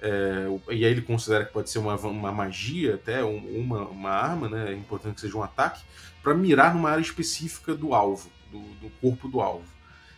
é, 0.00 0.48
e 0.70 0.84
aí 0.84 0.90
ele 0.90 1.02
considera 1.02 1.44
que 1.44 1.52
pode 1.52 1.70
ser 1.70 1.78
uma, 1.78 1.94
uma 1.94 2.32
magia, 2.32 2.96
até 2.96 3.22
uma, 3.22 3.82
uma 3.88 4.10
arma, 4.10 4.48
né? 4.48 4.72
É 4.72 4.74
importante 4.74 5.14
que 5.14 5.20
seja 5.20 5.36
um 5.36 5.42
ataque, 5.44 5.80
para 6.20 6.34
mirar 6.34 6.74
numa 6.74 6.90
área 6.90 7.00
específica 7.00 7.72
do 7.72 7.94
alvo, 7.94 8.28
do, 8.50 8.58
do, 8.58 8.90
corpo 9.00 9.28
do 9.28 9.40
alvo. 9.40 9.64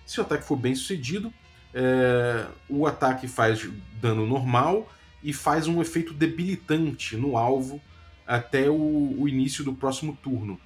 Se 0.06 0.18
o 0.20 0.22
ataque 0.22 0.44
for 0.44 0.56
bem 0.56 0.74
sucedido, 0.74 1.30
é, 1.74 2.46
o 2.66 2.86
ataque 2.86 3.28
faz 3.28 3.68
dano 4.00 4.26
normal 4.26 4.90
e 5.22 5.34
faz 5.34 5.66
um 5.66 5.82
efeito 5.82 6.14
debilitante 6.14 7.14
no 7.14 7.36
alvo 7.36 7.80
até 8.26 8.70
o, 8.70 9.16
o 9.18 9.28
início 9.28 9.62
do 9.62 9.74
próximo 9.74 10.16
turno. 10.22 10.58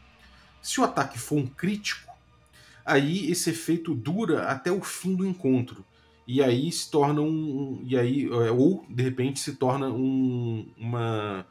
Se 0.68 0.82
o 0.82 0.84
ataque 0.84 1.18
for 1.18 1.38
um 1.38 1.46
crítico, 1.46 2.12
aí 2.84 3.30
esse 3.30 3.48
efeito 3.48 3.94
dura 3.94 4.48
até 4.48 4.70
o 4.70 4.82
fim 4.82 5.16
do 5.16 5.26
encontro 5.26 5.82
e 6.26 6.42
aí 6.42 6.70
se 6.70 6.90
torna 6.90 7.22
um. 7.22 7.80
E 7.86 7.96
aí, 7.96 8.26
é, 8.26 8.50
ou 8.50 8.84
de 8.86 9.02
repente 9.02 9.40
se 9.40 9.56
torna 9.56 9.88
um, 9.88 10.66
uma. 10.76 11.46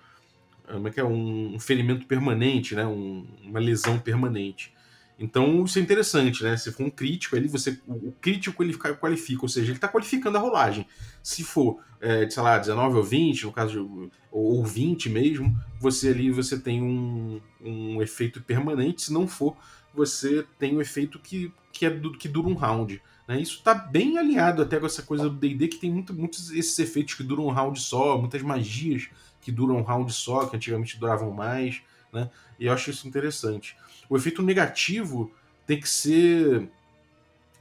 Como 0.72 0.88
é 0.88 0.92
que 0.92 1.00
é? 1.00 1.04
Um 1.04 1.60
ferimento 1.60 2.06
permanente, 2.06 2.76
né? 2.76 2.86
Um, 2.86 3.26
uma 3.44 3.60
lesão 3.60 3.98
permanente. 3.98 4.72
Então 5.20 5.64
isso 5.64 5.80
é 5.80 5.82
interessante, 5.82 6.44
né? 6.44 6.56
Se 6.58 6.72
for 6.72 6.84
um 6.84 6.90
crítico, 6.90 7.36
ali 7.36 7.48
você, 7.48 7.80
o 7.88 8.12
crítico 8.12 8.64
ele 8.64 8.76
qualifica, 8.76 9.42
ou 9.42 9.50
seja, 9.50 9.68
ele 9.68 9.78
está 9.78 9.88
qualificando 9.88 10.38
a 10.38 10.42
rolagem. 10.42 10.86
Se 11.24 11.44
for, 11.44 11.80
é, 12.00 12.30
sei 12.30 12.44
lá, 12.44 12.58
19 12.58 12.98
ou 12.98 13.04
20, 13.04 13.46
no 13.46 13.52
caso, 13.52 13.84
de, 13.84 14.12
ou 14.32 14.64
20 14.64 15.10
mesmo, 15.10 15.58
você 15.80 16.10
ali 16.10 16.30
você 16.30 16.60
tem 16.60 16.84
um, 16.84 17.42
um 17.60 18.02
efeito 18.02 18.42
permanente. 18.42 19.02
Se 19.02 19.14
não 19.14 19.28
for, 19.28 19.58
você 19.94 20.46
tem 20.60 20.78
um 20.78 20.82
efeito 20.82 21.18
que, 21.18 21.52
que, 21.72 21.86
é, 21.86 22.00
que 22.20 22.28
dura 22.28 22.48
um 22.48 22.54
round. 22.54 23.02
Né? 23.28 23.42
Isso 23.42 23.58
está 23.58 23.74
bem 23.74 24.20
alinhado 24.20 24.62
até 24.62 24.80
com 24.80 24.86
essa 24.86 25.02
coisa 25.02 25.24
do 25.24 25.36
D&D, 25.36 25.68
que 25.68 25.78
tem 25.78 25.92
muito, 25.92 26.14
muitos 26.14 26.52
esses 26.52 26.78
efeitos 26.78 27.16
que 27.16 27.24
duram 27.24 27.48
um 27.48 27.52
round 27.52 27.80
só, 27.80 28.18
muitas 28.18 28.42
magias 28.44 29.10
que 29.42 29.52
duram 29.52 29.78
um 29.78 29.84
round 29.84 30.14
só, 30.14 30.46
que 30.46 30.56
antigamente 30.56 31.00
duravam 31.00 31.32
mais, 31.32 31.82
né? 32.14 32.30
E 32.60 32.66
eu 32.66 32.74
acho 32.74 32.90
isso 32.90 33.08
interessante. 33.08 33.76
O 34.10 34.16
efeito 34.18 34.42
negativo 34.42 35.32
tem 35.66 35.80
que 35.80 35.90
ser 35.90 36.70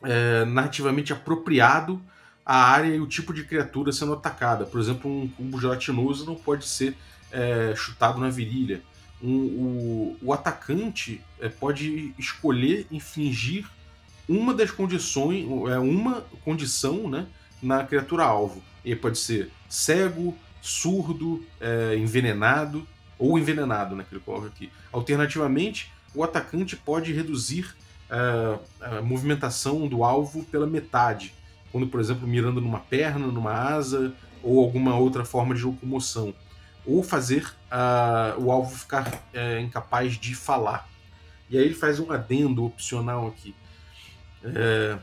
é, 0.02 0.44
narrativamente 0.44 1.12
apropriado 1.12 2.00
à 2.44 2.56
área 2.70 2.94
e 2.94 3.00
o 3.00 3.06
tipo 3.06 3.34
de 3.34 3.44
criatura 3.44 3.90
sendo 3.92 4.12
atacada. 4.12 4.64
Por 4.64 4.80
exemplo, 4.80 5.10
um 5.10 5.28
cubo 5.28 5.60
gelatinoso 5.60 6.24
não 6.24 6.36
pode 6.36 6.66
ser 6.66 6.96
é, 7.32 7.74
chutado 7.74 8.20
na 8.20 8.30
virilha. 8.30 8.82
Um, 9.22 9.30
o, 9.30 10.16
o 10.22 10.32
atacante 10.32 11.20
é, 11.40 11.48
pode 11.48 12.14
escolher 12.18 12.86
infligir 12.90 13.66
uma 14.28 14.52
das 14.52 14.70
condições, 14.70 15.46
é 15.70 15.78
uma 15.78 16.22
condição, 16.44 17.08
né, 17.08 17.26
na 17.62 17.84
criatura 17.84 18.24
alvo. 18.24 18.62
Ele 18.84 18.96
pode 18.96 19.18
ser 19.18 19.50
cego, 19.68 20.36
surdo, 20.60 21.44
é, 21.60 21.96
envenenado 21.96 22.86
ou 23.18 23.38
envenenado, 23.38 23.96
né, 23.96 24.04
que 24.08 24.14
ele 24.14 24.22
coloca 24.24 24.48
aqui. 24.48 24.70
Alternativamente, 24.92 25.92
o 26.16 26.24
atacante 26.24 26.74
pode 26.74 27.12
reduzir 27.12 27.76
é, 28.10 28.58
a 28.80 29.02
movimentação 29.02 29.86
do 29.86 30.02
alvo 30.02 30.42
pela 30.44 30.66
metade, 30.66 31.32
quando, 31.70 31.86
por 31.86 32.00
exemplo, 32.00 32.26
mirando 32.26 32.60
numa 32.60 32.80
perna, 32.80 33.26
numa 33.26 33.52
asa 33.52 34.12
ou 34.42 34.60
alguma 34.60 34.96
outra 34.96 35.24
forma 35.24 35.54
de 35.54 35.62
locomoção, 35.62 36.34
ou 36.86 37.02
fazer 37.02 37.44
uh, 37.66 38.40
o 38.40 38.50
alvo 38.50 38.76
ficar 38.76 39.08
uh, 39.08 39.60
incapaz 39.60 40.16
de 40.16 40.34
falar. 40.34 40.88
E 41.50 41.58
aí 41.58 41.64
ele 41.64 41.74
faz 41.74 41.98
um 41.98 42.10
adendo 42.12 42.64
opcional 42.64 43.26
aqui. 43.26 43.54
É, 44.44 44.98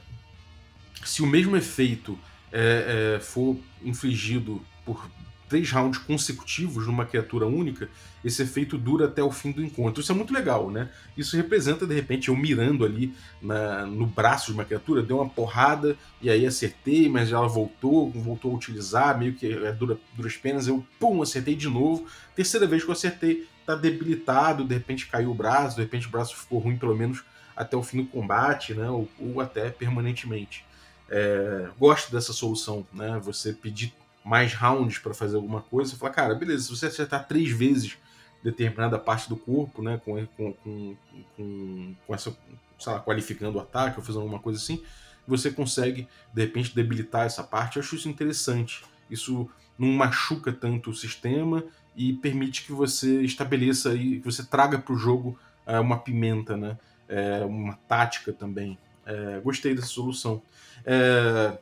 se 1.03 1.21
o 1.21 1.27
mesmo 1.27 1.55
efeito 1.57 2.17
é, 2.51 3.15
é, 3.15 3.19
for 3.19 3.57
infligido 3.81 4.61
por 4.85 5.09
três 5.53 5.69
rounds 5.69 5.99
consecutivos 5.99 6.87
numa 6.87 7.05
criatura 7.05 7.45
única, 7.45 7.87
esse 8.25 8.41
efeito 8.41 8.75
dura 8.75 9.05
até 9.05 9.21
o 9.21 9.29
fim 9.29 9.51
do 9.51 9.63
encontro. 9.63 10.01
Isso 10.01 10.11
é 10.11 10.15
muito 10.15 10.33
legal, 10.33 10.71
né? 10.71 10.89
Isso 11.15 11.37
representa, 11.37 11.85
de 11.85 11.93
repente, 11.93 12.29
eu 12.29 12.35
mirando 12.35 12.83
ali 12.83 13.13
na, 13.39 13.85
no 13.85 14.07
braço 14.07 14.47
de 14.47 14.53
uma 14.53 14.65
criatura, 14.65 15.03
deu 15.03 15.17
uma 15.17 15.29
porrada 15.29 15.95
e 16.19 16.27
aí 16.27 16.43
acertei, 16.43 17.07
mas 17.07 17.31
ela 17.31 17.47
voltou, 17.47 18.09
voltou 18.09 18.51
a 18.51 18.55
utilizar, 18.55 19.15
meio 19.15 19.35
que 19.35 19.53
é 19.53 19.71
dura, 19.71 19.95
duras 20.15 20.35
penas, 20.35 20.67
eu 20.67 20.83
pum, 20.99 21.21
acertei 21.21 21.55
de 21.55 21.69
novo. 21.69 22.07
Terceira 22.35 22.65
vez 22.65 22.83
que 22.83 22.89
eu 22.89 22.93
acertei, 22.93 23.47
tá 23.63 23.75
debilitado, 23.75 24.63
de 24.63 24.73
repente 24.73 25.05
caiu 25.05 25.29
o 25.29 25.35
braço, 25.35 25.75
de 25.75 25.83
repente 25.83 26.07
o 26.07 26.09
braço 26.09 26.35
ficou 26.35 26.57
ruim, 26.57 26.77
pelo 26.77 26.95
menos 26.95 27.23
até 27.55 27.77
o 27.77 27.83
fim 27.83 27.97
do 27.97 28.09
combate, 28.09 28.73
né? 28.73 28.89
Ou, 28.89 29.07
ou 29.19 29.39
até 29.39 29.69
permanentemente. 29.69 30.65
É, 31.07 31.67
gosto 31.77 32.11
dessa 32.11 32.33
solução, 32.33 32.87
né? 32.91 33.21
Você 33.23 33.53
pedir 33.53 33.93
mais 34.23 34.53
rounds 34.53 34.97
para 34.97 35.13
fazer 35.13 35.35
alguma 35.35 35.61
coisa, 35.61 35.93
e 35.93 35.97
falar, 35.97 36.11
cara, 36.11 36.35
beleza, 36.35 36.63
se 36.63 36.69
você 36.69 36.85
acertar 36.87 37.27
três 37.27 37.49
vezes 37.49 37.97
determinada 38.43 38.99
parte 38.99 39.29
do 39.29 39.37
corpo, 39.37 39.81
né, 39.81 40.01
com, 40.03 40.25
com, 40.27 40.53
com, 40.53 40.95
com, 41.35 41.95
com 42.05 42.13
essa, 42.13 42.35
sei 42.77 42.93
lá, 42.93 42.99
qualificando 42.99 43.57
o 43.57 43.61
ataque 43.61 43.97
ou 43.99 44.05
fazendo 44.05 44.21
alguma 44.21 44.39
coisa 44.39 44.59
assim, 44.59 44.83
você 45.25 45.49
consegue, 45.49 46.07
de 46.33 46.41
repente, 46.41 46.75
debilitar 46.75 47.25
essa 47.25 47.43
parte. 47.43 47.77
Eu 47.77 47.83
acho 47.83 47.95
isso 47.95 48.09
interessante. 48.09 48.83
Isso 49.09 49.49
não 49.77 49.87
machuca 49.87 50.51
tanto 50.51 50.89
o 50.89 50.93
sistema 50.93 51.63
e 51.95 52.13
permite 52.13 52.65
que 52.65 52.73
você 52.73 53.21
estabeleça 53.21 53.93
e 53.93 54.19
que 54.19 54.25
você 54.25 54.43
traga 54.43 54.77
para 54.77 54.93
o 54.93 54.97
jogo 54.97 55.39
é, 55.65 55.79
uma 55.79 55.97
pimenta, 55.97 56.57
né? 56.57 56.77
É, 57.07 57.43
uma 57.45 57.75
tática 57.87 58.33
também. 58.33 58.77
É, 59.05 59.39
gostei 59.41 59.73
dessa 59.73 59.87
solução. 59.87 60.41
É, 60.85 61.57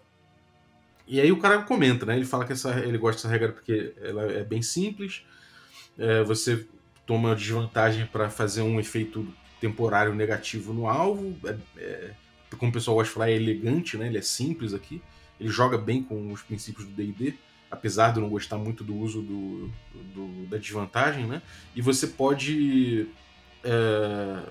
e 1.08 1.20
aí 1.20 1.32
o 1.32 1.38
cara 1.38 1.62
comenta, 1.64 2.06
né? 2.06 2.16
Ele 2.16 2.26
fala 2.26 2.46
que 2.46 2.54
essa, 2.54 2.80
ele 2.80 2.98
gosta 2.98 3.22
dessa 3.22 3.28
regra 3.28 3.52
porque 3.52 3.94
ela 4.02 4.32
é 4.32 4.44
bem 4.44 4.62
simples. 4.62 5.24
É, 5.98 6.24
você 6.24 6.66
toma 7.06 7.36
desvantagem 7.36 8.06
para 8.06 8.30
fazer 8.30 8.62
um 8.62 8.80
efeito 8.80 9.28
temporário 9.60 10.14
negativo 10.14 10.74
no 10.74 10.88
alvo. 10.88 11.36
É, 11.46 11.58
é, 11.78 12.12
como 12.58 12.70
o 12.70 12.74
pessoal 12.74 12.96
gosta 12.96 13.10
de 13.10 13.14
falar, 13.14 13.30
é 13.30 13.36
elegante, 13.36 13.98
né? 13.98 14.08
Ele 14.08 14.18
é 14.18 14.22
simples 14.22 14.74
aqui. 14.74 15.02
Ele 15.40 15.50
joga 15.50 15.78
bem 15.78 16.04
com 16.04 16.32
os 16.32 16.42
princípios 16.42 16.86
do 16.86 16.94
D&D, 16.94 17.34
apesar 17.70 18.12
de 18.12 18.18
eu 18.18 18.22
não 18.22 18.30
gostar 18.30 18.58
muito 18.58 18.84
do 18.84 18.96
uso 18.96 19.22
do, 19.22 19.72
do 20.14 20.46
da 20.48 20.58
desvantagem, 20.58 21.26
né? 21.26 21.42
E 21.76 21.82
você 21.82 22.08
pode 22.08 23.08
é, 23.64 24.44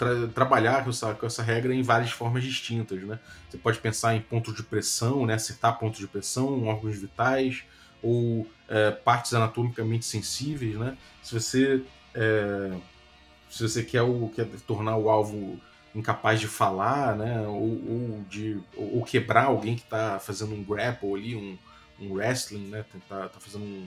tra 0.00 0.26
trabalhar 0.28 0.82
com 0.82 0.88
essa, 0.90 1.12
com 1.12 1.26
essa 1.26 1.42
regra 1.42 1.74
em 1.74 1.82
várias 1.82 2.10
formas 2.10 2.42
distintas, 2.42 3.02
né? 3.02 3.20
Você 3.48 3.58
pode 3.58 3.78
pensar 3.78 4.16
em 4.16 4.20
pontos 4.20 4.54
de 4.54 4.62
pressão, 4.62 5.26
né? 5.26 5.34
Acertar 5.34 5.78
pontos 5.78 6.00
de 6.00 6.08
pressão, 6.08 6.66
órgãos 6.66 6.96
vitais 6.96 7.64
ou 8.02 8.46
é, 8.66 8.90
partes 8.90 9.34
anatomicamente 9.34 10.06
sensíveis, 10.06 10.76
né? 10.76 10.96
Se 11.22 11.34
você 11.34 11.82
é, 12.14 12.72
se 13.50 13.62
você 13.62 13.82
quer, 13.82 14.02
o, 14.02 14.32
quer 14.34 14.46
tornar 14.66 14.96
o 14.96 15.10
alvo 15.10 15.60
incapaz 15.94 16.40
de 16.40 16.48
falar, 16.48 17.14
né? 17.14 17.46
Ou, 17.46 17.62
ou 17.62 18.24
de 18.26 18.58
ou, 18.74 19.04
quebrar 19.04 19.44
alguém 19.44 19.76
que 19.76 19.82
está 19.82 20.18
fazendo 20.18 20.54
um 20.54 20.64
grapple 20.64 21.14
ali, 21.14 21.36
um, 21.36 21.58
um 22.00 22.14
wrestling, 22.14 22.68
né? 22.68 22.86
Tentar 22.90 23.28
tá 23.28 23.38
fazendo 23.38 23.64
um, 23.64 23.86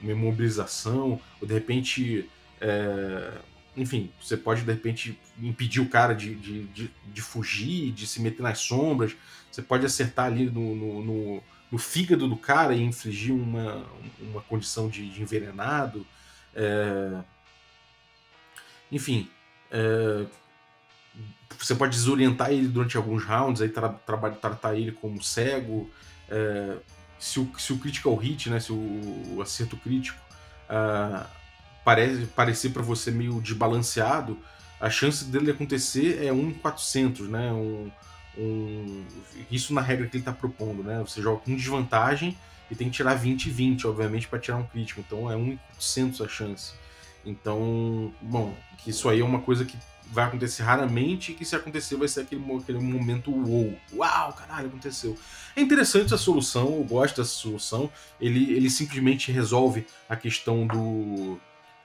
uma 0.00 0.12
imobilização, 0.12 1.20
ou 1.38 1.46
de 1.46 1.52
repente 1.52 2.30
é, 2.62 3.32
enfim, 3.76 4.10
você 4.20 4.36
pode 4.36 4.62
de 4.62 4.72
repente 4.72 5.18
impedir 5.40 5.80
o 5.80 5.88
cara 5.88 6.14
de, 6.14 6.34
de, 6.34 6.64
de, 6.64 6.90
de, 7.06 7.22
fugir, 7.22 7.92
de 7.92 8.06
se 8.06 8.20
meter 8.20 8.42
nas 8.42 8.58
sombras. 8.58 9.16
Você 9.50 9.62
pode 9.62 9.86
acertar 9.86 10.26
ali 10.26 10.46
no, 10.46 10.74
no, 10.74 11.04
no, 11.04 11.42
no 11.70 11.78
fígado 11.78 12.28
do 12.28 12.36
cara 12.36 12.74
e 12.74 12.82
infligir 12.82 13.34
uma, 13.34 13.86
uma 14.20 14.40
condição 14.42 14.88
de, 14.88 15.08
de 15.08 15.22
envenenado. 15.22 16.06
É... 16.54 17.22
Enfim, 18.90 19.28
é... 19.70 20.26
você 21.56 21.74
pode 21.74 21.96
desorientar 21.96 22.50
ele 22.50 22.66
durante 22.66 22.96
alguns 22.96 23.24
rounds, 23.24 23.62
aí 23.62 23.68
tra 23.68 23.88
tra 23.88 24.30
tratar 24.30 24.74
ele 24.74 24.92
como 24.92 25.22
cego. 25.22 25.88
É... 26.28 26.76
Se, 27.20 27.38
o, 27.38 27.52
se 27.58 27.72
o 27.72 27.78
critical 27.78 28.16
hit, 28.16 28.50
né, 28.50 28.58
se 28.58 28.72
o, 28.72 29.36
o 29.36 29.42
acerto 29.42 29.76
crítico. 29.76 30.18
Uh 30.68 31.39
parece 31.84 32.26
parecer 32.26 32.70
para 32.70 32.82
você 32.82 33.10
meio 33.10 33.40
desbalanceado, 33.40 34.38
a 34.80 34.88
chance 34.88 35.24
dele 35.24 35.50
acontecer 35.50 36.24
é 36.24 36.32
1 36.32 36.48
em 36.48 36.54
400, 36.54 37.28
né? 37.28 37.52
Um, 37.52 37.90
um, 38.38 39.04
isso 39.50 39.74
na 39.74 39.80
regra 39.82 40.06
que 40.06 40.16
ele 40.16 40.22
está 40.22 40.32
propondo, 40.32 40.82
né? 40.82 41.02
Você 41.06 41.20
joga 41.20 41.42
com 41.42 41.54
desvantagem 41.54 42.36
e 42.70 42.74
tem 42.74 42.88
que 42.88 42.96
tirar 42.96 43.14
20 43.14 43.46
e 43.46 43.50
20, 43.50 43.86
obviamente, 43.86 44.26
para 44.26 44.38
tirar 44.38 44.56
um 44.56 44.64
crítico. 44.64 45.02
Então 45.06 45.30
é 45.30 45.36
1 45.36 45.46
em 45.52 45.56
400 45.74 46.22
a 46.22 46.28
chance. 46.28 46.72
Então, 47.26 48.12
bom, 48.22 48.56
isso 48.86 49.08
aí 49.08 49.20
é 49.20 49.24
uma 49.24 49.40
coisa 49.40 49.66
que 49.66 49.76
vai 50.10 50.24
acontecer 50.24 50.62
raramente 50.62 51.32
e 51.32 51.34
que 51.34 51.44
se 51.44 51.54
acontecer 51.54 51.96
vai 51.96 52.08
ser 52.08 52.22
aquele, 52.22 52.42
aquele 52.56 52.80
momento 52.80 53.30
uau, 53.94 54.32
caralho, 54.32 54.68
aconteceu. 54.68 55.16
É 55.54 55.60
interessante 55.60 56.06
essa 56.06 56.16
solução, 56.16 56.74
eu 56.76 56.84
gosto 56.84 57.18
dessa 57.18 57.30
solução. 57.30 57.90
Ele, 58.18 58.52
ele 58.54 58.70
simplesmente 58.70 59.30
resolve 59.30 59.86
a 60.08 60.16
questão 60.16 60.66
do 60.66 61.38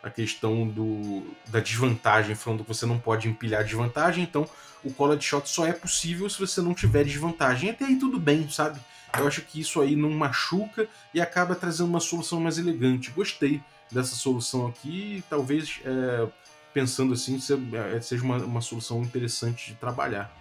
a 0.06 0.10
questão 0.12 0.68
do, 0.68 1.24
da 1.47 1.60
desvantagem, 1.60 2.36
falando 2.36 2.62
que 2.62 2.68
você 2.68 2.86
não 2.86 2.99
pode 2.99 3.28
empilhar 3.28 3.64
desvantagem, 3.64 4.24
então 4.24 4.47
o 4.84 4.93
cola 4.93 5.18
de 5.18 5.26
shot 5.26 5.49
só 5.49 5.66
é 5.66 5.74
possível 5.74 6.30
se 6.30 6.39
você 6.39 6.62
não 6.62 6.76
tiver 6.76 7.03
desvantagem. 7.03 7.72
Até 7.72 7.86
aí 7.86 7.95
tudo 7.95 8.20
bem, 8.20 8.47
sabe? 8.47 8.80
Eu 9.18 9.28
acho 9.28 9.41
que 9.41 9.60
isso 9.60 9.82
aí 9.82 9.95
não 9.95 10.12
machuca 10.12 10.88
e 11.12 11.20
acaba 11.20 11.56
trazendo 11.56 11.89
uma 11.89 11.99
solução 11.99 12.39
mais 12.39 12.60
elegante. 12.60 13.10
Gostei 13.10 13.64
dessa 13.91 14.16
solução 14.16 14.68
aqui, 14.68 15.24
talvez 15.28 15.80
é, 15.84 16.28
pensando 16.72 17.14
assim 17.14 17.39
é, 17.74 17.99
seja 17.99 18.24
uma, 18.24 18.38
uma 18.38 18.62
solução 18.62 19.01
interessante 19.01 19.72
de 19.72 19.76
trabalhar. 19.78 20.32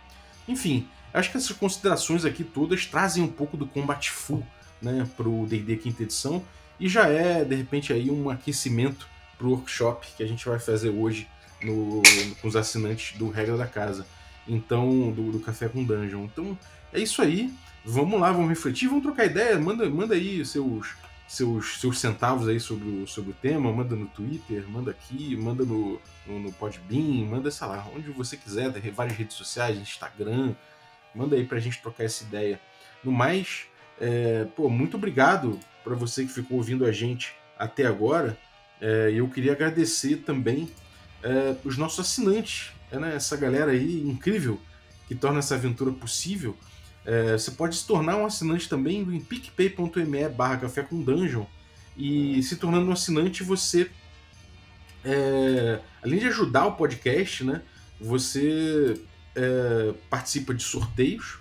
Enfim, 0.47 0.87
acho 1.15 1.31
que 1.31 1.39
essas 1.39 1.57
considerações 1.57 2.27
aqui 2.27 2.45
todas 2.45 2.85
trazem 2.85 3.23
um 3.23 3.29
pouco 3.29 3.57
do 3.57 3.67
Combat 3.67 4.11
Full 4.11 4.47
né, 4.83 5.09
para 5.17 5.27
o 5.27 5.47
D&D 5.47 5.77
quinta 5.79 6.03
edição 6.03 6.45
e 6.79 6.87
já 6.87 7.09
é 7.09 7.43
de 7.45 7.55
repente 7.55 7.95
aí 7.95 8.11
um 8.11 8.29
aquecimento 8.29 9.14
para 9.37 9.47
o 9.47 9.51
workshop 9.51 10.07
que 10.17 10.23
a 10.23 10.27
gente 10.27 10.45
vai 10.47 10.59
fazer 10.59 10.91
hoje 10.91 11.29
no, 11.63 12.03
com 12.41 12.49
os 12.49 12.57
assinantes 12.57 13.17
do 13.19 13.29
Regra 13.29 13.57
da 13.57 13.67
Casa. 13.67 14.07
Então, 14.47 15.11
do, 15.11 15.33
do 15.33 15.41
Café 15.41 15.69
com 15.69 15.83
Dungeon. 15.83 16.25
Então, 16.25 16.59
é 16.93 17.01
isso 17.01 17.23
aí. 17.23 17.53
Vamos 17.85 18.21
lá, 18.21 18.33
vamos 18.33 18.49
refletir, 18.49 18.89
vamos 18.89 19.03
trocar 19.03 19.27
ideia. 19.27 19.59
Manda, 19.59 19.89
manda 19.89 20.15
aí 20.15 20.45
seus, 20.45 20.95
seus, 21.27 21.81
seus 21.81 21.99
centavos 21.99 22.49
aí 22.49 22.61
sobre 22.61 22.89
o, 22.89 23.07
sobre 23.07 23.31
o 23.31 23.35
tema. 23.35 23.73
Manda 23.73 23.97
no 23.97 24.07
Twitter, 24.07 24.65
manda 24.69 24.91
aqui, 24.91 25.37
manda 25.37 25.65
no, 25.65 26.01
no, 26.27 26.39
no 26.39 26.53
Podbean, 26.53 27.27
manda, 27.27 27.51
sei 27.51 27.67
lá, 27.67 27.87
onde 27.95 28.11
você 28.11 28.37
quiser, 28.37 28.71
várias 28.91 29.17
redes 29.17 29.37
sociais, 29.37 29.79
Instagram. 29.79 30.55
Manda 31.15 31.37
aí 31.37 31.45
pra 31.45 31.61
gente 31.61 31.81
trocar 31.81 32.05
essa 32.05 32.25
ideia. 32.25 32.61
No 33.03 33.13
mais, 33.13 33.67
é, 34.01 34.47
pô, 34.57 34.69
muito 34.69 34.97
obrigado 34.97 35.59
para 35.83 35.95
você 35.95 36.25
que 36.25 36.33
ficou 36.33 36.57
ouvindo 36.57 36.85
a 36.85 36.93
gente 36.93 37.35
até 37.59 37.87
agora. 37.87 38.37
É, 38.85 39.11
eu 39.15 39.27
queria 39.31 39.53
agradecer 39.53 40.17
também 40.27 40.69
é, 41.23 41.57
os 41.65 41.79
nossos 41.79 42.01
assinantes, 42.01 42.71
é, 42.93 42.99
né, 42.99 43.17
essa 43.17 43.35
galera 43.35 43.71
aí 43.71 44.03
incrível 44.03 44.61
que 45.09 45.15
torna 45.15 45.39
essa 45.39 45.55
aventura 45.55 45.91
possível. 45.91 46.55
É, 47.03 47.33
você 47.33 47.51
pode 47.53 47.77
se 47.77 47.87
tornar 47.87 48.19
um 48.19 48.27
assinante 48.27 48.69
também 48.69 49.01
em 49.01 49.21
picpay.me 49.21 50.29
barra 50.29 50.59
café 50.59 50.83
com 50.83 51.01
dungeon 51.01 51.47
e 51.97 52.43
se 52.43 52.57
tornando 52.57 52.91
um 52.91 52.93
assinante 52.93 53.43
você 53.43 53.91
é, 55.03 55.81
além 56.03 56.19
de 56.19 56.27
ajudar 56.27 56.67
o 56.67 56.73
podcast, 56.73 57.43
né, 57.43 57.63
você 57.99 59.01
é, 59.35 59.95
participa 60.11 60.53
de 60.53 60.63
sorteios, 60.63 61.39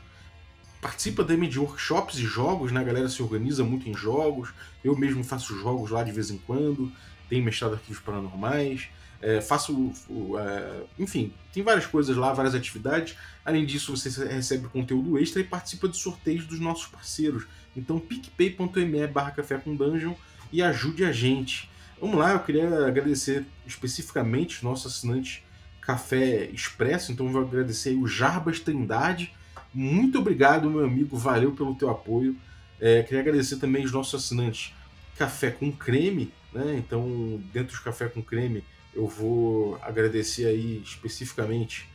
participa 0.81 1.25
também 1.25 1.49
de 1.49 1.59
workshops 1.59 2.17
e 2.19 2.23
jogos, 2.23 2.71
né? 2.71 2.81
A 2.81 2.83
galera 2.83 3.07
se 3.07 3.23
organiza 3.23 3.63
muito 3.63 3.87
em 3.87 3.95
jogos. 3.95 4.53
Eu 4.83 4.97
mesmo 4.97 5.23
faço 5.23 5.57
jogos 5.57 5.89
lá 5.91 6.03
de 6.03 6.11
vez 6.11 6.29
em 6.29 6.37
quando 6.37 6.91
tenho 7.29 7.43
mestrado 7.43 7.73
arquivos 7.73 8.01
paranormais, 8.01 8.89
é, 9.21 9.39
faço. 9.39 9.91
É, 10.37 10.83
enfim, 10.99 11.31
tem 11.53 11.63
várias 11.63 11.85
coisas 11.85 12.15
lá, 12.15 12.33
várias 12.33 12.53
atividades. 12.53 13.15
Além 13.45 13.65
disso, 13.65 13.95
você 13.95 14.09
recebe 14.25 14.67
conteúdo 14.67 15.17
extra 15.17 15.41
e 15.41 15.45
participa 15.45 15.87
de 15.87 15.97
sorteios 15.97 16.45
dos 16.45 16.59
nossos 16.59 16.87
parceiros. 16.87 17.45
Então, 17.75 17.99
picpay.me 17.99 19.07
barra 19.07 19.31
café 19.31 19.57
com 19.57 19.75
dungeon 19.75 20.13
e 20.51 20.61
ajude 20.61 21.05
a 21.05 21.11
gente. 21.11 21.69
Vamos 21.99 22.17
lá, 22.17 22.33
eu 22.33 22.39
queria 22.39 22.85
agradecer 22.85 23.45
especificamente 23.65 24.57
os 24.57 24.61
nossos 24.61 24.93
assinantes 24.93 25.41
Café 25.79 26.45
Expresso, 26.45 27.11
então 27.11 27.29
vou 27.29 27.41
agradecer 27.41 27.95
o 27.95 28.07
Jarbas 28.07 28.59
Trindade. 28.59 29.33
Muito 29.73 30.19
obrigado, 30.19 30.69
meu 30.69 30.85
amigo, 30.85 31.17
valeu 31.17 31.53
pelo 31.53 31.75
teu 31.75 31.89
apoio. 31.89 32.35
É, 32.79 33.03
queria 33.03 33.21
agradecer 33.21 33.57
também 33.57 33.85
os 33.85 33.91
nossos 33.91 34.23
assinantes 34.23 34.73
Café 35.17 35.51
com 35.51 35.71
Creme, 35.71 36.31
né? 36.53 36.75
Então, 36.77 37.41
dentro 37.51 37.75
do 37.75 37.83
café 37.83 38.07
com 38.07 38.21
creme, 38.21 38.63
eu 38.93 39.07
vou 39.07 39.79
agradecer 39.81 40.45
aí 40.45 40.81
especificamente 40.83 41.89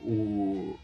o, 0.00 0.78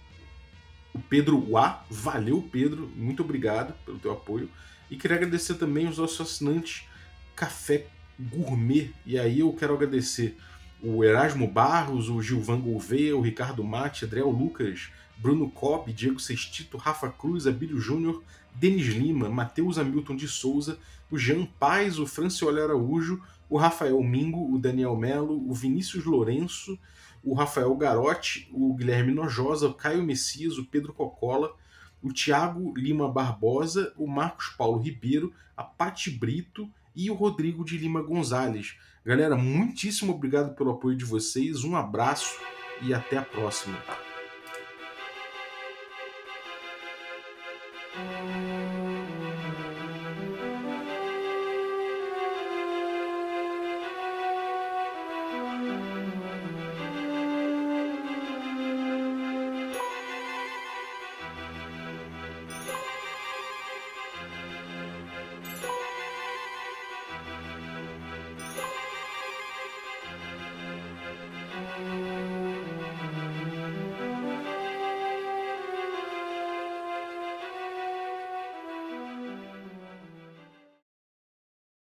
o 0.92 0.98
Pedro 1.08 1.50
Uá. 1.50 1.84
Valeu, 1.88 2.42
Pedro. 2.50 2.90
Muito 2.96 3.22
obrigado 3.22 3.74
pelo 3.84 3.98
teu 3.98 4.12
apoio. 4.12 4.50
E 4.90 4.96
queria 4.96 5.16
agradecer 5.16 5.54
também 5.54 5.88
os 5.88 5.98
nossos 5.98 6.20
assinantes 6.20 6.86
café 7.34 7.86
gourmet. 8.18 8.90
E 9.06 9.18
aí 9.18 9.40
eu 9.40 9.52
quero 9.52 9.74
agradecer 9.74 10.36
o 10.82 11.02
Erasmo 11.02 11.46
Barros, 11.46 12.08
o 12.08 12.20
Gilvan 12.20 12.60
Gouveia, 12.60 13.16
o 13.16 13.20
Ricardo 13.20 13.64
Mate, 13.64 14.04
Adriel 14.04 14.28
Lucas, 14.28 14.90
Bruno 15.16 15.50
Cobb, 15.50 15.92
Diego 15.92 16.20
Sextito, 16.20 16.76
Rafa 16.76 17.08
Cruz, 17.08 17.46
Abílio 17.46 17.80
Júnior, 17.80 18.22
Denis 18.54 18.86
Lima, 18.86 19.28
Matheus 19.28 19.78
Hamilton 19.78 20.16
de 20.16 20.28
Souza, 20.28 20.78
o 21.10 21.18
Jean 21.18 21.44
Paz, 21.58 21.98
o 21.98 22.06
Francioli 22.06 22.60
Araújo, 22.60 23.20
o 23.48 23.56
Rafael 23.56 24.02
Mingo, 24.02 24.54
o 24.54 24.58
Daniel 24.58 24.96
Melo, 24.96 25.48
o 25.48 25.52
Vinícius 25.52 26.04
Lourenço, 26.04 26.78
o 27.22 27.34
Rafael 27.34 27.74
Garotti, 27.76 28.48
o 28.52 28.74
Guilherme 28.74 29.12
Nojosa, 29.12 29.68
o 29.68 29.74
Caio 29.74 30.02
Messias, 30.02 30.58
o 30.58 30.64
Pedro 30.64 30.92
Cocola, 30.92 31.54
o 32.02 32.12
Tiago 32.12 32.74
Lima 32.76 33.10
Barbosa, 33.10 33.92
o 33.96 34.06
Marcos 34.06 34.48
Paulo 34.48 34.78
Ribeiro, 34.78 35.32
a 35.56 35.62
Pati 35.62 36.10
Brito 36.10 36.70
e 36.94 37.10
o 37.10 37.14
Rodrigo 37.14 37.64
de 37.64 37.78
Lima 37.78 38.02
Gonzalez. 38.02 38.76
Galera, 39.04 39.36
muitíssimo 39.36 40.12
obrigado 40.12 40.54
pelo 40.54 40.70
apoio 40.70 40.96
de 40.96 41.04
vocês, 41.04 41.64
um 41.64 41.76
abraço 41.76 42.38
e 42.82 42.92
até 42.92 43.16
a 43.16 43.22
próxima. 43.22 43.78